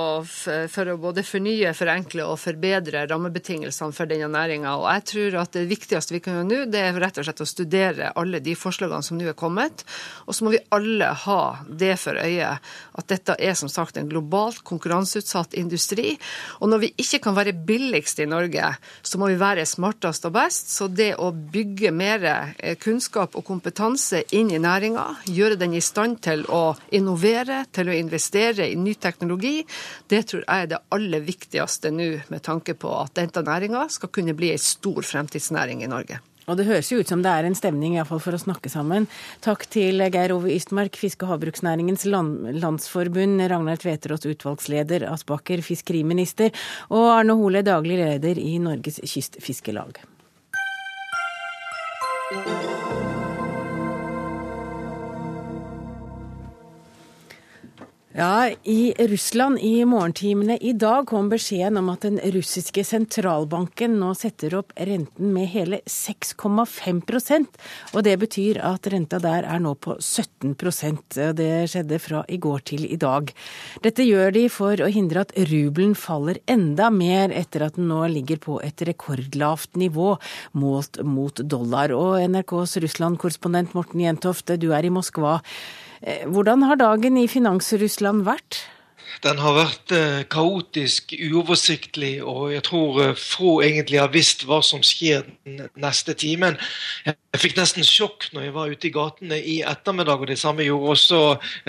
for 0.71 0.91
å 0.91 0.97
både 1.01 1.23
fornye, 1.25 1.71
forenkle 1.77 2.27
og 2.27 2.37
forbedre 2.41 3.05
rammebetingelsene 3.09 3.95
for 3.95 4.09
denne 4.09 4.29
næringa. 4.31 4.75
Og 4.81 4.87
jeg 4.91 5.05
tror 5.11 5.37
at 5.41 5.55
det 5.57 5.65
viktigste 5.69 6.15
vi 6.15 6.21
kan 6.23 6.37
gjøre 6.39 6.49
nå, 6.49 6.59
det 6.73 6.83
er 6.83 6.99
rett 7.01 7.19
og 7.21 7.27
slett 7.27 7.43
å 7.43 7.49
studere 7.49 8.11
alle 8.19 8.41
de 8.43 8.55
forslagene 8.59 9.05
som 9.05 9.17
nå 9.19 9.29
er 9.31 9.37
kommet. 9.37 9.85
Og 10.27 10.37
så 10.37 10.45
må 10.45 10.53
vi 10.53 10.61
alle 10.75 11.11
ha 11.25 11.41
det 11.69 11.95
for 12.01 12.19
øye 12.19 12.51
at 12.95 13.09
dette 13.11 13.35
er 13.39 13.57
som 13.57 13.71
sagt 13.71 13.97
en 13.97 14.09
globalt 14.11 14.61
konkurranseutsatt 14.67 15.55
industri. 15.59 16.15
Og 16.61 16.71
når 16.71 16.83
vi 16.85 16.91
ikke 17.01 17.21
kan 17.25 17.37
være 17.37 17.55
billigst 17.65 18.21
i 18.21 18.29
Norge, 18.29 18.71
så 19.01 19.19
må 19.21 19.31
vi 19.31 19.39
være 19.39 19.65
smartest 19.69 20.27
og 20.29 20.35
best. 20.37 20.71
Så 20.75 20.89
det 20.91 21.13
å 21.21 21.31
bygge 21.31 21.91
mer 21.95 22.25
eh, 22.29 22.77
kunnskap 22.81 23.35
og 23.35 23.45
kompetanse 23.47 24.23
inn 24.35 24.51
i 24.53 24.61
næringa, 24.61 25.07
gjøre 25.25 25.59
den 25.59 25.75
i 25.77 25.83
stand 25.83 26.21
til 26.25 26.45
å 26.51 26.63
innovere, 26.95 27.63
til 27.75 27.89
å 27.89 27.94
investere 27.99 28.69
i 28.69 28.77
ny 28.79 28.95
teknologi, 28.99 29.57
det 30.11 30.25
tror 30.29 30.45
jeg 30.45 30.67
er 30.67 30.71
det 30.75 30.83
aller 30.95 31.25
viktigste 31.25 31.91
nå 31.93 32.11
med 32.31 32.45
tanke 32.45 32.77
på 32.79 32.93
at 32.99 33.15
denne 33.17 33.45
næringa 33.45 33.87
skal 33.91 34.11
kunne 34.13 34.37
bli 34.37 34.53
en 34.53 34.61
stor 34.61 35.01
fremtidsnæring 35.05 35.83
i 35.83 35.91
Norge. 35.91 36.21
Og 36.45 36.59
det 36.59 36.67
høres 36.67 36.91
jo 36.91 36.99
ut 37.01 37.09
som 37.09 37.23
det 37.25 37.31
er 37.31 37.47
en 37.47 37.57
stemning 37.57 37.95
iallfall 37.95 38.21
for 38.21 38.37
å 38.37 38.41
snakke 38.41 38.69
sammen. 38.69 39.07
Takk 39.41 39.65
til 39.73 40.03
Geir 40.13 40.35
Ove 40.35 40.51
Ystmark, 40.53 40.97
Fiske- 40.99 41.25
og 41.25 41.33
havbruksnæringens 41.33 42.05
land, 42.05 42.51
landsforbund, 42.61 43.41
Ragnar 43.49 43.81
Tveterås, 43.81 44.27
utvalgsleder, 44.29 45.07
Aspaker, 45.09 45.65
fiskeriminister, 45.65 46.53
og 46.93 47.09
Arne 47.15 47.37
Hole, 47.39 47.65
daglig 47.65 47.97
leder 48.01 48.41
i 48.41 48.59
Norges 48.61 49.01
Kystfiskelag. 49.01 50.03
Ja, 58.15 58.49
I 58.63 58.93
Russland 58.99 59.59
i 59.59 59.85
morgentimene 59.85 60.55
i 60.63 60.71
dag 60.71 61.03
kom 61.09 61.25
beskjeden 61.27 61.81
om 61.81 61.89
at 61.91 62.05
den 62.05 62.15
russiske 62.31 62.85
sentralbanken 62.87 63.97
nå 63.99 64.13
setter 64.15 64.53
opp 64.55 64.71
renten 64.87 65.33
med 65.35 65.49
hele 65.51 65.81
6,5% 65.83 67.59
og 67.91 68.05
Det 68.07 68.13
betyr 68.21 68.61
at 68.63 68.87
renta 68.93 69.19
der 69.19 69.43
er 69.43 69.59
nå 69.59 69.73
på 69.75 69.97
17% 69.99 71.19
Det 71.35 71.51
skjedde 71.73 71.99
fra 71.99 72.21
i 72.31 72.39
går 72.39 72.63
til 72.71 72.85
i 72.87 72.95
dag. 72.95 73.33
Dette 73.83 74.07
gjør 74.07 74.31
de 74.37 74.47
for 74.47 74.79
å 74.79 74.87
hindre 74.87 75.25
at 75.27 75.35
rubelen 75.51 75.91
faller 75.99 76.39
enda 76.47 76.87
mer 76.87 77.35
etter 77.35 77.67
at 77.67 77.75
den 77.75 77.91
nå 77.91 78.05
ligger 78.15 78.39
på 78.39 78.61
et 78.63 78.79
rekordlavt 78.87 79.75
nivå 79.75 80.13
målt 80.55 81.01
mot 81.03 81.43
dollar. 81.43 81.91
Og 81.91 82.23
NRKs 82.31 82.77
Russland-korrespondent 82.79 83.75
Morten 83.75 84.07
Jentoft, 84.07 84.55
du 84.55 84.71
er 84.71 84.87
i 84.87 84.93
Moskva. 85.03 85.41
Eh, 86.01 86.25
hvordan 86.27 86.65
har 86.67 86.79
dagen 86.81 87.17
i 87.17 87.27
Finans-Russland 87.31 88.25
vært? 88.27 88.65
Den 89.23 89.39
har 89.39 89.55
vært 89.55 89.93
eh, 89.95 90.23
kaotisk, 90.29 91.13
uoversiktlig, 91.31 92.17
og 92.25 92.51
jeg 92.53 92.63
tror 92.67 92.99
eh, 93.03 93.13
få 93.17 93.59
egentlig 93.65 94.01
har 94.01 94.11
visst 94.13 94.43
hva 94.47 94.59
som 94.65 94.83
skjer 94.85 95.23
den 95.45 95.69
neste 95.81 96.15
timen. 96.19 96.57
Jeg 97.05 97.41
fikk 97.41 97.55
nesten 97.59 97.87
sjokk 97.87 98.27
når 98.35 98.47
jeg 98.47 98.55
var 98.57 98.73
ute 98.73 98.89
i 98.89 98.93
gatene 98.95 99.39
i 99.39 99.55
ettermiddag, 99.65 100.21
og 100.21 100.31
det 100.31 100.39
samme 100.41 100.67
gjorde 100.67 100.93
også 100.97 101.21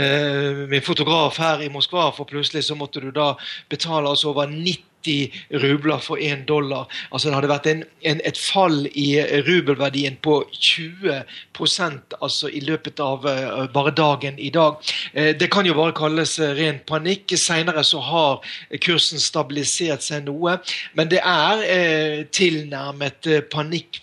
eh, 0.03 0.67
min 0.71 0.85
fotograf 0.85 1.39
her 1.43 1.65
i 1.65 1.71
Moskva, 1.73 2.11
for 2.17 2.29
plutselig 2.29 2.67
så 2.67 2.79
måtte 2.79 3.05
du 3.05 3.13
da 3.15 3.35
betale 3.71 4.11
altså 4.11 4.33
over 4.35 4.51
90 4.51 4.96
90 5.07 5.31
rubler 5.51 5.99
for 5.99 6.19
1 6.19 6.49
dollar. 6.49 6.87
Altså 7.11 7.29
Det 7.29 7.35
hadde 7.35 7.51
vært 7.51 7.67
en, 7.71 7.85
en, 8.03 8.21
et 8.25 8.39
fall 8.39 8.87
i 8.95 9.09
rubelverdien 9.47 10.17
på 10.23 10.41
20% 10.53 12.17
altså 12.21 12.51
i 12.51 12.61
løpet 12.65 13.01
av 13.01 13.27
uh, 13.27 13.67
bare 13.73 13.95
dagen 13.97 14.39
i 14.39 14.51
dag. 14.51 14.79
Uh, 15.17 15.33
det 15.39 15.51
kan 15.53 15.67
jo 15.67 15.77
bare 15.77 15.95
kalles 15.97 16.39
uh, 16.43 16.51
ren 16.57 16.81
panikk. 16.87 17.37
Senere 17.37 17.85
så 17.85 18.01
har 18.03 18.47
kursen 18.83 19.21
stabilisert 19.23 20.05
seg 20.05 20.27
noe, 20.27 20.57
men 20.97 21.11
det 21.11 21.21
er 21.23 22.25
tilnærmet 22.35 23.27
panikk 23.53 24.01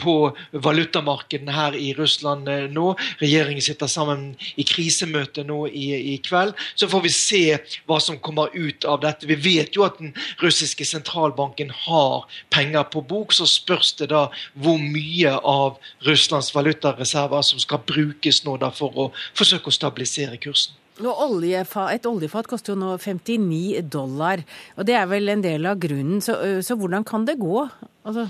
på 0.00 0.14
valutamarkedene 0.64 1.54
her 1.54 1.76
i 1.78 1.92
Russland 1.96 2.48
nå. 2.72 2.92
Regjeringen 3.22 3.64
sitter 3.64 3.90
sammen 3.90 4.32
i 4.60 4.66
krisemøte 4.68 5.44
nå 5.48 5.64
i, 5.68 5.88
i 6.14 6.16
kveld. 6.24 6.54
Så 6.74 6.88
får 6.92 7.04
vi 7.06 7.12
se 7.14 7.42
hva 7.88 7.98
som 8.02 8.20
kommer 8.22 8.52
ut 8.54 8.84
av 8.88 9.00
dette. 9.04 9.28
Vi 9.28 9.38
vet 9.40 9.76
jo 9.76 9.86
at 9.86 9.98
den 10.00 10.11
russiske 10.42 10.86
sentralbanken 10.88 11.72
har 11.84 12.28
penger 12.54 12.86
på 12.92 13.02
bok, 13.08 13.34
så 13.36 13.46
spørs 13.48 13.94
det 14.00 14.10
da 14.12 14.26
hvor 14.54 14.78
mye 14.82 15.34
av 15.38 15.80
Russlands 16.06 16.52
valutareserver 16.54 17.42
som 17.46 17.62
skal 17.62 17.82
brukes 17.86 18.42
nå 18.46 18.58
da 18.62 18.72
for 18.74 18.94
å 18.94 19.10
forsøke 19.38 19.70
å 19.70 19.78
stabilisere 19.78 20.40
kursen. 20.42 20.78
Oljefat, 21.02 21.94
et 21.96 22.06
oljefat 22.06 22.46
koster 22.50 22.74
jo 22.74 22.78
nå 22.78 22.94
59 23.00 23.80
dollar, 23.90 24.42
og 24.76 24.86
det 24.86 24.94
er 24.98 25.06
vel 25.10 25.32
en 25.32 25.42
del 25.42 25.66
av 25.66 25.80
grunnen. 25.82 26.20
Så, 26.22 26.36
så 26.62 26.76
hvordan 26.78 27.06
kan 27.08 27.24
det 27.26 27.40
gå? 27.40 27.64
Altså 28.04 28.28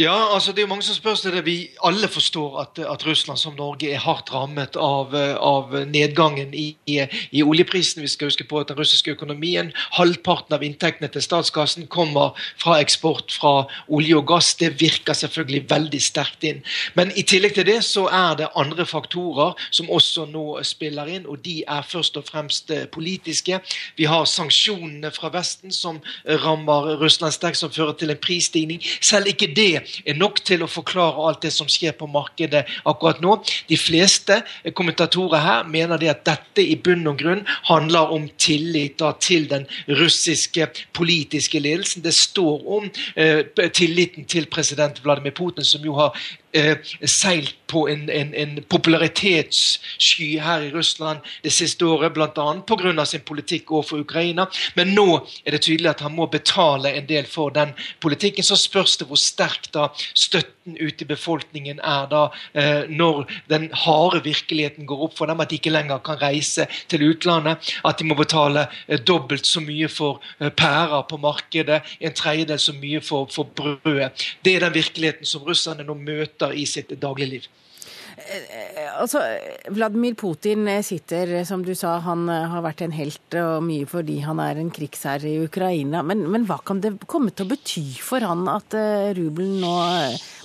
ja, 0.00 0.34
altså 0.34 0.52
det 0.56 0.62
er 0.62 0.68
mange 0.70 0.84
som 0.86 0.96
spør 0.96 1.16
seg 1.18 1.34
det. 1.36 1.42
Vi 1.44 1.54
alle 1.84 2.08
forstår 2.08 2.54
at, 2.62 2.78
at, 2.88 3.02
Russland 3.04 3.36
som 3.36 3.52
Norge 3.58 3.90
er 3.92 4.00
hardt 4.00 4.30
rammet 4.32 4.78
av, 4.80 5.12
av 5.12 5.74
nedgangen 5.90 6.54
i, 6.56 6.70
i, 6.88 6.96
i, 7.36 7.42
oljeprisen. 7.44 8.00
Vi 8.00 8.08
skal 8.08 8.30
huske 8.30 8.46
på 8.48 8.62
at 8.62 8.70
den 8.70 8.78
russiske 8.80 9.12
økonomien, 9.12 9.74
halvparten 9.98 10.56
av 10.56 10.64
inntektene 10.64 11.10
til 11.12 11.24
statskassen 11.24 11.84
kommer 11.92 12.32
fra 12.56 12.78
eksport 12.80 13.34
fra 13.34 13.66
olje 13.92 14.16
og 14.16 14.24
gass. 14.30 14.54
Det 14.56 14.70
virker 14.80 15.18
selvfølgelig 15.20 15.66
veldig 15.68 16.00
sterkt 16.00 16.48
inn. 16.48 16.64
Men 16.96 17.12
i 17.12 17.26
tillegg 17.28 17.58
til 17.58 17.68
det 17.68 17.82
så 17.84 18.06
er 18.08 18.40
det 18.40 18.48
andre 18.56 18.88
faktorer 18.88 19.52
som 19.68 19.92
også 19.92 20.24
nå 20.32 20.46
spiller 20.64 21.12
inn, 21.12 21.28
og 21.28 21.44
de 21.44 21.58
er 21.68 21.84
først 21.84 22.16
og 22.16 22.24
fremst 22.30 22.72
eh, 22.72 22.86
politiske. 22.88 23.60
Vi 24.00 24.08
har 24.08 24.24
sanksjonene 24.24 25.12
fra 25.12 25.28
Vesten 25.36 25.76
som 25.76 26.00
rammer 26.24 26.94
Russland 27.04 27.36
sterkt, 27.36 27.60
som 27.60 27.76
fører 27.76 28.00
til 28.00 28.16
en 28.16 28.24
prisstigning. 28.24 28.80
Selv 29.04 29.28
ikke 29.28 29.52
det 29.52 29.89
er 30.04 30.18
nok 30.18 30.40
til 30.46 30.64
å 30.64 30.70
forklare 30.70 31.26
alt 31.28 31.42
det 31.44 31.52
som 31.54 31.68
skjer 31.70 31.94
på 31.98 32.08
markedet 32.10 32.64
akkurat 32.88 33.20
nå. 33.24 33.36
De 33.70 33.78
fleste 33.80 34.40
kommentatorer 34.76 35.44
her 35.44 35.70
mener 35.70 36.00
det 36.00 36.12
at 36.12 36.24
dette 36.28 36.64
i 36.64 36.76
bunn 36.76 37.06
og 37.10 37.20
grunn 37.20 37.44
handler 37.68 38.12
om 38.14 38.28
tillit 38.40 38.98
da, 39.00 39.12
til 39.20 39.48
den 39.50 39.66
russiske 40.00 40.70
politiske 40.96 41.60
ledelsen. 41.62 42.04
Det 42.04 42.14
står 42.16 42.66
om 42.78 42.90
eh, 43.16 43.44
tilliten 43.74 44.28
til 44.30 44.48
president 44.50 45.00
Vladimir 45.04 45.34
Putin, 45.36 45.66
som 45.66 45.84
jo 45.84 45.96
har 45.98 46.16
seilt 46.52 47.54
på 47.70 47.84
en, 47.88 48.08
en, 48.10 48.34
en, 48.34 48.56
popularitetssky 48.68 50.38
her 50.42 50.64
i 50.66 50.70
Russland 50.74 51.22
det 51.44 51.52
siste 51.54 51.86
året, 51.86 52.12
bl.a. 52.14 52.46
pga. 52.66 53.04
sin 53.06 53.22
politikk 53.26 53.70
overfor 53.70 54.02
Ukraina. 54.02 54.48
Men 54.74 54.94
nå 54.96 55.06
er 55.44 55.54
det 55.54 55.62
tydelig 55.68 55.92
at 55.92 56.02
han 56.02 56.16
må 56.16 56.26
betale 56.26 56.90
en 56.98 57.06
del 57.06 57.28
for 57.30 57.54
den 57.54 57.74
politikken. 58.02 58.44
Så 58.44 58.58
spørs 58.58 58.96
det 58.98 59.06
hvor 59.06 59.20
sterk 59.20 59.70
da 59.74 59.88
støtten 60.14 60.59
ute 60.78 61.04
i 61.04 61.08
befolkningen 61.10 61.80
er 61.80 62.08
da 62.10 62.22
eh, 62.52 62.88
når 62.90 63.24
den 63.50 63.68
harde 63.84 64.22
virkeligheten 64.24 64.88
går 64.88 65.06
opp 65.06 65.16
for 65.18 65.30
dem, 65.30 65.40
at 65.42 65.50
de 65.50 65.60
ikke 65.60 65.74
lenger 65.74 66.02
kan 66.04 66.20
reise 66.20 66.66
til 66.90 67.06
utlandet, 67.10 67.72
at 67.84 68.00
de 68.00 68.08
må 68.08 68.18
betale 68.18 68.66
eh, 68.86 69.00
dobbelt 69.00 69.48
så 69.48 69.62
mye 69.64 69.88
for 69.92 70.20
eh, 70.38 70.50
pærer 70.50 71.06
på 71.10 71.20
markedet, 71.20 71.82
en 72.00 72.16
tredjedel 72.16 72.60
så 72.60 72.76
mye 72.76 73.00
for, 73.04 73.30
for 73.32 73.48
brødet. 73.56 74.12
Det 74.44 74.56
er 74.56 74.66
den 74.66 74.76
virkeligheten 74.76 75.28
som 75.28 75.46
russerne 75.46 75.86
nå 75.86 75.96
møter 75.98 76.54
i 76.56 76.66
sitt 76.68 76.92
dagligliv. 77.00 77.48
Altså, 79.00 79.22
Vladimir 79.72 80.12
Putin 80.18 80.68
sitter, 80.84 81.32
som 81.48 81.62
du 81.64 81.72
sa, 81.78 81.94
han 82.04 82.26
har 82.28 82.60
vært 82.62 82.82
en 82.84 82.92
helt 82.92 83.36
og 83.40 83.64
mye 83.64 83.86
fordi 83.88 84.18
han 84.26 84.42
er 84.44 84.60
en 84.60 84.68
krigsherre 84.74 85.30
i 85.30 85.40
Ukraina. 85.46 86.02
Men, 86.06 86.26
men 86.30 86.44
hva 86.46 86.58
kan 86.66 86.82
det 86.84 86.98
komme 87.10 87.32
til 87.32 87.48
å 87.48 87.52
bety 87.54 87.86
for 88.04 88.26
han 88.26 88.44
at 88.52 88.76
rubelen 89.16 89.62
nå 89.64 89.72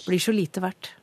blir 0.08 0.22
så 0.22 0.34
lite 0.36 0.64
verdt? 0.64 0.94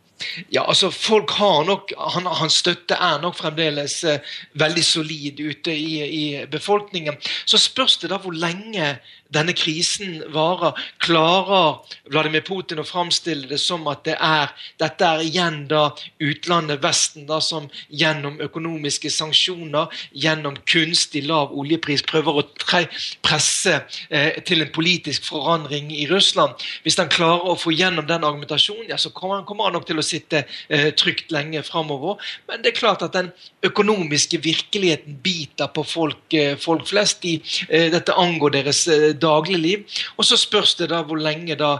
Ja, 0.54 0.62
altså 0.68 0.90
folk 0.94 1.30
har 1.38 1.64
nok, 1.66 1.92
han, 2.14 2.26
Hans 2.26 2.60
støtte 2.62 2.94
er 2.94 3.20
nok 3.22 3.36
fremdeles 3.38 3.96
eh, 4.06 4.34
veldig 4.58 4.84
solid 4.86 5.40
ute 5.40 5.74
i, 5.74 5.96
i, 6.06 6.24
befolkningen. 6.50 7.18
Så 7.44 7.58
spørs 7.58 7.98
det 8.02 8.12
da 8.12 8.20
hvor 8.22 8.34
lenge 8.36 8.94
denne 9.32 9.54
krisen 9.56 10.20
varer. 10.32 10.78
Klarer 11.02 11.80
Vladimir 12.12 12.44
Putin 12.46 12.82
å 12.82 12.86
framstille 12.86 13.48
det 13.50 13.60
som 13.62 13.86
at 13.90 14.04
det 14.06 14.16
er, 14.18 14.52
dette 14.82 15.08
er 15.08 15.24
igjen 15.24 15.64
da 15.70 15.88
utlandet, 16.22 16.82
Vesten, 16.82 17.26
da, 17.28 17.38
som 17.44 17.68
gjennom 17.88 18.40
økonomiske 18.42 19.10
sanksjoner, 19.12 19.92
gjennom 20.12 20.56
kunstig 20.68 21.24
lav 21.28 21.52
oljepris, 21.56 22.04
prøver 22.08 22.40
å 22.40 22.46
tre, 22.58 22.84
presse 23.24 23.78
eh, 24.08 24.40
til 24.46 24.64
en 24.64 24.72
politisk 24.74 25.26
forandring 25.28 25.92
i 25.94 26.06
Russland? 26.10 26.58
Hvis 26.86 26.98
han 27.00 27.12
klarer 27.12 27.52
å 27.52 27.58
få 27.58 27.74
gjennom 27.74 28.08
den 28.08 28.26
argumentasjonen, 28.26 28.90
ja, 28.90 28.98
så 29.00 29.12
kommer 29.14 29.40
han, 29.40 29.46
kommer 29.48 29.68
han 29.68 29.76
nok 29.78 29.88
til 29.88 30.00
å 30.00 30.06
sitte 30.06 30.44
eh, 30.68 30.90
trygt 30.98 31.32
lenge 31.34 31.62
framover. 31.66 32.20
Men 32.50 32.62
det 32.64 32.72
er 32.72 32.80
klart 32.80 33.04
at 33.06 33.14
den 33.16 33.30
økonomiske 33.64 34.40
virkeligheten 34.42 35.18
biter 35.22 35.70
på 35.74 35.84
folk, 35.86 36.34
eh, 36.34 36.56
folk 36.58 36.86
flest. 36.88 37.22
De, 37.22 37.40
eh, 37.68 37.90
dette 37.92 38.14
angår 38.18 38.56
deres 38.58 38.86
eh, 38.88 39.12
dagligliv. 39.22 39.86
Og 40.18 40.26
så 40.28 40.38
spørs 40.40 40.74
det 40.80 40.90
da 40.92 41.02
hvor 41.06 41.20
lenge 41.20 41.56
da 41.58 41.76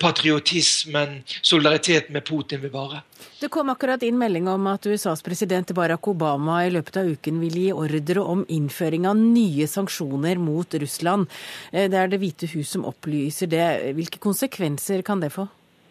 patriotismen, 0.00 1.20
solidariteten 1.42 2.16
med 2.16 2.24
Putin 2.26 2.62
vil 2.64 2.72
vare. 2.74 3.02
Det 3.36 3.50
kom 3.52 3.68
akkurat 3.68 4.00
inn 4.06 4.16
melding 4.16 4.48
om 4.48 4.68
at 4.70 4.86
USAs 4.88 5.20
president 5.24 5.68
Barack 5.76 6.08
Obama 6.08 6.62
i 6.64 6.70
løpet 6.72 6.96
av 7.00 7.10
uken 7.12 7.40
vil 7.42 7.58
gi 7.60 7.66
ordre 7.74 8.22
om 8.24 8.46
innføring 8.48 9.04
av 9.08 9.18
nye 9.20 9.68
sanksjoner 9.68 10.40
mot 10.40 10.74
Russland. 10.80 11.28
Det 11.72 11.92
er 11.92 12.08
Det 12.08 12.20
hvite 12.22 12.48
hus 12.54 12.72
som 12.72 12.86
opplyser 12.88 13.50
det. 13.52 13.66
Hvilke 13.98 14.22
konsekvenser 14.22 15.04
kan 15.04 15.20
det 15.20 15.34
få? 15.36 15.48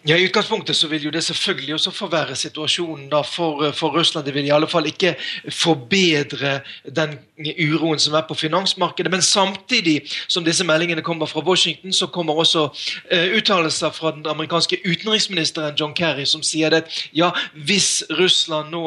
Ja, 0.08 0.18
I 0.18 0.26
utgangspunktet 0.28 0.78
så 0.78 0.88
vil 0.88 1.08
jo 1.08 1.10
det 1.10 1.24
selvfølgelig 1.26 1.74
også 1.74 1.92
forverre 1.92 2.36
situasjonen 2.38 3.08
da 3.10 3.24
for, 3.26 3.72
for, 3.74 3.90
Russland. 3.98 4.28
Det 4.28 4.36
vil 4.36 4.46
i 4.46 4.52
alle 4.54 4.68
fall 4.70 4.86
ikke 4.86 5.16
forbedre 5.50 6.60
den 6.86 7.16
uroen 7.42 8.00
som 8.00 8.14
er 8.14 8.28
på 8.28 8.38
finansmarkedet. 8.38 9.10
Men 9.12 9.26
samtidig 9.26 10.04
som 10.28 10.46
disse 10.46 10.64
meldingene 10.64 11.02
kommer 11.02 11.26
fra 11.26 11.42
Washington, 11.42 11.94
så 11.94 12.06
kommer 12.08 12.38
også 12.38 12.68
eh, 13.12 13.34
uttalelser 13.38 13.90
fra 13.90 14.12
den 14.12 14.28
amerikanske 14.30 14.78
utenriksministeren 14.86 15.74
John 15.80 15.96
Kerry 15.98 16.28
som 16.30 16.46
sier 16.46 16.78
at 16.78 16.94
ja, 17.10 17.32
hvis 17.66 18.04
Russland 18.20 18.70
nå 18.76 18.84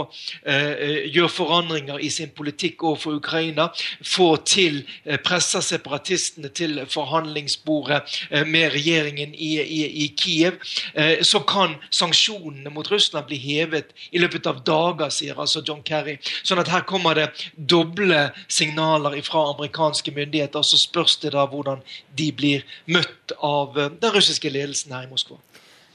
eh, 0.46 1.10
gjør 1.10 1.34
forandringer 1.34 1.98
i 1.98 2.12
sin 2.14 2.30
politikk 2.30 2.84
overfor 2.84 3.18
Ukraina, 3.18 3.72
får 4.06 4.36
til 4.46 4.80
eh, 5.04 5.18
presser 5.18 5.66
separatistene 5.66 6.54
til 6.54 6.78
forhandlingsbordet 6.86 8.04
med 8.46 8.70
regjeringen 8.76 9.34
i, 9.34 9.56
i, 9.58 9.82
i 10.04 10.10
Kiev, 10.14 10.62
Eh, 11.07 11.07
så 11.26 11.40
kan 11.48 11.76
sanksjonene 11.94 12.72
mot 12.74 12.90
Russland 12.90 13.28
bli 13.28 13.38
hevet 13.42 13.92
i 14.12 14.22
løpet 14.22 14.48
av 14.50 14.62
dager, 14.66 15.12
sier 15.14 15.38
altså 15.38 15.62
John 15.66 15.82
Kerry. 15.86 16.18
Sånn 16.42 16.61
at 16.62 16.70
her 16.72 16.86
kommer 16.88 17.18
det 17.18 17.28
doble 17.56 18.28
signaler 18.48 19.18
fra 19.26 19.48
amerikanske 19.54 20.14
myndigheter. 20.16 20.64
Så 20.66 20.80
spørs 20.80 21.18
det 21.22 21.34
da 21.36 21.46
hvordan 21.48 21.84
de 22.18 22.30
blir 22.32 22.66
møtt 22.86 23.36
av 23.44 23.78
eh, 23.78 23.92
den 24.00 24.14
russiske 24.14 24.52
ledelsen 24.52 24.94
her 24.96 25.09
i 25.09 25.12
Moskva. 25.12 25.40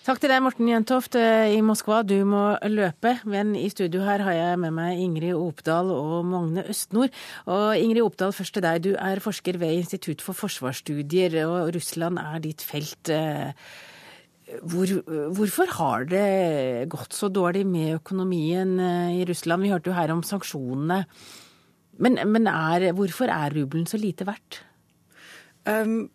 Takk 0.03 0.19
til 0.19 0.33
deg, 0.33 0.41
Morten 0.43 0.67
Jentoft 0.67 1.15
i 1.15 1.61
Moskva. 1.63 2.01
Du 2.03 2.17
må 2.27 2.41
løpe. 2.67 3.13
Men 3.23 3.53
i 3.55 3.69
studio 3.71 4.01
her 4.03 4.19
har 4.25 4.35
jeg 4.35 4.59
med 4.59 4.75
meg 4.75 4.99
Ingrid 4.99 5.37
Opdal 5.37 5.93
og 5.95 6.25
Magne 6.27 6.65
Østnord. 6.67 7.13
Og 7.47 7.79
Ingrid 7.79 8.03
Opdal, 8.03 8.33
først 8.35 8.57
til 8.57 8.65
deg. 8.65 8.81
Du 8.83 8.89
er 8.99 9.23
forsker 9.23 9.55
ved 9.61 9.77
Institutt 9.77 10.19
for 10.25 10.35
forsvarsstudier, 10.35 11.39
og 11.47 11.71
Russland 11.77 12.19
er 12.19 12.43
ditt 12.43 12.65
felt. 12.67 13.13
Hvor, 14.61 14.91
hvorfor 15.33 15.71
har 15.79 16.05
det 16.09 16.89
gått 16.91 17.15
så 17.15 17.29
dårlig 17.33 17.63
med 17.67 17.97
økonomien 17.97 18.75
eh, 18.79 19.15
i 19.21 19.25
Russland? 19.29 19.65
Vi 19.65 19.71
hørte 19.73 19.89
jo 19.91 19.97
her 19.97 20.13
om 20.13 20.23
sanksjonene. 20.25 21.03
Men, 22.01 22.19
men 22.29 22.49
er, 22.49 22.91
hvorfor 22.97 23.31
er 23.31 23.53
rubelen 23.53 23.87
så 23.89 23.99
lite 24.01 24.25
verdt? 24.27 24.63
Um, 25.69 26.09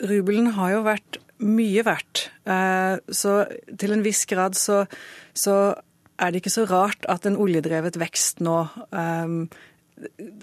rubelen 0.00 0.52
har 0.56 0.76
jo 0.76 0.84
vært 0.86 1.20
mye 1.44 1.84
verdt. 1.86 2.28
Uh, 2.48 3.00
så 3.12 3.42
til 3.80 3.96
en 3.96 4.04
viss 4.04 4.24
grad 4.30 4.56
så, 4.58 4.84
så, 5.36 5.56
er 6.20 6.32
det 6.32 6.42
ikke 6.42 6.52
så 6.52 6.66
rart 6.68 7.06
at 7.08 7.24
en 7.26 7.38
oljedrevet 7.40 7.96
vekst 8.00 8.42
nå 8.44 8.62
um, 8.92 9.42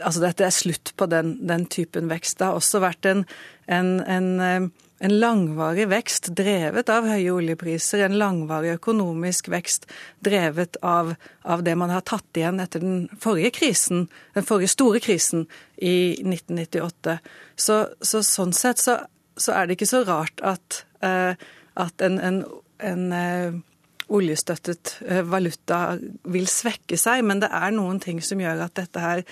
Altså 0.05 0.21
dette 0.21 0.45
er 0.45 0.53
slutt 0.53 0.91
på 0.97 1.07
den, 1.09 1.31
den, 1.49 1.63
typen 1.65 2.11
vekst. 2.11 2.35
Det 2.37 2.45
har 2.45 2.57
også 2.59 2.77
vært 2.83 3.07
en, 3.09 3.23
en, 3.65 3.87
en 4.05 4.67
en 4.99 5.19
langvarig 5.19 5.85
vekst 5.91 6.31
drevet 6.37 6.89
av 6.89 7.05
høye 7.05 7.29
oljepriser, 7.35 8.01
en 8.05 8.17
langvarig 8.17 8.73
økonomisk 8.77 9.51
vekst 9.53 9.85
drevet 10.25 10.79
av, 10.81 11.13
av, 11.43 11.63
det 11.63 11.75
man 11.77 11.93
har 11.93 12.05
tatt 12.07 12.39
igjen 12.39 12.61
etter 12.63 12.81
den 12.81 13.05
forrige 13.21 13.53
krisen, 13.59 14.07
den 14.33 14.47
forrige 14.47 14.73
store 14.73 15.01
krisen 15.03 15.45
i 15.77 16.17
1998. 16.23 17.19
Så, 17.55 17.79
så 18.01 18.23
sånn 18.25 18.55
sett 18.57 18.81
så, 18.81 18.99
så, 19.37 19.53
er 19.53 19.67
det 19.67 19.77
ikke 19.77 19.91
så 19.93 20.03
rart 20.07 20.41
at, 20.45 20.83
uh, 21.05 21.37
at 21.77 22.05
en, 22.07 22.17
en, 22.17 22.41
en 22.81 23.05
uh, 23.13 23.59
oljestøttet 24.07 24.97
uh, 25.05 25.21
valuta 25.29 25.81
vil 26.25 26.49
svekke 26.49 26.97
seg, 26.97 27.21
men 27.27 27.43
det 27.43 27.51
er 27.53 27.75
noen 27.75 28.01
ting 28.01 28.23
som 28.25 28.41
gjør 28.41 28.65
at 28.65 28.77
dette 28.81 29.03
her 29.03 29.23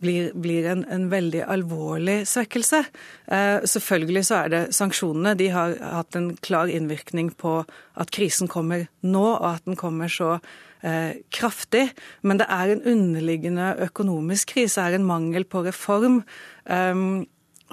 blir, 0.00 0.32
blir 0.34 0.66
en, 0.70 0.84
en, 0.90 1.06
veldig 1.12 1.44
alvorlig 1.50 2.22
svekkelse. 2.28 2.82
Eh, 3.26 3.64
selvfølgelig 3.70 4.24
så 4.28 4.40
er 4.42 4.52
det 4.52 4.62
sanksjonene. 4.76 5.36
De 5.38 5.48
har 5.54 5.76
hatt 5.80 6.18
en 6.18 6.32
klar 6.44 6.70
innvirkning 6.72 7.32
på 7.38 7.60
at 8.00 8.12
krisen 8.14 8.50
kommer 8.50 8.86
nå, 9.06 9.24
og 9.36 9.48
at 9.54 9.66
den 9.68 9.78
kommer 9.80 10.10
så 10.12 10.36
eh, 10.82 11.20
kraftig. 11.34 11.88
Men 12.22 12.42
det 12.42 12.50
er 12.50 12.74
en 12.74 12.84
underliggende 12.94 13.74
økonomisk 13.88 14.56
krise, 14.56 14.82
det 14.82 14.98
er 14.98 15.00
en 15.00 15.10
mangel 15.10 15.46
på 15.48 15.64
reform 15.66 16.22
eh, 16.66 16.94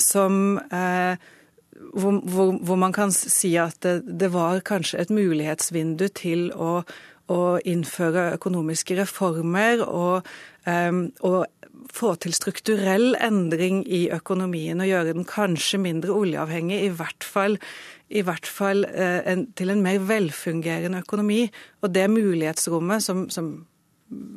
som 0.02 0.58
eh, 0.72 1.30
hvor, 1.94 2.20
hvor, 2.30 2.52
hvor, 2.62 2.78
man 2.80 2.94
kan 2.94 3.12
si 3.12 3.56
at 3.60 3.80
det, 3.84 4.02
det, 4.20 4.32
var 4.34 4.62
kanskje 4.66 5.02
et 5.02 5.14
mulighetsvindu 5.14 6.08
til 6.18 6.52
å, 6.54 6.82
å 7.30 7.60
innføre 7.68 8.32
økonomiske 8.38 8.98
reformer 8.98 9.84
og, 9.86 10.28
og 10.66 11.38
få 11.92 12.14
til 12.22 12.36
strukturell 12.36 13.16
endring 13.20 13.82
i 13.88 14.06
økonomien 14.14 14.82
og 14.82 14.90
gjøre 14.90 15.16
den 15.16 15.28
kanskje 15.28 15.80
mindre 15.82 16.16
oljeavhengig, 16.16 16.80
i 16.86 16.94
hvert 16.96 17.26
fall, 17.26 17.58
i 18.10 18.24
hvert 18.26 18.48
fall 18.48 18.86
eh, 18.90 19.20
en, 19.32 19.48
til 19.58 19.74
en 19.74 19.84
mer 19.84 20.00
velfungerende 20.08 21.02
økonomi. 21.04 21.44
Og 21.82 21.94
det 21.96 22.08
mulighetsrommet 22.12 23.04
som, 23.04 23.28
som 23.34 23.54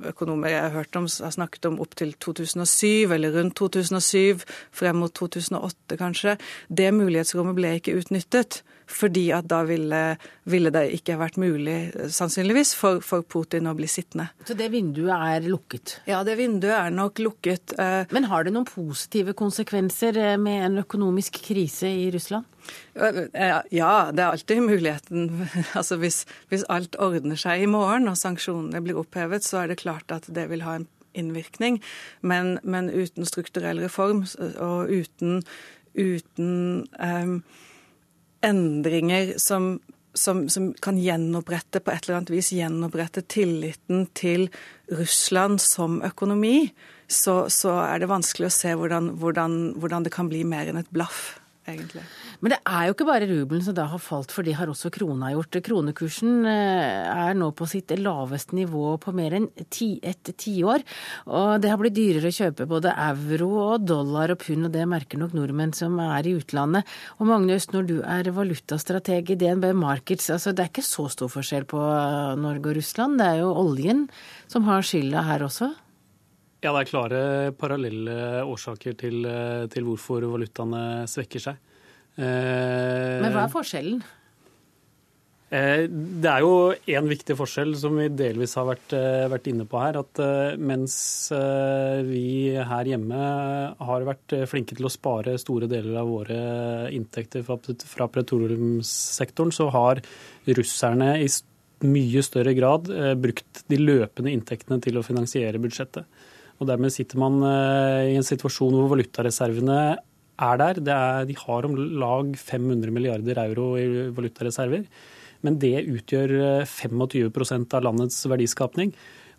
økonomer 0.06 0.52
jeg 0.52 0.62
har 0.62 0.74
hørt 0.76 0.96
om, 0.98 1.08
har 1.08 1.34
snakket 1.34 1.66
om 1.70 1.80
opp 1.82 1.96
til 1.98 2.14
2007, 2.22 3.12
eller 3.14 3.34
rundt 3.34 3.56
2007, 3.58 4.44
frem 4.74 5.02
mot 5.02 5.14
2008 5.14 5.98
kanskje, 6.00 6.38
det 6.68 6.92
mulighetsrommet 6.94 7.58
ble 7.58 7.76
ikke 7.80 7.96
utnyttet. 7.98 8.62
Fordi 8.90 9.28
at 9.34 9.48
da 9.50 9.62
ville, 9.68 10.00
ville 10.50 10.72
det 10.74 10.84
ikke 10.98 11.18
vært 11.20 11.38
mulig, 11.40 11.76
sannsynligvis, 12.12 12.74
for, 12.78 13.02
for, 13.04 13.24
Putin 13.34 13.68
å 13.70 13.74
bli 13.76 13.88
sittende. 13.90 14.28
Så 14.46 14.56
det 14.58 14.70
vinduet 14.74 15.14
er 15.14 15.48
lukket? 15.48 15.98
Ja, 16.10 16.22
det 16.26 16.36
vinduet 16.40 16.76
er 16.76 16.94
nok 16.94 17.22
lukket. 17.22 17.76
Men 18.12 18.28
har 18.30 18.44
det 18.44 18.54
noen 18.54 18.68
positive 18.68 19.34
konsekvenser 19.38 20.18
med 20.40 20.66
en 20.68 20.82
økonomisk 20.84 21.40
krise 21.46 21.88
i 21.88 22.10
Russland? 22.14 22.48
Ja, 22.94 23.94
det 24.12 24.22
er 24.22 24.30
alltid 24.30 24.62
muligheten. 24.62 25.30
Altså 25.78 25.96
hvis, 26.00 26.24
hvis 26.48 26.64
alt 26.72 26.96
ordner 27.02 27.38
seg 27.40 27.64
i 27.64 27.70
morgen 27.70 28.08
og 28.08 28.18
sanksjonene 28.18 28.80
blir 28.84 28.98
opphevet, 29.00 29.44
så 29.44 29.62
er 29.62 29.72
det 29.72 29.82
klart 29.82 30.12
at 30.14 30.28
det 30.32 30.46
vil 30.52 30.64
ha 30.64 30.78
en 30.78 30.88
innvirkning. 31.14 31.80
Men, 32.20 32.58
men 32.62 32.90
uten 32.90 33.26
strukturell 33.28 33.82
reform 33.82 34.24
og 34.58 34.90
uten, 34.90 35.42
uten 35.94 36.84
um, 36.98 37.38
endringer 38.44 39.34
som, 39.42 39.78
som, 40.14 40.44
som, 40.52 40.72
kan 40.82 40.98
gjenopprette 41.00 41.82
på 41.82 41.92
et 41.92 42.06
eller 42.06 42.20
annet 42.20 42.34
vis 42.34 42.52
gjenopprette 42.54 43.24
tilliten 43.30 44.06
til 44.16 44.48
Russland 44.92 45.62
som 45.62 46.00
økonomi, 46.06 46.68
så, 47.08 47.44
så 47.52 47.78
er 47.84 48.02
det 48.02 48.12
vanskelig 48.12 48.50
å 48.50 48.56
se 48.56 48.74
hvordan, 48.78 49.14
hvordan, 49.20 49.58
hvordan 49.80 50.06
det 50.06 50.14
kan 50.14 50.30
bli 50.30 50.44
mer 50.48 50.70
enn 50.70 50.80
et 50.80 50.92
blaff 50.94 51.34
egentlig. 51.68 52.02
Men 52.40 52.54
det 52.54 52.58
er 52.68 52.86
jo 52.86 52.94
ikke 52.94 53.06
bare 53.08 53.28
rubelen 53.28 53.64
som 53.64 53.76
da 53.76 53.86
har 53.90 54.02
falt, 54.02 54.32
for 54.34 54.46
det 54.46 54.56
har 54.58 54.70
også 54.70 54.90
krona 54.94 55.30
gjort. 55.34 55.58
Kronekursen 55.64 56.48
eh, 56.50 57.10
er 57.10 57.36
nå 57.38 57.50
på 57.56 57.68
sitt 57.70 57.92
laveste 57.98 58.56
nivå 58.58 58.96
på 59.02 59.14
mer 59.16 59.36
enn 59.38 59.48
ti, 59.72 59.94
et 60.02 60.32
tiår. 60.40 60.84
Og 61.30 61.62
det 61.62 61.70
har 61.72 61.80
blitt 61.80 61.96
dyrere 61.96 62.32
å 62.32 62.36
kjøpe 62.38 62.68
både 62.70 62.94
euro 63.06 63.50
og 63.64 63.86
dollar 63.88 64.34
og 64.34 64.42
pund, 64.44 64.68
og 64.68 64.74
det 64.74 64.86
merker 64.90 65.20
nok 65.20 65.36
nordmenn 65.36 65.74
som 65.76 65.96
er 66.02 66.28
i 66.28 66.36
utlandet. 66.38 66.88
Og 67.18 67.30
Magnus, 67.30 67.70
når 67.72 67.88
du 67.90 67.96
er 68.02 68.32
valutastrateg 68.34 69.34
i 69.34 69.38
DNB 69.40 69.70
Markets, 69.78 70.30
altså 70.34 70.52
det 70.52 70.66
er 70.66 70.72
ikke 70.72 70.86
så 70.86 71.08
stor 71.12 71.32
forskjell 71.32 71.68
på 71.70 71.80
Norge 72.40 72.72
og 72.72 72.78
Russland. 72.80 73.20
Det 73.20 73.30
er 73.30 73.42
jo 73.44 73.54
oljen 73.64 74.06
som 74.50 74.68
har 74.68 74.84
skylda 74.86 75.24
her 75.28 75.46
også? 75.48 75.72
Ja, 76.64 76.72
det 76.72 76.80
er 76.80 76.88
klare 76.88 77.22
parallelle 77.60 78.42
årsaker 78.48 78.96
til, 78.96 79.26
til 79.68 79.84
hvorfor 79.84 80.24
valutaene 80.32 81.04
svekker 81.12 81.42
seg. 81.50 81.58
Eh, 82.14 83.22
Men 83.22 83.32
hva 83.34 83.46
er 83.46 83.52
forskjellen? 83.52 84.02
Eh, 85.54 85.84
det 85.90 86.30
er 86.30 86.42
jo 86.42 86.74
én 86.96 87.08
viktig 87.10 87.36
forskjell 87.38 87.74
som 87.78 87.96
vi 87.98 88.08
delvis 88.10 88.54
har 88.58 88.66
vært, 88.68 88.94
eh, 88.96 89.26
vært, 89.30 89.48
inne 89.50 89.66
på 89.70 89.80
her. 89.82 89.98
At 89.98 90.58
mens 90.58 91.30
vi 91.30 92.54
her 92.54 92.90
hjemme 92.90 93.22
har 93.78 94.06
vært 94.06 94.36
flinke 94.50 94.76
til 94.76 94.86
å 94.86 94.92
spare 94.92 95.38
store 95.38 95.68
deler 95.70 95.98
av 96.00 96.08
våre 96.08 96.90
inntekter 96.94 97.42
fra, 97.42 97.58
fra 97.58 98.08
petroleumssektoren, 98.08 99.52
så 99.52 99.70
har 99.70 100.02
russerne 100.46 101.18
i 101.22 101.28
mye 101.84 102.22
større 102.22 102.54
grad 102.56 102.88
brukt 103.20 103.64
de 103.68 103.76
løpende 103.76 104.32
inntektene 104.32 104.80
til 104.80 104.96
å 104.96 105.04
finansiere 105.04 105.60
budsjettet. 105.60 106.06
Og 106.60 106.68
Dermed 106.70 106.94
sitter 106.94 107.20
man 107.20 107.40
eh, 107.48 108.12
i 108.12 108.18
en 108.18 108.26
situasjon 108.26 108.76
hvor 108.76 108.92
valutareservene 108.94 109.80
er 109.94 110.60
der. 110.60 110.80
Er, 110.80 111.26
de 111.28 111.36
har 111.38 111.66
om 111.66 111.76
lag 111.76 112.32
500 112.38 112.94
milliarder 112.94 113.42
euro 113.46 113.74
i 113.80 114.08
valutareserver. 114.14 114.86
Men 115.44 115.58
det 115.60 115.76
utgjør 115.82 116.64
25 116.64 117.04
eh, 117.20 117.60
av 117.76 117.84
landets 117.84 118.22
verdiskapning. 118.30 118.94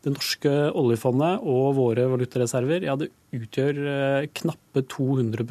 Det 0.05 0.11
norske 0.13 0.51
oljefondet 0.78 1.45
og 1.49 1.72
våre 1.80 2.03
valutareserver 2.11 2.84
ja, 2.86 2.93
det 2.99 3.07
utgjør 3.34 3.80
eh, 3.89 4.28
knappe 4.38 4.84
200 4.91 5.41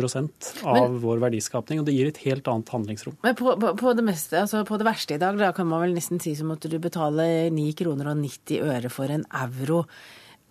av 0.63 0.77
men, 0.77 0.99
vår 1.03 1.23
verdiskapning. 1.25 1.81
og 1.81 1.89
Det 1.89 1.95
gir 1.97 2.11
et 2.13 2.21
helt 2.29 2.51
annet 2.53 2.71
handlingsrom. 2.71 3.17
Men 3.27 3.35
på, 3.41 3.57
på, 3.59 3.73
på, 3.81 3.95
det 3.99 4.05
meste, 4.07 4.39
altså 4.45 4.63
på 4.69 4.79
det 4.79 4.87
verste 4.87 5.17
i 5.17 5.23
dag 5.23 5.41
da 5.41 5.51
kan 5.57 5.67
man 5.67 5.83
vel 5.83 5.97
nesten 5.97 6.23
si 6.23 6.37
som 6.39 6.55
at 6.55 6.69
du 6.71 6.77
betaler 6.79 7.51
9 7.51 7.73
kroner 7.83 8.13
og 8.13 8.21
90 8.23 8.77
øre 8.77 8.93
for 8.95 9.11
en 9.11 9.27
euro. 9.43 9.83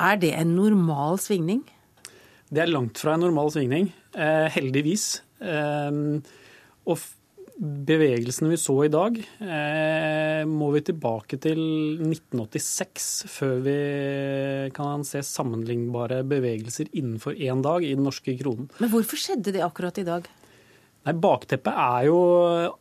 Er 0.01 0.17
det 0.17 0.33
en 0.33 0.55
normal 0.57 1.19
svingning? 1.21 1.63
Det 2.53 2.61
er 2.63 2.71
langt 2.71 2.99
fra 3.01 3.15
en 3.15 3.23
normal 3.25 3.51
svingning, 3.53 3.91
eh, 4.13 4.47
heldigvis. 4.53 5.21
Eh, 5.41 5.91
og 6.85 6.97
bevegelsene 7.63 8.49
vi 8.49 8.57
så 8.57 8.75
i 8.85 8.91
dag, 8.91 9.17
eh, 9.17 10.43
må 10.45 10.71
vi 10.73 10.81
tilbake 10.81 11.39
til 11.39 11.59
1986 12.01 13.25
før 13.29 13.61
vi 13.61 14.71
kan 14.73 15.03
se 15.03 15.21
sammenlignbare 15.21 16.23
bevegelser 16.25 16.89
innenfor 16.93 17.37
én 17.37 17.61
dag 17.61 17.83
i 17.83 17.93
den 17.93 18.03
norske 18.03 18.37
kronen. 18.39 18.69
Men 18.79 18.89
hvorfor 18.89 19.17
skjedde 19.17 19.53
det 19.53 19.61
akkurat 19.61 19.97
i 19.97 20.03
dag? 20.03 20.27
Nei, 21.03 21.11
Bakteppet 21.19 21.75
er 21.75 22.05
jo, 22.07 22.19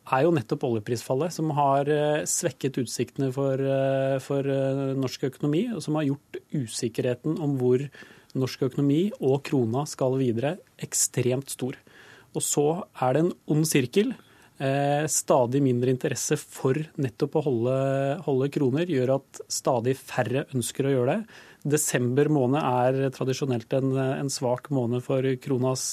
er 0.07 0.21
jo, 0.23 0.31
nettopp 0.31 0.63
oljeprisfallet, 0.69 1.33
som 1.35 1.49
har 1.57 1.89
eh, 1.91 2.23
svekket 2.29 2.79
utsiktene 2.79 3.27
for, 3.35 3.59
eh, 3.59 4.15
for, 4.23 4.47
eh, 4.47 4.93
norsk 4.95 5.27
økonomi, 5.27 5.65
og 5.75 5.83
som 5.83 5.99
har 5.99 6.07
gjort 6.07 6.39
usikkerheten 6.55 7.35
om 7.43 7.57
hvor 7.59 7.83
norsk 8.39 8.63
økonomi 8.69 9.01
og 9.19 9.41
krona 9.49 9.83
skal 9.89 10.15
videre, 10.21 10.55
ekstremt 10.79 11.51
stor. 11.51 11.75
Og 12.33 12.47
så 12.47 12.67
er 13.03 13.13
det 13.13 13.25
en 13.25 13.35
ond 13.57 13.67
sirkel. 13.69 14.15
Stadig 15.09 15.59
mindre 15.65 15.91
interesse 15.91 16.37
for 16.39 16.77
nettopp 17.01 17.33
å 17.35 17.41
holde, 17.43 17.77
holde 18.23 18.47
kroner 18.53 18.87
gjør 18.87 19.15
at 19.17 19.41
stadig 19.51 19.95
færre 19.99 20.45
ønsker 20.55 20.87
å 20.87 20.93
gjøre 20.93 21.15
det. 21.17 21.37
Desember 21.73 22.29
måned 22.31 22.61
er 22.61 23.09
tradisjonelt 23.11 23.75
en, 23.75 23.91
en 23.97 24.31
svak 24.31 24.69
måned 24.71 25.03
for 25.03 25.25
kronas 25.43 25.83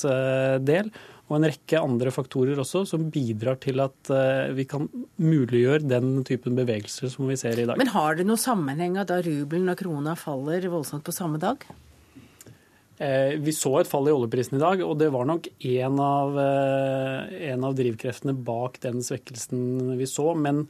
del 0.63 0.93
og 1.31 1.37
en 1.39 1.47
rekke 1.47 1.79
andre 1.79 2.11
faktorer 2.11 2.59
også 2.59 2.83
som 2.91 3.07
bidrar 3.15 3.61
til 3.63 3.79
at 3.85 4.11
eh, 4.11 4.51
vi 4.57 4.67
kan 4.69 4.89
muliggjøre 5.23 5.87
den 5.87 6.25
typen 6.27 6.59
bevegelser 6.59 7.13
som 7.13 7.31
vi 7.31 7.39
ser 7.39 7.55
i 7.55 7.69
dag. 7.69 7.79
Men 7.79 7.93
har 7.95 8.19
det 8.19 8.27
noen 8.27 8.41
sammenheng 8.41 8.99
at 8.99 9.13
da 9.13 9.21
rubelen 9.23 9.71
og 9.71 9.79
krona 9.79 10.17
faller 10.19 10.67
voldsomt 10.73 11.07
på 11.07 11.15
samme 11.15 11.39
dag? 11.43 11.63
Eh, 12.99 13.39
vi 13.39 13.55
så 13.55 13.77
et 13.79 13.89
fall 13.89 14.11
i 14.11 14.17
oljeprisen 14.17 14.59
i 14.59 14.65
dag, 14.65 14.83
og 14.83 14.99
det 15.01 15.13
var 15.15 15.31
nok 15.31 15.47
en 15.71 16.03
av, 16.03 16.35
eh, 16.43 17.39
en 17.55 17.69
av 17.71 17.79
drivkreftene 17.79 18.35
bak 18.35 18.83
den 18.83 18.99
svekkelsen 18.99 19.95
vi 20.03 20.11
så. 20.11 20.35
Men 20.35 20.67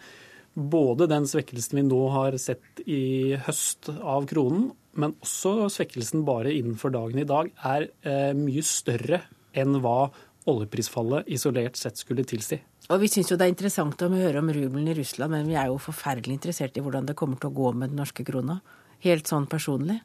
både 0.55 1.09
den 1.09 1.25
svekkelsen 1.25 1.81
vi 1.81 1.89
nå 1.89 2.05
har 2.13 2.37
sett 2.37 2.85
i 2.85 3.33
høst 3.49 3.89
av 3.89 4.29
kronen, 4.29 4.75
men 4.93 5.17
også 5.25 5.71
svekkelsen 5.73 6.27
bare 6.29 6.53
innenfor 6.53 6.93
dagen 6.93 7.19
i 7.23 7.25
dag, 7.25 7.49
er 7.65 8.35
mye 8.35 8.63
større 8.67 9.23
enn 9.55 9.79
hva 9.83 10.11
oljeprisfallet 10.49 11.29
isolert 11.29 11.77
sett 11.77 12.01
skulle 12.01 12.25
tilsi. 12.25 12.61
Og 12.91 13.01
Vi 13.03 13.11
syns 13.13 13.31
jo 13.31 13.37
det 13.39 13.47
er 13.47 13.53
interessant 13.53 14.03
å 14.03 14.11
høre 14.13 14.41
om 14.41 14.49
rubelen 14.51 14.89
i 14.91 14.97
Russland, 14.97 15.35
men 15.35 15.51
vi 15.51 15.59
er 15.59 15.69
jo 15.71 15.81
forferdelig 15.83 16.39
interessert 16.39 16.77
i 16.77 16.85
hvordan 16.85 17.07
det 17.07 17.19
kommer 17.19 17.39
til 17.41 17.53
å 17.53 17.59
gå 17.59 17.73
med 17.73 17.93
den 17.93 18.01
norske 18.03 18.25
krona. 18.27 18.61
Helt 19.05 19.31
sånn 19.31 19.47
personlig. 19.51 20.01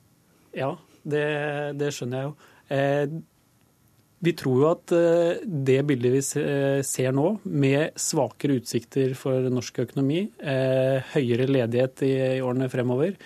Ja, 0.55 0.75
det, 1.03 1.23
det 1.79 1.93
skjønner 1.95 2.21
jeg 2.21 2.29
jo. 2.29 2.35
Eh, 2.75 3.15
vi 4.25 4.33
tror 4.37 4.61
jo 4.61 4.69
at 4.71 4.93
eh, 4.95 5.41
det 5.45 5.81
bildet 5.89 6.13
vi 6.13 6.21
eh, 6.41 6.79
ser 6.87 7.15
nå, 7.15 7.35
med 7.43 7.97
svakere 7.99 8.59
utsikter 8.61 9.13
for 9.17 9.49
norsk 9.51 9.83
økonomi, 9.85 10.23
eh, 10.39 11.01
høyere 11.13 11.49
ledighet 11.51 12.05
i, 12.07 12.13
i 12.37 12.43
årene 12.43 12.69
fremover, 12.71 13.17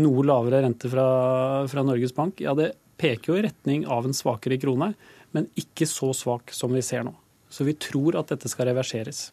noe 0.00 0.24
lavere 0.28 0.62
rente 0.64 0.90
fra, 0.92 1.06
fra 1.72 1.84
Norges 1.86 2.14
Bank, 2.16 2.40
ja 2.44 2.54
det 2.56 2.74
peker 3.00 3.32
jo 3.32 3.38
i 3.40 3.44
retning 3.48 3.84
av 3.92 4.06
en 4.08 4.16
svakere 4.16 4.58
krone 4.60 4.92
men 5.36 5.50
ikke 5.58 5.88
så 5.88 6.12
svak 6.16 6.54
som 6.56 6.72
vi 6.72 6.82
ser 6.84 7.04
nå. 7.06 7.12
Så 7.52 7.66
vi 7.68 7.76
tror 7.78 8.16
at 8.18 8.32
dette 8.32 8.50
skal 8.50 8.70
reverseres. 8.70 9.28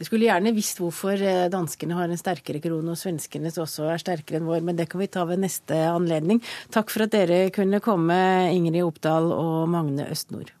Vi 0.00 0.06
skulle 0.08 0.26
gjerne 0.26 0.54
visst 0.56 0.80
hvorfor 0.80 1.20
eh, 1.20 1.46
danskene 1.52 1.96
har 1.98 2.08
en 2.08 2.18
sterkere 2.18 2.62
krone 2.64 2.94
og 2.94 2.98
svenskene 2.98 3.52
også 3.52 3.90
er 3.92 4.00
sterkere 4.02 4.40
enn 4.40 4.48
vår, 4.48 4.64
men 4.64 4.80
det 4.80 4.88
kan 4.90 5.02
vi 5.02 5.10
ta 5.12 5.26
ved 5.28 5.42
neste 5.44 5.76
anledning. 5.92 6.40
Takk 6.74 6.90
for 6.92 7.06
at 7.06 7.14
dere 7.14 7.46
kunne 7.54 7.82
komme, 7.84 8.16
Ingrid 8.54 8.82
Oppdal 8.86 9.30
og 9.36 9.68
Magne 9.72 10.08
Østnord. 10.10 10.54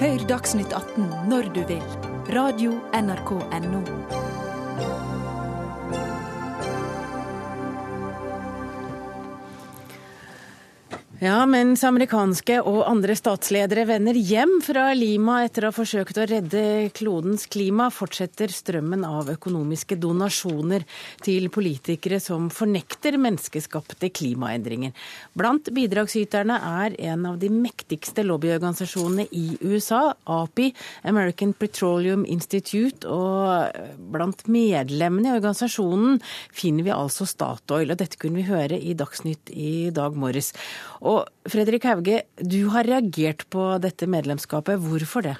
Hør 0.00 0.22
Dagsnytt 0.28 0.72
18 0.72 1.10
når 1.32 1.52
du 1.56 1.60
vil. 1.68 1.84
Radio 2.30 2.76
NRK 2.94 3.36
Radio.nrk.no. 3.50 4.19
Ja, 11.20 11.42
mens 11.44 11.82
amerikanske 11.84 12.62
og 12.64 12.78
andre 12.88 13.12
statsledere 13.12 13.82
vender 13.84 14.16
hjem 14.16 14.54
fra 14.64 14.86
Lima 14.96 15.42
etter 15.44 15.66
å 15.66 15.68
ha 15.68 15.76
forsøkt 15.76 16.16
å 16.16 16.24
redde 16.24 16.62
klodens 16.96 17.42
klima, 17.52 17.90
fortsetter 17.92 18.48
strømmen 18.48 19.04
av 19.04 19.28
økonomiske 19.28 19.98
donasjoner 20.00 20.86
til 21.20 21.50
politikere 21.52 22.22
som 22.24 22.46
fornekter 22.48 23.18
menneskeskapte 23.20 24.08
klimaendringer. 24.16 24.94
Blant 25.36 25.68
bidragsyterne 25.76 26.56
er 26.86 26.96
en 27.12 27.28
av 27.28 27.36
de 27.42 27.52
mektigste 27.52 28.24
lobbyorganisasjonene 28.24 29.28
i 29.36 29.58
USA, 29.60 30.14
API, 30.24 30.70
American 31.04 31.52
Petroleum 31.52 32.24
Institute, 32.24 33.04
og 33.04 33.76
blant 34.16 34.46
medlemmene 34.48 35.28
i 35.28 35.36
organisasjonen 35.36 36.16
finner 36.48 36.88
vi 36.88 36.96
altså 36.96 37.28
Statoil, 37.28 37.92
og 37.92 38.00
dette 38.00 38.16
kunne 38.16 38.40
vi 38.40 38.48
høre 38.48 38.80
i 38.80 38.96
Dagsnytt 38.96 39.52
i 39.52 39.92
dag 39.92 40.16
morges. 40.16 40.54
Og 41.04 41.09
Fredrik 41.50 41.86
Hauge, 41.88 42.22
du 42.38 42.62
har 42.74 42.86
reagert 42.86 43.46
på 43.50 43.72
dette 43.82 44.06
medlemskapet. 44.10 44.80
Hvorfor 44.80 45.26
det? 45.26 45.38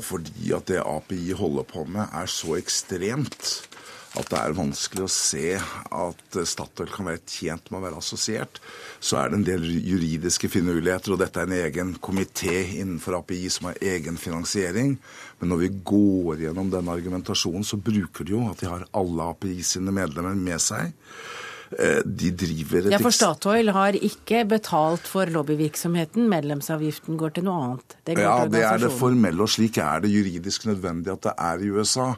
fordi 0.00 0.52
at 0.56 0.70
det 0.70 0.80
API 0.80 1.34
holder 1.36 1.66
på 1.68 1.84
med, 1.84 2.08
er 2.16 2.30
så 2.30 2.56
ekstremt 2.56 3.68
at 4.12 4.28
det 4.28 4.36
er 4.36 4.52
vanskelig 4.52 5.06
å 5.06 5.12
se 5.12 5.54
at 5.56 6.36
Statoil 6.48 6.90
kan 6.92 7.06
være 7.08 7.22
tjent 7.24 7.70
med 7.70 7.78
å 7.78 7.84
være 7.86 8.00
assosiert. 8.02 8.58
Så 9.00 9.16
er 9.16 9.30
det 9.30 9.38
en 9.38 9.46
del 9.46 9.64
juridiske 9.64 10.50
finurligheter, 10.52 11.14
og 11.14 11.22
dette 11.22 11.40
er 11.40 11.48
en 11.48 11.56
egen 11.56 11.94
komité 11.96 12.58
innenfor 12.82 13.16
API 13.22 13.48
som 13.52 13.70
har 13.70 13.80
egen 13.80 14.20
finansiering. 14.20 14.98
Men 15.40 15.52
når 15.54 15.62
vi 15.62 15.70
går 15.94 16.44
gjennom 16.44 16.68
denne 16.74 16.92
argumentasjonen, 16.92 17.64
så 17.64 17.80
bruker 17.80 18.28
de 18.28 18.36
jo 18.36 18.44
at 18.50 18.60
de 18.60 18.68
har 18.68 18.84
alle 18.92 19.30
API 19.32 19.62
sine 19.64 19.96
medlemmer 19.96 20.36
med 20.36 20.60
seg. 20.60 20.92
Eh, 21.78 22.00
de 22.04 22.30
driver 22.36 22.86
et 22.86 22.92
Ja, 22.92 23.00
For 23.02 23.14
Statoil 23.14 23.70
har 23.74 23.96
ikke 23.96 24.42
betalt 24.48 25.06
for 25.08 25.30
lobbyvirksomheten. 25.30 26.28
Medlemsavgiften 26.30 27.18
går 27.20 27.36
til 27.36 27.46
noe 27.48 27.66
annet. 27.66 27.96
Det 28.04 28.16
ja, 28.20 28.34
det 28.50 28.64
er 28.66 28.80
det 28.82 28.92
formelle, 28.94 29.44
og 29.44 29.52
slik 29.52 29.78
er 29.82 30.02
det 30.04 30.12
juridisk 30.12 30.66
nødvendig 30.68 31.12
at 31.14 31.28
det 31.28 31.34
er 31.38 31.62
i 31.62 31.70
USA. 31.72 32.08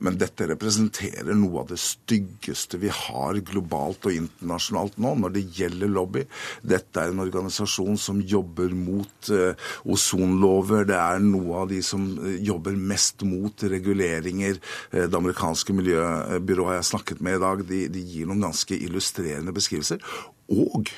Men 0.00 0.18
dette 0.20 0.48
representerer 0.50 1.34
noe 1.36 1.64
av 1.64 1.70
det 1.72 1.80
styggeste 1.82 2.80
vi 2.80 2.92
har 2.94 3.40
globalt 3.46 4.06
og 4.08 4.16
internasjonalt 4.16 4.98
nå 5.00 5.14
når 5.24 5.34
det 5.36 5.44
gjelder 5.58 5.92
lobby. 5.92 6.24
Dette 6.62 7.02
er 7.02 7.12
en 7.12 7.24
organisasjon 7.24 7.98
som 8.00 8.20
jobber 8.20 8.72
mot 8.76 9.32
uh, 9.32 9.52
ozonlover. 9.84 10.86
Det 10.88 10.96
er 10.96 11.20
noe 11.24 11.64
av 11.64 11.70
de 11.72 11.82
som 11.84 12.06
uh, 12.20 12.30
jobber 12.40 12.78
mest 12.78 13.24
mot 13.28 13.66
reguleringer. 13.70 14.60
Det 14.90 15.16
amerikanske 15.16 15.74
miljøbyrået 15.76 16.76
jeg 16.76 16.82
har 16.82 16.88
snakket 16.88 17.20
med 17.24 17.36
i 17.36 17.42
dag, 17.42 17.64
de, 17.68 17.80
de 17.92 18.04
gir 18.04 18.28
noen 18.28 18.48
ganske 18.48 18.76
illustrerende 19.00 19.56
beskrivelser. 19.56 20.04
Og 20.50 20.92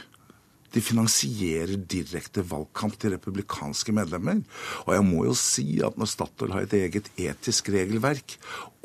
de 0.72 0.80
finansierer 0.80 1.76
direkte 1.90 2.40
valgkamp 2.48 2.96
til 3.00 3.12
republikanske 3.12 3.92
medlemmer. 3.92 4.40
Og 4.86 4.94
jeg 4.96 5.05
må 5.05 5.26
jo 5.28 5.34
si 5.36 5.66
at 5.84 5.98
når 6.00 6.09
Statoil 6.09 6.55
har 6.55 6.64
et 6.66 6.76
eget 6.78 7.11
etisk 7.20 7.68
regelverk 7.74 8.38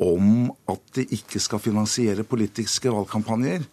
om 0.03 0.51
at 0.70 0.84
de 0.93 1.07
ikke 1.15 1.39
skal 1.41 1.61
finansiere 1.63 2.28
politiske 2.28 2.91
valgkampanjer, 2.93 3.63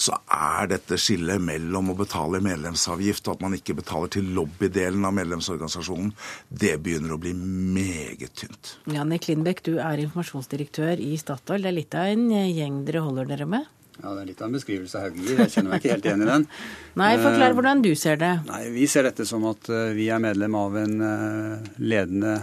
så 0.00 0.16
er 0.32 0.70
dette 0.70 0.96
skillet 1.02 1.42
mellom 1.42 1.90
å 1.92 1.98
betale 1.98 2.40
medlemsavgift 2.44 3.26
og 3.26 3.36
at 3.36 3.44
man 3.44 3.58
ikke 3.58 3.76
betaler 3.82 4.14
til 4.14 4.30
lobbydelen 4.38 5.04
av 5.04 5.16
medlemsorganisasjonen, 5.18 6.14
det 6.48 6.78
begynner 6.84 7.16
å 7.16 7.20
bli 7.20 7.34
meget 7.34 8.38
tynt. 8.38 8.76
Janne 8.86 9.18
Klinbekk, 9.20 9.66
du 9.66 9.74
er 9.82 10.06
informasjonsdirektør 10.06 11.02
i 11.02 11.16
Statoil. 11.20 11.66
Det 11.66 11.72
er 11.74 11.80
litt 11.82 11.98
av 11.98 12.14
en 12.14 12.28
gjeng 12.30 12.84
dere 12.86 13.04
holder 13.04 13.34
dere 13.34 13.50
med? 13.50 13.72
Ja, 14.02 14.10
Det 14.14 14.22
er 14.22 14.26
litt 14.26 14.40
av 14.42 14.48
en 14.48 14.56
beskrivelse 14.56 15.02
Haugen 15.02 15.22
gir. 15.22 15.38
Jeg 15.38 15.52
kjenner 15.54 15.74
meg 15.74 15.82
ikke 15.82 15.92
helt 15.94 16.08
igjen 16.08 16.24
i 16.24 16.30
den. 16.30 16.46
Nei, 17.00 17.12
Forklar 17.22 17.52
eh, 17.52 17.54
hvordan 17.58 17.84
du 17.84 17.92
ser 17.98 18.18
det. 18.20 18.32
Nei, 18.48 18.62
Vi 18.74 18.88
ser 18.90 19.06
dette 19.06 19.26
som 19.28 19.46
at 19.50 19.70
eh, 19.70 19.92
vi 19.96 20.08
er 20.10 20.22
medlem 20.22 20.58
av 20.58 20.76
en 20.80 21.06
eh, 21.10 21.70
ledende 21.78 22.34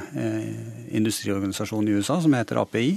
industriorganisasjon 1.02 1.88
i 1.90 2.00
USA 2.00 2.22
som 2.24 2.34
heter 2.38 2.62
API. 2.64 2.96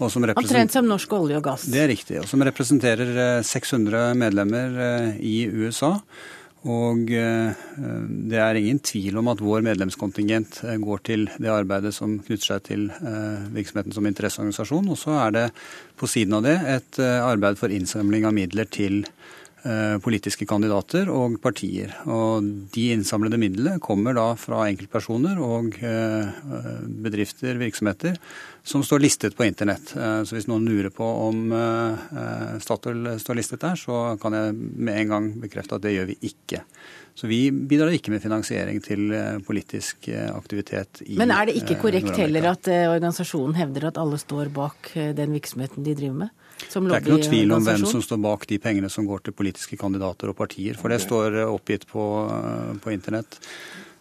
Omtrent 0.00 0.72
som 0.72 0.86
norsk 0.88 1.12
olje 1.12 1.36
og 1.36 1.44
gass. 1.44 1.66
Det 1.68 1.82
er 1.82 1.90
riktig. 1.90 2.22
Og 2.22 2.28
som 2.28 2.40
representerer 2.40 3.42
600 3.44 4.14
medlemmer 4.16 4.78
i 5.20 5.42
USA. 5.52 5.98
Og 6.68 7.08
eh, 7.16 7.60
det 8.28 8.36
er 8.36 8.58
ingen 8.58 8.82
tvil 8.84 9.16
om 9.16 9.30
at 9.32 9.40
vår 9.40 9.62
medlemskontingent 9.64 10.58
eh, 10.68 10.76
går 10.82 11.00
til 11.08 11.24
det 11.40 11.48
arbeidet 11.48 11.94
som 11.96 12.18
knytter 12.20 12.50
seg 12.50 12.66
til 12.68 12.82
eh, 12.92 13.46
virksomheten 13.54 13.96
som 13.96 14.08
interesseorganisasjon. 14.10 14.90
Og 14.92 14.98
så 15.00 15.16
er 15.22 15.36
det 15.36 15.46
på 15.96 16.08
siden 16.10 16.36
av 16.36 16.44
det 16.44 16.58
et 16.68 17.00
arbeid 17.00 17.56
for 17.60 17.72
innsamling 17.72 18.28
av 18.28 18.36
midler 18.36 18.68
til 18.68 19.06
politiske 20.00 20.46
kandidater 20.48 21.10
og 21.12 21.36
partier. 21.42 21.92
Og 22.08 22.46
de 22.72 22.86
innsamlede 22.94 23.38
midlene 23.40 23.80
kommer 23.82 24.16
da 24.16 24.30
fra 24.40 24.62
enkeltpersoner 24.70 25.40
og 25.44 25.76
eh, 25.84 26.30
bedrifter, 27.04 27.58
virksomheter, 27.60 28.16
som 28.64 28.84
står 28.86 29.04
listet 29.04 29.36
på 29.36 29.44
internett. 29.44 29.92
Eh, 29.96 30.22
så 30.24 30.36
hvis 30.36 30.48
noen 30.50 30.64
lurer 30.68 30.92
på 30.94 31.04
om 31.26 31.52
Statoil 32.62 33.14
står 33.20 33.40
listet 33.40 33.60
der, 33.64 33.76
så 33.76 34.16
kan 34.22 34.36
jeg 34.36 34.56
med 34.56 35.02
en 35.02 35.14
gang 35.14 35.28
bekrefte 35.42 35.76
at 35.76 35.84
det 35.84 35.94
gjør 35.96 36.10
vi 36.12 36.18
ikke. 36.30 36.64
Så 37.20 37.28
vi 37.28 37.42
bidrar 37.50 37.92
ikke 37.92 38.14
med 38.14 38.22
finansiering 38.22 38.78
til 38.80 39.10
politisk 39.44 40.06
aktivitet 40.30 41.02
i 41.04 41.18
Men 41.20 41.34
er 41.34 41.50
det 41.50 41.58
ikke 41.58 41.76
korrekt 41.82 42.16
heller 42.16 42.52
at 42.54 42.70
organisasjonen 42.70 43.58
hevder 43.58 43.90
at 43.90 43.98
alle 44.00 44.16
står 44.22 44.48
bak 44.54 44.94
den 45.18 45.34
virksomheten 45.36 45.84
de 45.84 45.96
driver 45.98 46.22
med? 46.22 46.30
Det 46.68 46.80
er 46.80 47.02
ikke 47.02 47.14
noe 47.14 47.26
tvil 47.26 47.54
om 47.56 47.64
hvem 47.64 47.84
som 47.88 48.02
står 48.04 48.20
bak 48.24 48.46
de 48.50 48.58
pengene 48.62 48.90
som 48.92 49.06
går 49.08 49.24
til 49.26 49.36
politiske 49.36 49.78
kandidater 49.80 50.32
og 50.32 50.36
partier, 50.38 50.78
for 50.78 50.92
det 50.92 51.00
står 51.02 51.40
eh, 51.42 51.52
oppgitt 51.52 51.86
på, 51.90 52.06
eh, 52.34 52.74
på 52.82 52.92
internett. 52.94 53.38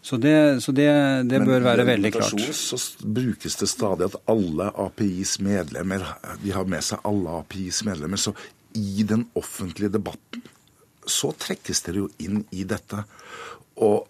Så 0.01 0.17
det, 0.17 0.61
så 0.63 0.71
det, 0.71 0.87
det 1.27 1.41
bør 1.43 1.65
være 1.65 1.85
veldig 1.87 2.11
klart. 2.15 2.37
Men 2.39 2.53
så 2.55 2.79
brukes 3.03 3.57
det 3.59 3.67
stadig 3.67 4.07
at 4.07 4.15
alle 4.31 4.69
APIs 4.85 5.39
medlemmer 5.43 6.05
de 6.39 6.53
har 6.55 6.69
med 6.71 6.85
seg 6.87 7.03
alle 7.07 7.41
APIs 7.41 7.81
medlemmer. 7.87 8.21
Så 8.21 8.33
i 8.79 9.03
den 9.03 9.25
offentlige 9.39 9.91
debatten 9.91 10.45
så 11.09 11.33
trekkes 11.35 11.83
dere 11.83 12.05
jo 12.05 12.07
inn 12.23 12.45
i 12.55 12.63
dette. 12.69 13.03
Og 13.83 14.07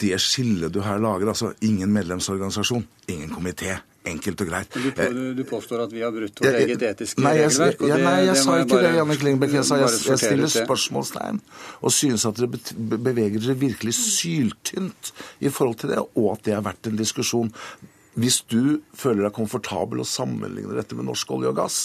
det 0.00 0.16
skillet 0.22 0.74
du 0.74 0.80
her 0.82 0.98
lager, 0.98 1.30
altså 1.30 1.52
ingen 1.62 1.92
medlemsorganisasjon, 1.94 2.86
ingen 3.12 3.30
komité, 3.30 3.76
enkelt 4.08 4.44
og 4.44 4.50
greit. 4.50 4.78
Du, 4.78 4.88
du, 4.90 5.20
du 5.38 5.42
påstår 5.48 5.84
at 5.86 5.92
vi 5.94 6.02
har 6.04 6.14
brutt 6.14 6.42
vårt 6.42 6.58
eget 6.62 6.84
etiske 6.90 7.24
nei, 7.24 7.34
jeg, 7.38 7.52
regelverk? 7.52 7.84
Ja, 7.90 7.98
nei, 8.02 8.16
jeg 8.28 8.40
sa 8.42 8.56
ikke 8.62 8.80
det, 8.84 8.94
Janne 8.98 9.18
Klingbekk. 9.20 9.58
Jeg 9.58 9.68
sa 9.68 9.80
jeg, 9.82 9.92
jeg 10.12 10.22
stiller 10.24 10.52
spørsmålstegn 10.54 11.42
og 11.78 11.94
synes 11.94 12.26
at 12.28 12.40
dere 12.40 12.98
beveger 13.08 13.38
dere 13.38 13.58
virkelig 13.60 13.94
syltynt 13.98 15.12
i 15.40 15.52
forhold 15.52 15.78
til 15.82 15.94
det, 15.94 16.02
og 16.16 16.32
at 16.34 16.44
det 16.48 16.56
har 16.58 16.66
vært 16.66 16.90
en 16.90 16.98
diskusjon. 16.98 17.52
Hvis 18.18 18.40
du 18.50 18.80
føler 18.98 19.26
deg 19.26 19.34
komfortabel 19.36 20.02
og 20.02 20.08
sammenligner 20.08 20.80
dette 20.80 20.96
med 20.98 21.06
norsk 21.06 21.30
olje 21.36 21.52
og 21.52 21.58
gass 21.58 21.76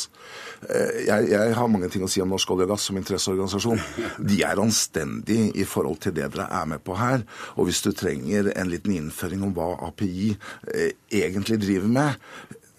eh, 0.66 1.04
jeg, 1.06 1.28
jeg, 1.30 1.54
har 1.58 1.70
mange 1.70 1.90
ting 1.94 2.06
å 2.06 2.10
si 2.10 2.24
om 2.24 2.32
norsk 2.34 2.56
olje 2.56 2.66
og 2.68 2.74
gass 2.74 2.88
som 2.90 2.98
interesseorganisasjon. 2.98 3.84
De 4.18 4.40
er 4.46 4.62
anstendige 4.64 5.52
i 5.60 5.68
forhold 5.70 6.02
til 6.04 6.16
det 6.18 6.32
dere 6.34 6.50
er 6.50 6.68
med 6.74 6.82
på 6.86 6.98
her. 6.98 7.26
Og 7.58 7.70
hvis 7.70 7.84
du 7.86 7.92
trenger 7.94 8.50
en 8.56 8.72
liten 8.72 8.96
innføring 8.98 9.46
om 9.46 9.54
hva 9.58 9.76
API 9.90 10.34
eh, 10.74 10.92
egentlig 11.14 11.62
driver 11.62 11.96
med, 12.00 12.28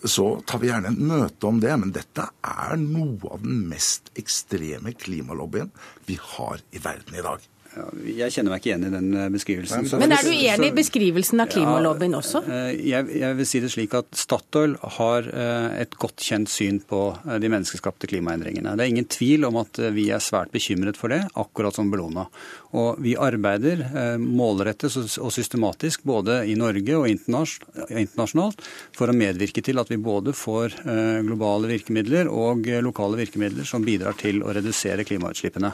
så 0.04 0.26
tar 0.46 0.60
vi 0.60 0.68
gjerne 0.68 0.90
en 0.92 1.00
møte 1.14 1.48
om 1.48 1.62
det. 1.62 1.72
Men 1.80 1.94
dette 1.94 2.26
er 2.42 2.76
noe 2.80 3.34
av 3.36 3.44
den 3.44 3.64
mest 3.70 4.10
ekstreme 4.18 4.96
klimalobbyen 4.98 5.72
vi 6.08 6.18
har 6.34 6.64
i 6.74 6.82
verden 6.82 7.18
i 7.20 7.24
dag. 7.24 7.53
Jeg 7.74 8.30
kjenner 8.30 8.52
meg 8.52 8.60
ikke 8.60 8.70
igjen 8.70 8.86
i 8.86 8.92
den 8.92 9.08
eh, 9.18 9.30
beskrivelsen. 9.34 9.88
Men 9.98 10.14
er 10.14 10.22
du 10.22 10.30
enig 10.30 10.68
i 10.70 10.74
beskrivelsen 10.76 11.42
av 11.42 11.50
klimalobbyen 11.50 12.14
også? 12.18 12.44
Eh, 12.46 12.70
jeg, 12.86 13.08
jeg, 13.18 13.38
vil 13.40 13.48
si 13.50 13.62
det 13.64 13.70
slik 13.72 13.96
at 13.98 14.10
Statoil 14.18 14.76
har 14.98 15.26
eh, 15.30 15.80
et 15.82 15.96
godt 15.98 16.22
kjent 16.22 16.50
syn 16.52 16.78
på 16.86 17.02
de 17.42 17.50
menneskeskapte 17.50 18.10
klimaendringene. 18.10 18.76
Det 18.78 18.86
er 18.86 18.92
ingen 18.94 19.10
tvil 19.10 19.48
om 19.48 19.58
at 19.64 19.80
vi 19.96 20.06
er 20.14 20.22
svært 20.22 20.54
bekymret 20.54 21.00
for 21.00 21.14
det, 21.14 21.24
akkurat 21.40 21.74
som 21.74 21.90
Bellona. 21.90 22.28
Og 22.74 23.02
vi 23.02 23.14
arbeider 23.18 23.84
målrettet 24.18 24.96
og 25.22 25.30
systematisk 25.30 26.02
både 26.06 26.40
i 26.50 26.56
Norge 26.58 26.96
og 26.98 27.06
internasjonalt 27.06 28.64
for 28.96 29.10
å 29.10 29.14
medvirke 29.14 29.62
til 29.62 29.78
at 29.78 29.92
vi 29.92 30.00
både 30.02 30.34
får 30.34 30.80
globale 31.22 31.70
virkemidler 31.70 32.30
og 32.30 32.66
lokale 32.82 33.20
virkemidler 33.22 33.68
som 33.68 33.86
bidrar 33.86 34.18
til 34.18 34.42
å 34.42 34.50
redusere 34.56 35.06
klimautslippene. 35.06 35.70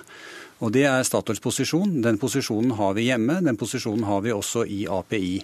Og 0.61 0.73
Det 0.75 0.83
er 0.85 1.05
Statoils 1.07 1.41
posisjon. 1.41 2.01
Den 2.05 2.19
posisjonen 2.21 2.75
har 2.77 2.93
vi 2.97 3.07
hjemme. 3.07 3.39
Den 3.45 3.57
posisjonen 3.61 4.05
har 4.05 4.21
vi 4.25 4.33
også 4.35 4.67
i 4.69 4.83
API. 4.93 5.39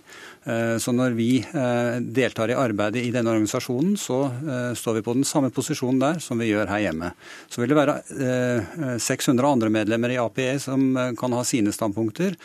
Eh, 0.45 0.77
så 0.83 0.93
når 0.93 1.17
vi 1.17 1.31
eh, 1.41 1.97
deltar 2.01 2.53
i 2.53 2.59
arbeidet 2.59 3.01
i 3.01 3.13
denne 3.15 3.33
organisasjonen, 3.33 3.97
så 4.01 4.19
eh, 4.29 4.75
står 4.77 4.99
vi 4.99 5.05
på 5.07 5.17
den 5.17 5.25
samme 5.25 5.49
posisjonen 5.55 6.03
der 6.03 6.21
som 6.21 6.43
vi 6.43 6.51
gjør 6.51 6.69
her 6.69 6.85
hjemme. 6.85 7.15
Så 7.49 7.63
vil 7.63 7.73
det 7.73 7.81
være 7.81 8.99
600 9.01 9.49
andre 9.49 9.73
medlemmer 9.73 10.13
i 10.13 10.21
API 10.21 10.51
som 10.61 10.85
kan 11.17 11.37
ha 11.37 11.45
sine 11.49 11.73
standpunkter. 11.73 12.37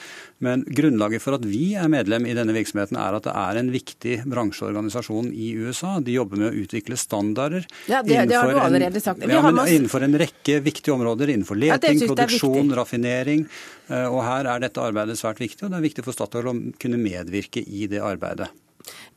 Men 0.41 0.63
grunnlaget 0.65 1.21
for 1.21 1.37
at 1.37 1.43
vi 1.45 1.75
er 1.77 1.89
medlem 1.91 2.25
i 2.25 2.33
denne 2.37 2.55
virksomheten, 2.55 2.97
er 2.97 3.17
at 3.17 3.27
det 3.27 3.33
er 3.37 3.59
en 3.61 3.69
viktig 3.73 4.15
bransjeorganisasjon 4.31 5.29
i 5.33 5.51
USA. 5.61 5.99
De 6.01 6.15
jobber 6.15 6.41
med 6.41 6.49
å 6.49 6.63
utvikle 6.63 6.97
standarder 6.97 7.67
ja, 7.85 8.01
det, 8.01 8.23
det 8.31 8.39
har 8.39 8.49
du 8.49 8.57
allerede 8.61 9.03
sagt. 9.03 9.21
Ja, 9.29 9.43
innenfor 9.67 10.05
en 10.07 10.17
rekke 10.17 10.57
viktige 10.65 10.95
områder. 10.95 11.29
Innenfor 11.35 11.59
leting, 11.61 12.01
ja, 12.01 12.09
produksjon, 12.09 12.73
raffinering. 12.77 13.45
Eh, 13.91 14.07
og 14.07 14.23
Her 14.25 14.49
er 14.55 14.65
dette 14.65 14.81
arbeidet 14.81 15.19
svært 15.19 15.43
viktig, 15.43 15.67
og 15.67 15.73
det 15.73 15.79
er 15.81 15.87
viktig 15.87 16.05
for 16.07 16.17
Statoil 16.17 16.49
å 16.49 16.57
kunne 16.81 16.99
medvirke 17.01 17.61
i 17.61 17.85
det 17.91 18.01
arbeidet. 18.01 18.49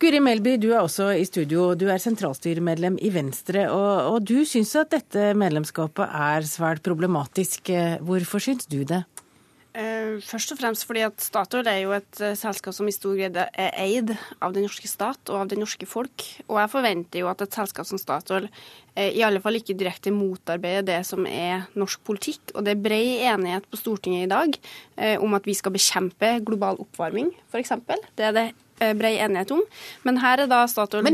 Guri 0.03 0.21
Melby, 0.21 0.59
du 0.61 0.69
er 0.75 0.83
også 0.83 1.09
i 1.17 1.25
studio. 1.25 1.71
Du 1.79 1.87
er 1.89 2.03
sentralstyremedlem 2.03 2.99
i 3.01 3.09
Venstre. 3.15 3.65
Og, 3.73 4.13
og 4.13 4.29
du 4.29 4.43
syns 4.49 4.75
at 4.77 4.93
dette 4.93 5.33
medlemskapet 5.41 6.05
er 6.05 6.45
svært 6.49 6.85
problematisk. 6.85 7.73
Hvorfor 8.05 8.45
syns 8.45 8.69
du 8.69 8.83
det? 8.85 9.05
Eh, 9.75 10.21
først 10.23 10.53
og 10.55 10.59
fremst 10.61 10.85
fordi 10.87 11.01
at 11.03 11.19
Statoil 11.19 11.67
er 11.67 11.81
jo 11.83 11.95
et 11.97 12.21
eh, 12.23 12.37
selskap 12.39 12.77
som 12.77 12.87
i 12.87 12.95
stor 12.95 13.17
grad 13.19 13.41
er 13.43 13.73
eid 13.83 14.13
av 14.39 14.55
den 14.55 14.63
norske 14.69 14.87
stat 14.87 15.33
og 15.33 15.41
av 15.41 15.51
det 15.51 15.59
norske 15.59 15.89
folk. 15.91 16.23
Og 16.47 16.61
jeg 16.61 16.71
forventer 16.71 17.25
jo 17.25 17.31
at 17.33 17.43
et 17.43 17.59
selskap 17.59 17.89
som 17.89 17.99
Statoil 17.99 18.47
eh, 18.47 19.11
i 19.11 19.25
alle 19.27 19.43
fall 19.43 19.59
ikke 19.59 19.75
direkte 19.75 20.15
motarbeider 20.15 20.87
det 20.87 21.01
som 21.09 21.27
er 21.27 21.67
norsk 21.75 22.05
politikk. 22.07 22.55
Og 22.55 22.63
det 22.63 22.77
er 22.77 22.85
brei 22.87 23.03
enighet 23.27 23.67
på 23.67 23.81
Stortinget 23.81 24.29
i 24.29 24.31
dag 24.31 25.19
om 25.19 25.35
at 25.35 25.47
vi 25.49 25.57
skal 25.59 25.75
bekjempe 25.75 26.37
global 26.47 26.79
oppvarming, 26.79 27.33
f.eks. 27.51 27.75
Det 28.15 28.29
er 28.29 28.37
det 28.37 28.47
eh, 28.81 28.95
bred 28.97 29.19
enighet 29.27 29.53
om. 29.55 29.63
Men 30.07 30.19
her 30.23 30.45
er 30.45 30.51
da 30.51 30.63
Statoil 30.71 31.07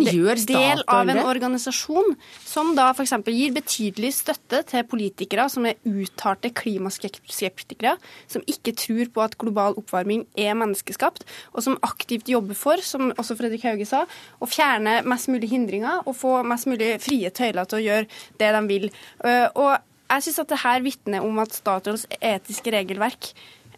del 0.48 0.82
av 0.86 1.08
en 1.08 1.22
organisasjon 1.24 2.14
som 2.44 2.74
da 2.78 2.90
f.eks. 2.94 3.16
gir 3.26 3.54
betydelig 3.56 4.12
støtte 4.18 4.62
til 4.70 4.86
politikere 4.90 5.48
som 5.52 5.66
er 5.68 5.78
uttalte 5.88 6.52
klimaskeptikere, 6.56 7.96
som 8.30 8.44
ikke 8.50 8.76
tror 8.78 9.12
på 9.14 9.24
at 9.24 9.38
global 9.40 9.76
oppvarming 9.80 10.26
er 10.38 10.56
menneskeskapt, 10.58 11.26
og 11.54 11.66
som 11.66 11.78
aktivt 11.86 12.30
jobber 12.30 12.58
for, 12.58 12.82
som 12.84 13.12
også 13.16 13.38
Fredrik 13.38 13.66
Hauge 13.68 13.88
sa, 13.88 14.06
å 14.40 14.48
fjerne 14.48 15.00
mest 15.08 15.30
mulig 15.32 15.50
hindringer 15.52 16.04
og 16.06 16.16
få 16.18 16.40
mest 16.46 16.68
mulig 16.70 16.96
frie 17.02 17.30
tøyler 17.34 17.68
til 17.68 17.80
å 17.80 17.86
gjøre 17.86 18.20
det 18.40 18.50
de 18.56 18.66
vil. 18.70 18.90
Eh, 19.24 19.46
Og 19.54 19.78
jeg 20.10 20.26
syns 20.26 20.42
at 20.42 20.50
det 20.50 20.60
her 20.64 20.82
vitner 20.84 21.24
om 21.26 21.38
at 21.42 21.54
Statoils 21.54 22.06
etiske 22.18 22.72
regelverk 22.74 23.30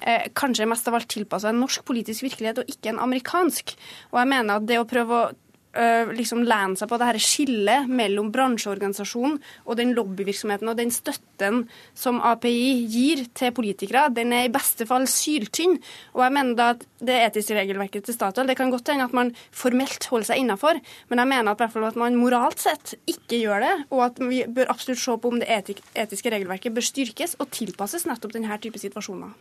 eh, 0.04 0.28
kanskje 0.38 0.68
mest 0.70 0.88
av 0.90 0.98
alt 0.98 1.10
tilpassa 1.12 1.52
en 1.52 1.62
norsk 1.62 1.86
politisk 1.88 2.26
virkelighet 2.26 2.62
og 2.62 2.74
ikke 2.74 2.92
en 2.92 3.02
amerikansk. 3.06 3.76
Og 4.12 4.20
jeg 4.22 4.32
mener 4.34 4.58
at 4.58 4.68
det 4.68 4.80
å 4.80 4.88
prøve 4.88 5.18
å 5.18 5.30
øh, 5.78 6.12
liksom 6.16 6.42
lene 6.46 6.78
seg 6.78 6.90
på 6.90 6.98
det 7.00 7.08
her 7.08 7.18
skillet 7.22 7.90
mellom 7.90 8.30
bransjeorganisasjonen 8.34 9.38
og 9.64 9.78
den 9.78 9.92
lobbyvirksomheten 9.96 10.70
og 10.70 10.78
den 10.78 10.92
støtten 10.94 11.62
som 11.98 12.20
API 12.24 12.86
gir 12.92 13.24
til 13.38 13.54
politikere, 13.56 14.08
den 14.14 14.34
er 14.36 14.46
i 14.46 14.52
beste 14.52 14.86
fall 14.88 15.06
syltynn. 15.10 15.78
Og 16.16 16.24
jeg 16.26 16.36
mener 16.36 16.58
da 16.58 16.68
at 16.76 16.84
det 17.02 17.18
etiske 17.28 17.56
regelverket 17.56 18.06
til 18.06 18.14
Statoil 18.14 18.46
Det 18.46 18.56
kan 18.58 18.70
godt 18.70 18.92
hende 18.92 19.08
at 19.08 19.16
man 19.16 19.32
formelt 19.50 20.06
holder 20.10 20.32
seg 20.32 20.42
innafor, 20.42 20.80
men 21.10 21.22
jeg 21.22 21.32
mener 21.32 21.54
at, 21.54 21.62
at 21.62 21.98
man 21.98 22.18
moralt 22.20 22.62
sett 22.62 22.94
ikke 23.10 23.40
gjør 23.42 23.66
det, 23.66 23.74
og 23.90 24.06
at 24.10 24.20
vi 24.22 24.44
bør 24.46 24.70
absolutt 24.74 25.02
se 25.02 25.16
på 25.18 25.32
om 25.32 25.40
det 25.42 25.50
etiske 25.50 26.32
regelverket 26.32 26.74
bør 26.74 26.86
styrkes 26.86 27.38
og 27.40 27.50
tilpasses 27.54 28.06
nettopp 28.08 28.36
denne 28.36 28.60
type 28.62 28.80
situasjoner. 28.80 29.34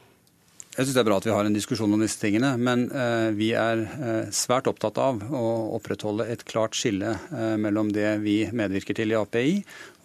Jeg 0.72 0.86
syns 0.88 0.96
det 0.96 1.02
er 1.02 1.08
bra 1.10 1.18
at 1.20 1.26
vi 1.28 1.34
har 1.36 1.44
en 1.44 1.56
diskusjon 1.56 1.92
om 1.92 2.00
disse 2.00 2.16
tingene, 2.22 2.54
men 2.56 2.86
eh, 2.96 3.34
vi 3.36 3.50
er 3.60 3.82
eh, 3.92 4.30
svært 4.32 4.70
opptatt 4.72 5.02
av 5.04 5.20
å 5.36 5.48
opprettholde 5.76 6.30
et 6.32 6.46
klart 6.48 6.78
skille 6.80 7.10
eh, 7.12 7.58
mellom 7.60 7.90
det 7.92 8.14
vi 8.24 8.38
medvirker 8.56 8.96
til 8.96 9.12
i 9.12 9.18
API, 9.20 9.58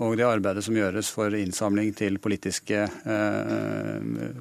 og 0.03 0.17
det 0.19 0.27
arbeidet 0.27 0.65
som 0.67 0.75
gjøres 0.75 1.13
for 1.15 1.37
innsamling 1.39 1.93
til 1.97 2.19
politiske 2.21 2.83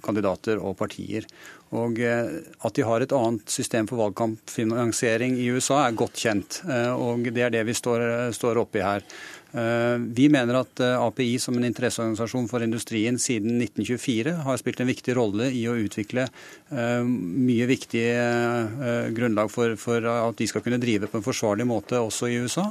kandidater 0.04 0.60
og 0.60 0.74
partier. 0.76 1.24
Og 1.72 2.02
At 2.04 2.76
de 2.76 2.84
har 2.84 3.06
et 3.06 3.16
annet 3.16 3.54
system 3.56 3.88
for 3.88 4.02
valgkampfinansiering 4.02 5.38
i 5.40 5.48
USA 5.56 5.86
er 5.86 5.96
godt 5.96 6.20
kjent, 6.20 6.60
og 7.00 7.30
det 7.32 7.46
er 7.46 7.56
det 7.56 7.64
vi 7.70 7.78
står, 7.78 8.04
står 8.36 8.60
oppe 8.66 8.84
her. 8.84 9.08
Eh, 9.56 9.98
Vi 9.98 10.28
mener 10.30 10.58
at 10.60 10.80
eh, 10.84 10.98
API 11.00 11.38
som 11.40 11.56
en 11.56 11.64
interesseorganisasjon 11.64 12.48
for 12.52 12.64
industrien 12.64 13.16
siden 13.20 13.62
1924 13.64 14.34
har 14.44 14.58
spilt 14.60 14.82
en 14.84 14.90
viktig 14.92 15.16
rolle 15.16 15.48
i 15.56 15.62
å 15.72 15.78
utvikle 15.80 16.26
eh, 16.28 17.04
mye 17.08 17.68
viktig 17.70 18.04
eh, 18.04 19.08
grunnlag 19.16 19.52
for, 19.54 19.78
at 20.12 20.42
de 20.42 20.48
skal 20.52 20.64
kunne 20.66 20.82
drive 20.82 21.08
på 21.08 21.22
en 21.22 21.26
forsvarlig 21.26 21.68
måte 21.70 22.02
også 22.02 22.28
i 22.30 22.40
USA. 22.44 22.68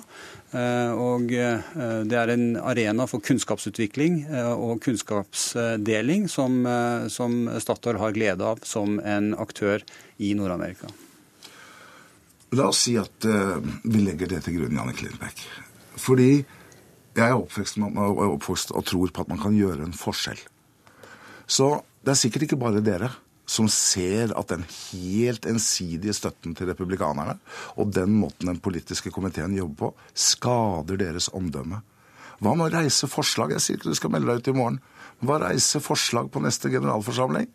Og 0.55 1.33
det 1.33 2.15
er 2.15 2.31
en 2.31 2.45
arena 2.63 3.09
for 3.11 3.23
kunnskapsutvikling 3.27 4.21
og 4.55 4.77
kunnskapsdeling 4.85 6.29
som, 6.31 6.61
som 7.11 7.35
Statoil 7.59 7.99
har 7.99 8.15
glede 8.15 8.47
av 8.47 8.63
som 8.63 9.01
en 9.03 9.33
aktør 9.35 9.83
i 10.23 10.31
Nord-Amerika. 10.39 10.93
La 12.55 12.69
oss 12.71 12.85
si 12.87 12.95
at 13.01 13.27
vi 13.27 14.05
legger 14.05 14.31
det 14.37 14.45
til 14.47 14.61
grunn, 14.61 14.79
Janne 14.79 14.95
Klinbekk. 14.95 15.43
Fordi 15.99 16.31
jeg 17.15 17.31
er 17.31 17.37
oppvokst, 17.39 17.79
oppvokst 17.79 18.73
og 18.75 18.87
tror 18.89 19.13
på 19.15 19.25
at 19.25 19.31
man 19.31 19.41
kan 19.43 19.55
gjøre 19.57 19.87
en 19.87 19.95
forskjell. 19.97 20.41
Så 21.47 21.69
det 22.05 22.15
er 22.15 22.21
sikkert 22.21 22.49
ikke 22.49 22.61
bare 22.61 22.83
dere 22.85 23.13
som 23.47 23.69
ser 23.69 24.33
at 24.39 24.49
den 24.49 24.65
helt 24.65 25.45
ensidige 25.47 26.15
støtten 26.17 26.55
til 26.57 26.71
republikanerne 26.71 27.37
og 27.77 27.93
den 27.93 28.15
måten 28.17 28.49
den 28.49 28.61
politiske 28.65 29.13
komiteen 29.13 29.57
jobber 29.57 29.91
på, 29.91 29.91
skader 30.17 31.01
deres 31.01 31.29
omdømme. 31.37 31.83
Hva 32.41 32.55
med 32.57 32.71
å 32.71 32.81
reise 32.81 33.09
forslag? 33.09 33.53
Jeg 33.55 33.63
sier 33.63 33.79
ikke 33.79 33.93
du 33.93 33.99
skal 33.99 34.15
melde 34.15 34.33
deg 34.33 34.41
ut 34.41 34.51
i 34.51 34.57
morgen. 34.57 34.81
Hva 35.25 35.39
reise 35.45 35.81
forslag 35.85 36.33
på 36.33 36.43
neste 36.43 36.73
generalforsamling? 36.73 37.47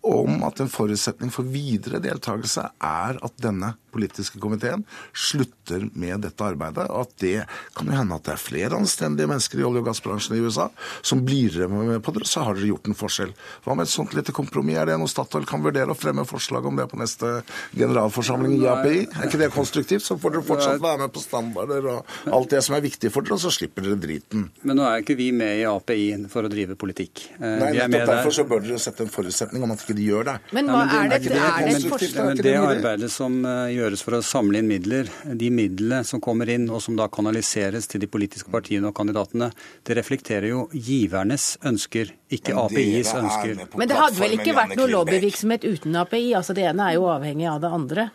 Om 0.00 0.40
at 0.46 0.60
en 0.62 0.70
forutsetning 0.72 1.32
for 1.32 1.48
videre 1.52 2.00
deltakelse 2.00 2.64
er 2.80 3.18
at 3.20 3.40
denne 3.42 3.74
politiske 3.90 4.38
komiteen 4.40 4.84
slutter 5.12 5.88
med 5.98 6.22
dette 6.24 6.44
arbeidet. 6.46 6.86
Og 6.88 7.04
at 7.04 7.14
det 7.20 7.44
kan 7.76 7.90
jo 7.90 7.96
hende 7.98 8.16
at 8.16 8.24
det 8.28 8.34
er 8.36 8.40
flere 8.40 8.78
anstendige 8.78 9.28
mennesker 9.28 9.60
i 9.60 9.66
olje- 9.66 9.82
og 9.82 9.90
gassbransjen 9.90 10.36
i 10.38 10.42
USA 10.44 10.68
som 11.02 11.24
blir 11.26 11.58
med 11.68 12.00
på 12.04 12.14
det, 12.14 12.26
så 12.28 12.46
har 12.46 12.56
dere 12.56 12.70
gjort 12.70 12.88
en 12.88 12.96
forskjell. 12.96 13.34
Hva 13.64 13.76
med 13.76 13.88
et 13.88 13.92
sånt 13.92 14.14
lite 14.16 14.32
kompromiss? 14.36 14.78
Er 14.80 14.88
det 14.88 14.96
noe 15.00 15.10
Statoil 15.10 15.48
kan 15.48 15.64
vurdere 15.64 15.92
å 15.92 15.98
fremme 15.98 16.24
forslag 16.28 16.66
om 16.70 16.78
det 16.78 16.86
på 16.90 17.00
neste 17.00 17.40
generalforsamling 17.74 18.56
i 18.60 18.68
API? 18.70 19.04
Er 19.10 19.28
ikke 19.28 19.42
det 19.42 19.50
konstruktivt? 19.54 20.06
Så 20.06 20.16
får 20.20 20.36
dere 20.36 20.46
fortsatt 20.46 20.82
være 20.82 21.04
med 21.04 21.14
på 21.14 21.24
standarder 21.24 21.90
og 21.90 22.14
alt 22.30 22.54
det 22.54 22.62
som 22.64 22.78
er 22.78 22.86
viktig 22.86 23.10
for 23.12 23.26
dere, 23.26 23.36
og 23.36 23.42
så 23.42 23.52
slipper 23.52 23.84
dere 23.84 24.00
driten. 24.00 24.48
Men 24.62 24.80
nå 24.80 24.86
er 24.86 25.02
ikke 25.02 25.18
vi 25.18 25.30
med 25.34 25.60
i 25.60 25.66
API 25.68 26.08
for 26.30 26.46
å 26.46 26.52
drive 26.52 26.78
politikk. 26.80 27.26
Eh, 27.40 27.58
Nei, 27.60 27.72
nettopp 27.74 28.14
derfor 28.14 28.38
så 28.38 28.46
bør 28.48 28.64
dere 28.64 28.80
sette 28.82 29.04
en 29.04 29.12
forutsetning 29.12 29.59
om 29.66 29.74
at 29.74 29.82
ikke 29.84 29.96
de 29.98 30.06
gjør 30.06 30.26
det. 30.28 30.34
Men 30.56 30.70
hva 30.70 30.82
men 30.84 31.14
er 31.14 31.22
det, 31.22 31.32
er 31.34 31.66
det 31.66 31.74
et 31.76 31.86
forslag? 31.90 32.30
er 32.30 32.40
det 32.40 32.46
det 32.46 32.56
arbeidet 32.58 33.10
som 33.12 33.38
eh, 33.44 33.72
gjøres 33.76 34.04
for 34.06 34.18
å 34.18 34.22
samle 34.24 34.60
inn 34.60 34.70
midler, 34.70 35.10
de 35.42 35.50
midlene 35.54 36.02
som 36.08 36.22
kommer 36.24 36.50
inn 36.52 36.68
og 36.70 36.82
som 36.84 36.98
da 36.98 37.08
kanaliseres 37.12 37.90
til 37.90 38.04
de 38.04 38.10
politiske 38.10 38.52
partiene 38.52 38.90
og 38.90 38.96
kandidatene, 38.96 39.50
det 39.86 39.98
reflekterer 40.00 40.50
jo 40.52 40.66
givernes 40.74 41.52
ønsker, 41.66 42.14
ikke 42.32 42.56
APIs 42.56 43.14
er 43.14 43.24
ønsker. 43.24 43.64
Men 43.76 43.90
det 43.90 43.98
hadde 43.98 44.22
vel 44.22 44.38
ikke 44.38 44.56
vært 44.56 44.76
noe 44.78 44.90
lobbyvirksomhet 44.90 45.66
uten 45.68 45.98
API? 46.02 46.30
Altså 46.38 46.56
Det 46.56 46.68
ene 46.70 46.90
er 46.90 46.98
jo 46.98 47.10
avhengig 47.12 47.50
av 47.50 47.60
det 47.64 47.74
andre. 47.80 48.10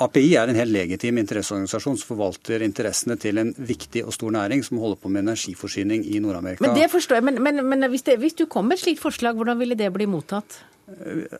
API 0.00 0.34
er 0.40 0.48
en 0.48 0.56
helt 0.56 0.72
legitim 0.72 1.18
interesseorganisasjon 1.20 1.98
som 2.00 2.14
forvalter 2.14 2.64
interessene 2.64 3.18
til 3.20 3.38
en 3.42 3.52
viktig 3.58 4.06
og 4.06 4.14
stor 4.16 4.32
næring 4.32 4.64
som 4.64 4.80
holder 4.80 4.96
på 5.02 5.12
med 5.12 5.26
energiforsyning 5.26 6.06
i 6.08 6.20
Nord-Amerika. 6.24 6.64
Men 6.64 6.78
det 6.78 6.88
forstår 6.90 7.20
jeg, 7.20 7.26
men, 7.28 7.42
men, 7.44 7.60
men 7.68 7.88
hvis, 7.92 8.06
det, 8.08 8.16
hvis 8.22 8.38
du 8.38 8.46
kom 8.50 8.70
med 8.70 8.80
et 8.80 8.86
slikt 8.86 9.02
forslag, 9.04 9.36
hvordan 9.36 9.60
ville 9.60 9.76
det 9.78 9.92
bli 9.92 10.08
mottatt? 10.08 10.62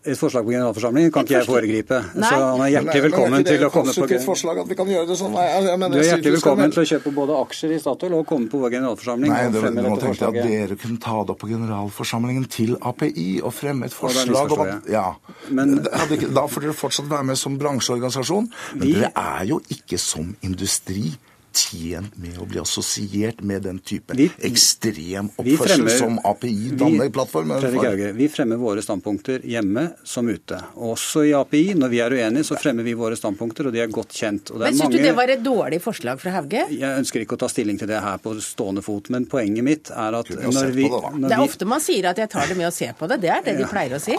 Et 0.03 0.19
forslag 0.19 0.45
på 0.47 0.53
generalforsamlingen 0.55 1.13
kan 1.15 1.27
ikke 1.27 1.37
jeg 1.39 1.47
foregripe. 1.49 1.99
Nei. 2.19 2.29
Så 2.29 2.39
han 2.43 2.63
er 2.65 2.71
hjertelig 2.75 3.03
velkommen 3.07 3.47
til 3.47 3.65
å 3.67 3.71
komme 3.75 3.95
på 3.95 4.19
forslag 4.25 4.61
at 4.63 4.71
vi 4.71 4.77
kan 4.79 4.91
gjøre 4.91 5.09
det 5.11 5.17
sånn? 5.21 5.35
Nei, 5.37 5.47
jeg, 5.51 5.79
mener, 5.83 5.97
Du 5.97 6.03
er 6.03 6.09
hjertelig 6.09 6.35
velkommen 6.39 6.75
til 6.75 6.83
å 6.83 6.87
kjøpe 6.93 7.15
både 7.17 7.39
aksjer 7.43 7.75
i 7.77 7.81
Statoil 7.83 8.17
og 8.19 8.27
komme 8.29 8.51
på 8.53 8.61
vår 8.63 8.75
generalforsamling. 8.77 9.33
Nei, 9.33 9.43
det, 9.55 9.65
du 9.77 9.83
må 9.87 9.97
tenke 10.03 10.31
at 10.31 10.39
dere 10.39 10.79
kunne 10.85 11.03
ta 11.03 11.17
det 11.23 11.35
opp 11.35 11.43
på 11.43 11.51
generalforsamlingen 11.53 12.47
til 12.53 12.77
API 12.93 13.29
og 13.43 13.55
fremme 13.57 13.91
et 13.91 13.97
forslag 13.97 14.57
om 14.57 14.65
at 14.67 14.91
ja. 14.93 15.07
Men- 15.51 15.79
ikke, 15.83 16.33
Da 16.35 16.47
får 16.51 16.67
dere 16.67 16.77
fortsatt 16.77 17.11
være 17.11 17.29
med 17.33 17.39
som 17.39 17.59
bransjeorganisasjon, 17.59 18.49
men 18.77 18.87
Vi- 18.87 18.95
dere 18.95 19.13
er 19.17 19.45
jo 19.47 19.61
ikke 19.71 19.99
som 19.99 20.35
industri 20.43 21.13
tjent 21.55 22.17
med 22.19 22.39
å 22.39 22.47
bli 22.49 22.61
assosiert 22.61 23.41
med 23.43 23.63
den 23.63 23.79
type 23.79 24.15
Vi- 24.17 24.31
ekstrem 24.49 25.31
oppførsel 25.37 25.67
fremmer- 25.67 25.99
som 25.99 26.19
API 26.25 26.53
vi- 26.71 26.77
danner 26.77 27.11
plattformen 27.11 27.61
for. 27.61 28.13
Vi 28.13 28.29
fremmer 28.29 28.57
våre 28.57 28.83
standpunkter 28.83 29.41
hjemme 29.45 29.93
som 30.05 30.29
ute. 30.29 30.59
Også 30.77 31.25
i 31.29 31.33
API, 31.33 31.75
når 31.75 31.89
vi 31.91 32.01
er 32.01 32.11
uenige, 32.11 32.45
så 32.45 32.57
fremmer 32.59 32.83
vi 32.85 32.95
våre 32.95 33.17
standpunkter, 33.17 33.67
og 33.67 33.73
de 33.73 33.81
er 33.81 33.89
godt 33.89 34.09
kjent. 34.13 34.51
Og 34.51 34.59
det 34.59 34.71
Men 34.73 34.75
syns 34.75 34.91
du 34.93 34.99
det 34.99 35.15
var 35.17 35.29
et 35.29 35.43
dårlig 35.43 35.81
forslag 35.83 36.21
fra 36.21 36.31
Hauge? 36.31 36.67
Jeg 36.71 36.99
ønsker 36.99 37.21
ikke 37.25 37.37
å 37.37 37.39
ta 37.39 37.49
stilling 37.49 37.79
til 37.79 37.89
det 37.89 38.01
her 38.01 38.19
på 38.19 38.35
stående 38.41 38.83
fot, 38.83 39.11
men 39.11 39.27
poenget 39.27 39.65
mitt 39.65 39.91
er 39.91 40.15
at 40.19 40.29
når 40.29 40.73
vi, 40.73 40.83
det, 40.83 40.91
når 40.91 41.29
Det 41.29 41.39
er 41.39 41.45
ofte 41.47 41.67
man 41.67 41.81
sier 41.81 42.11
at 42.11 42.17
jeg 42.17 42.29
tar 42.31 42.47
det 42.47 42.57
med 42.57 42.67
å 42.67 42.73
se 42.73 42.93
på 42.99 43.09
det. 43.09 43.21
Det 43.21 43.31
er 43.31 43.43
det 43.43 43.59
de 43.59 43.65
pleier 43.65 43.97
å 43.97 44.01
si. 44.01 44.17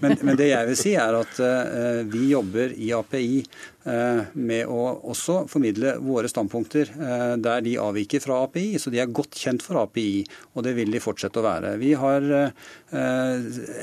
Men, 0.00 0.16
men 0.22 0.36
det 0.36 0.48
jeg 0.50 0.66
vil 0.66 0.76
si 0.76 0.94
er 0.94 1.14
at 1.20 1.40
uh, 1.40 2.02
vi 2.04 2.30
jobber 2.32 2.72
i 2.76 2.92
API 2.92 3.44
med 3.86 4.66
å 4.66 4.80
også 5.12 5.44
formidle 5.50 5.96
våre 6.02 6.30
standpunkter 6.30 6.90
eh, 6.90 7.34
der 7.42 7.62
de 7.62 7.76
avviker 7.78 8.22
fra 8.22 8.40
API. 8.46 8.80
Så 8.82 8.90
de 8.92 9.00
er 9.02 9.12
godt 9.14 9.38
kjent 9.38 9.62
for 9.64 9.78
API, 9.84 10.24
og 10.54 10.66
det 10.66 10.74
vil 10.78 10.90
de 10.94 11.02
fortsette 11.02 11.40
å 11.40 11.46
være. 11.46 11.76
Vi 11.82 11.92
har 11.98 12.26
eh, 12.34 12.66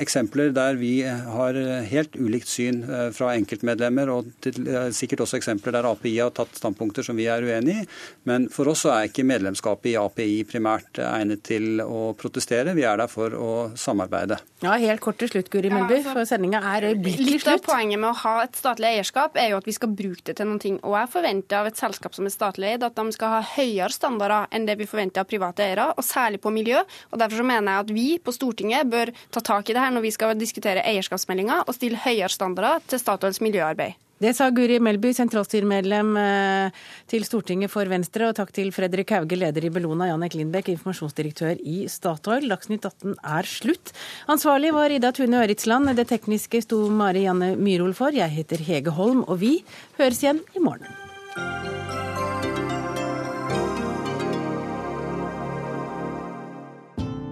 eksempler 0.02 0.52
der 0.56 0.78
vi 0.80 0.94
har 1.04 1.58
helt 1.90 2.16
ulikt 2.20 2.50
syn 2.50 2.82
eh, 2.84 3.10
fra 3.16 3.34
enkeltmedlemmer, 3.38 4.10
og 4.14 4.30
til, 4.44 4.60
eh, 4.68 4.90
sikkert 4.96 5.24
også 5.26 5.38
eksempler 5.40 5.76
der 5.76 5.88
API 5.90 6.16
har 6.20 6.34
tatt 6.36 6.56
standpunkter 6.60 7.06
som 7.06 7.18
vi 7.20 7.28
er 7.32 7.44
uenig 7.46 7.76
i. 7.84 7.86
Men 8.30 8.48
for 8.54 8.72
oss 8.72 8.84
så 8.86 8.94
er 8.96 9.10
ikke 9.10 9.26
medlemskapet 9.28 9.94
i 9.94 9.98
API 10.00 10.44
primært 10.50 11.00
egnet 11.04 11.44
til 11.48 11.82
å 11.84 12.14
protestere. 12.20 12.76
Vi 12.78 12.86
er 12.88 12.98
der 13.04 13.12
for 13.12 13.36
å 13.38 13.52
samarbeide. 13.80 14.40
Ja, 14.64 14.78
Helt 14.84 15.02
kort 15.04 15.18
til 15.22 15.30
slutt, 15.32 15.50
Guri 15.52 15.70
Melby, 15.72 16.00
altså, 16.02 16.14
for 16.18 16.28
sendinga 16.28 16.60
er 16.74 16.90
øyeblikkelig 16.92 17.38
Litt 17.38 17.48
av 17.48 17.58
slutt. 17.58 17.68
poenget 17.68 18.00
med 18.02 18.10
å 18.10 18.18
ha 18.24 18.34
et 18.44 18.58
statlig 18.60 18.90
eierskap 18.98 19.38
er 19.40 19.50
jo 19.54 19.58
at 19.62 19.68
vi 19.68 19.76
skal 19.76 19.92
bruke 19.96 20.24
det 20.28 20.36
til 20.40 20.48
noen 20.50 20.60
ting. 20.60 20.80
Og 20.84 20.96
jeg 20.98 21.12
forventer 21.14 21.62
av 21.62 21.70
et 21.70 21.80
selskap 21.80 22.16
som 22.16 22.28
er 22.28 22.34
statlig 22.34 22.74
eid, 22.74 22.84
at 22.84 22.96
de 22.96 23.16
skal 23.16 23.32
ha 23.36 23.42
høyere 23.54 23.92
standarder 23.94 24.48
enn 24.52 24.68
det 24.68 24.78
vi 24.80 24.88
forventer 24.90 25.24
av 25.24 25.30
private 25.30 25.64
eiere, 25.66 25.90
og 25.96 26.04
særlig 26.04 26.42
på 26.44 26.52
miljø. 26.54 26.82
Og 27.12 27.20
Derfor 27.24 27.40
så 27.40 27.48
mener 27.48 27.72
jeg 27.72 27.86
at 27.86 27.94
vi 27.96 28.08
på 28.20 28.34
Stortinget 28.36 28.90
bør 28.92 29.03
ta 29.34 29.44
tak 29.44 29.70
i 29.70 29.76
det 29.76 29.84
her 29.84 29.92
når 29.96 30.06
vi 30.06 30.14
skal 30.16 30.38
diskutere 30.40 30.86
eierskapsmeldinga, 30.88 31.64
og 31.68 31.76
stille 31.76 32.00
høyere 32.06 32.32
standarder 32.32 32.86
til 32.88 33.02
Statoils 33.02 33.42
miljøarbeid. 33.44 34.00
Det 34.24 34.32
sa 34.38 34.46
Guri 34.56 34.78
Melby, 34.80 35.10
sentralstyremedlem 35.18 36.14
eh, 36.22 36.84
til 37.12 37.26
Stortinget 37.28 37.72
for 37.74 37.90
Venstre, 37.92 38.30
og 38.30 38.38
takk 38.38 38.54
til 38.56 38.70
Fredrik 38.72 39.12
Hauge, 39.12 39.36
leder 39.36 39.68
i 39.68 39.72
Bellona, 39.74 40.08
Janek 40.12 40.38
Lindbekk, 40.40 40.70
informasjonsdirektør 40.78 41.60
i 41.60 41.90
Statoil. 41.92 42.48
Dagsnytt 42.52 42.88
18 42.88 43.18
er 43.20 43.50
slutt. 43.50 43.92
Ansvarlig 44.32 44.72
var 44.76 44.96
Ida 44.96 45.12
Tune 45.16 45.44
Øritsland, 45.44 45.92
det 45.98 46.08
tekniske 46.14 46.64
sto 46.64 46.86
Mari 46.88 47.26
Janne 47.26 47.56
Myrhol 47.60 47.98
for. 47.98 48.16
Jeg 48.16 48.32
heter 48.38 48.64
Hege 48.64 48.96
Holm, 48.96 49.26
og 49.28 49.42
vi 49.44 49.58
høres 50.00 50.24
igjen 50.24 50.44
i 50.56 50.64
morgen. 50.64 50.88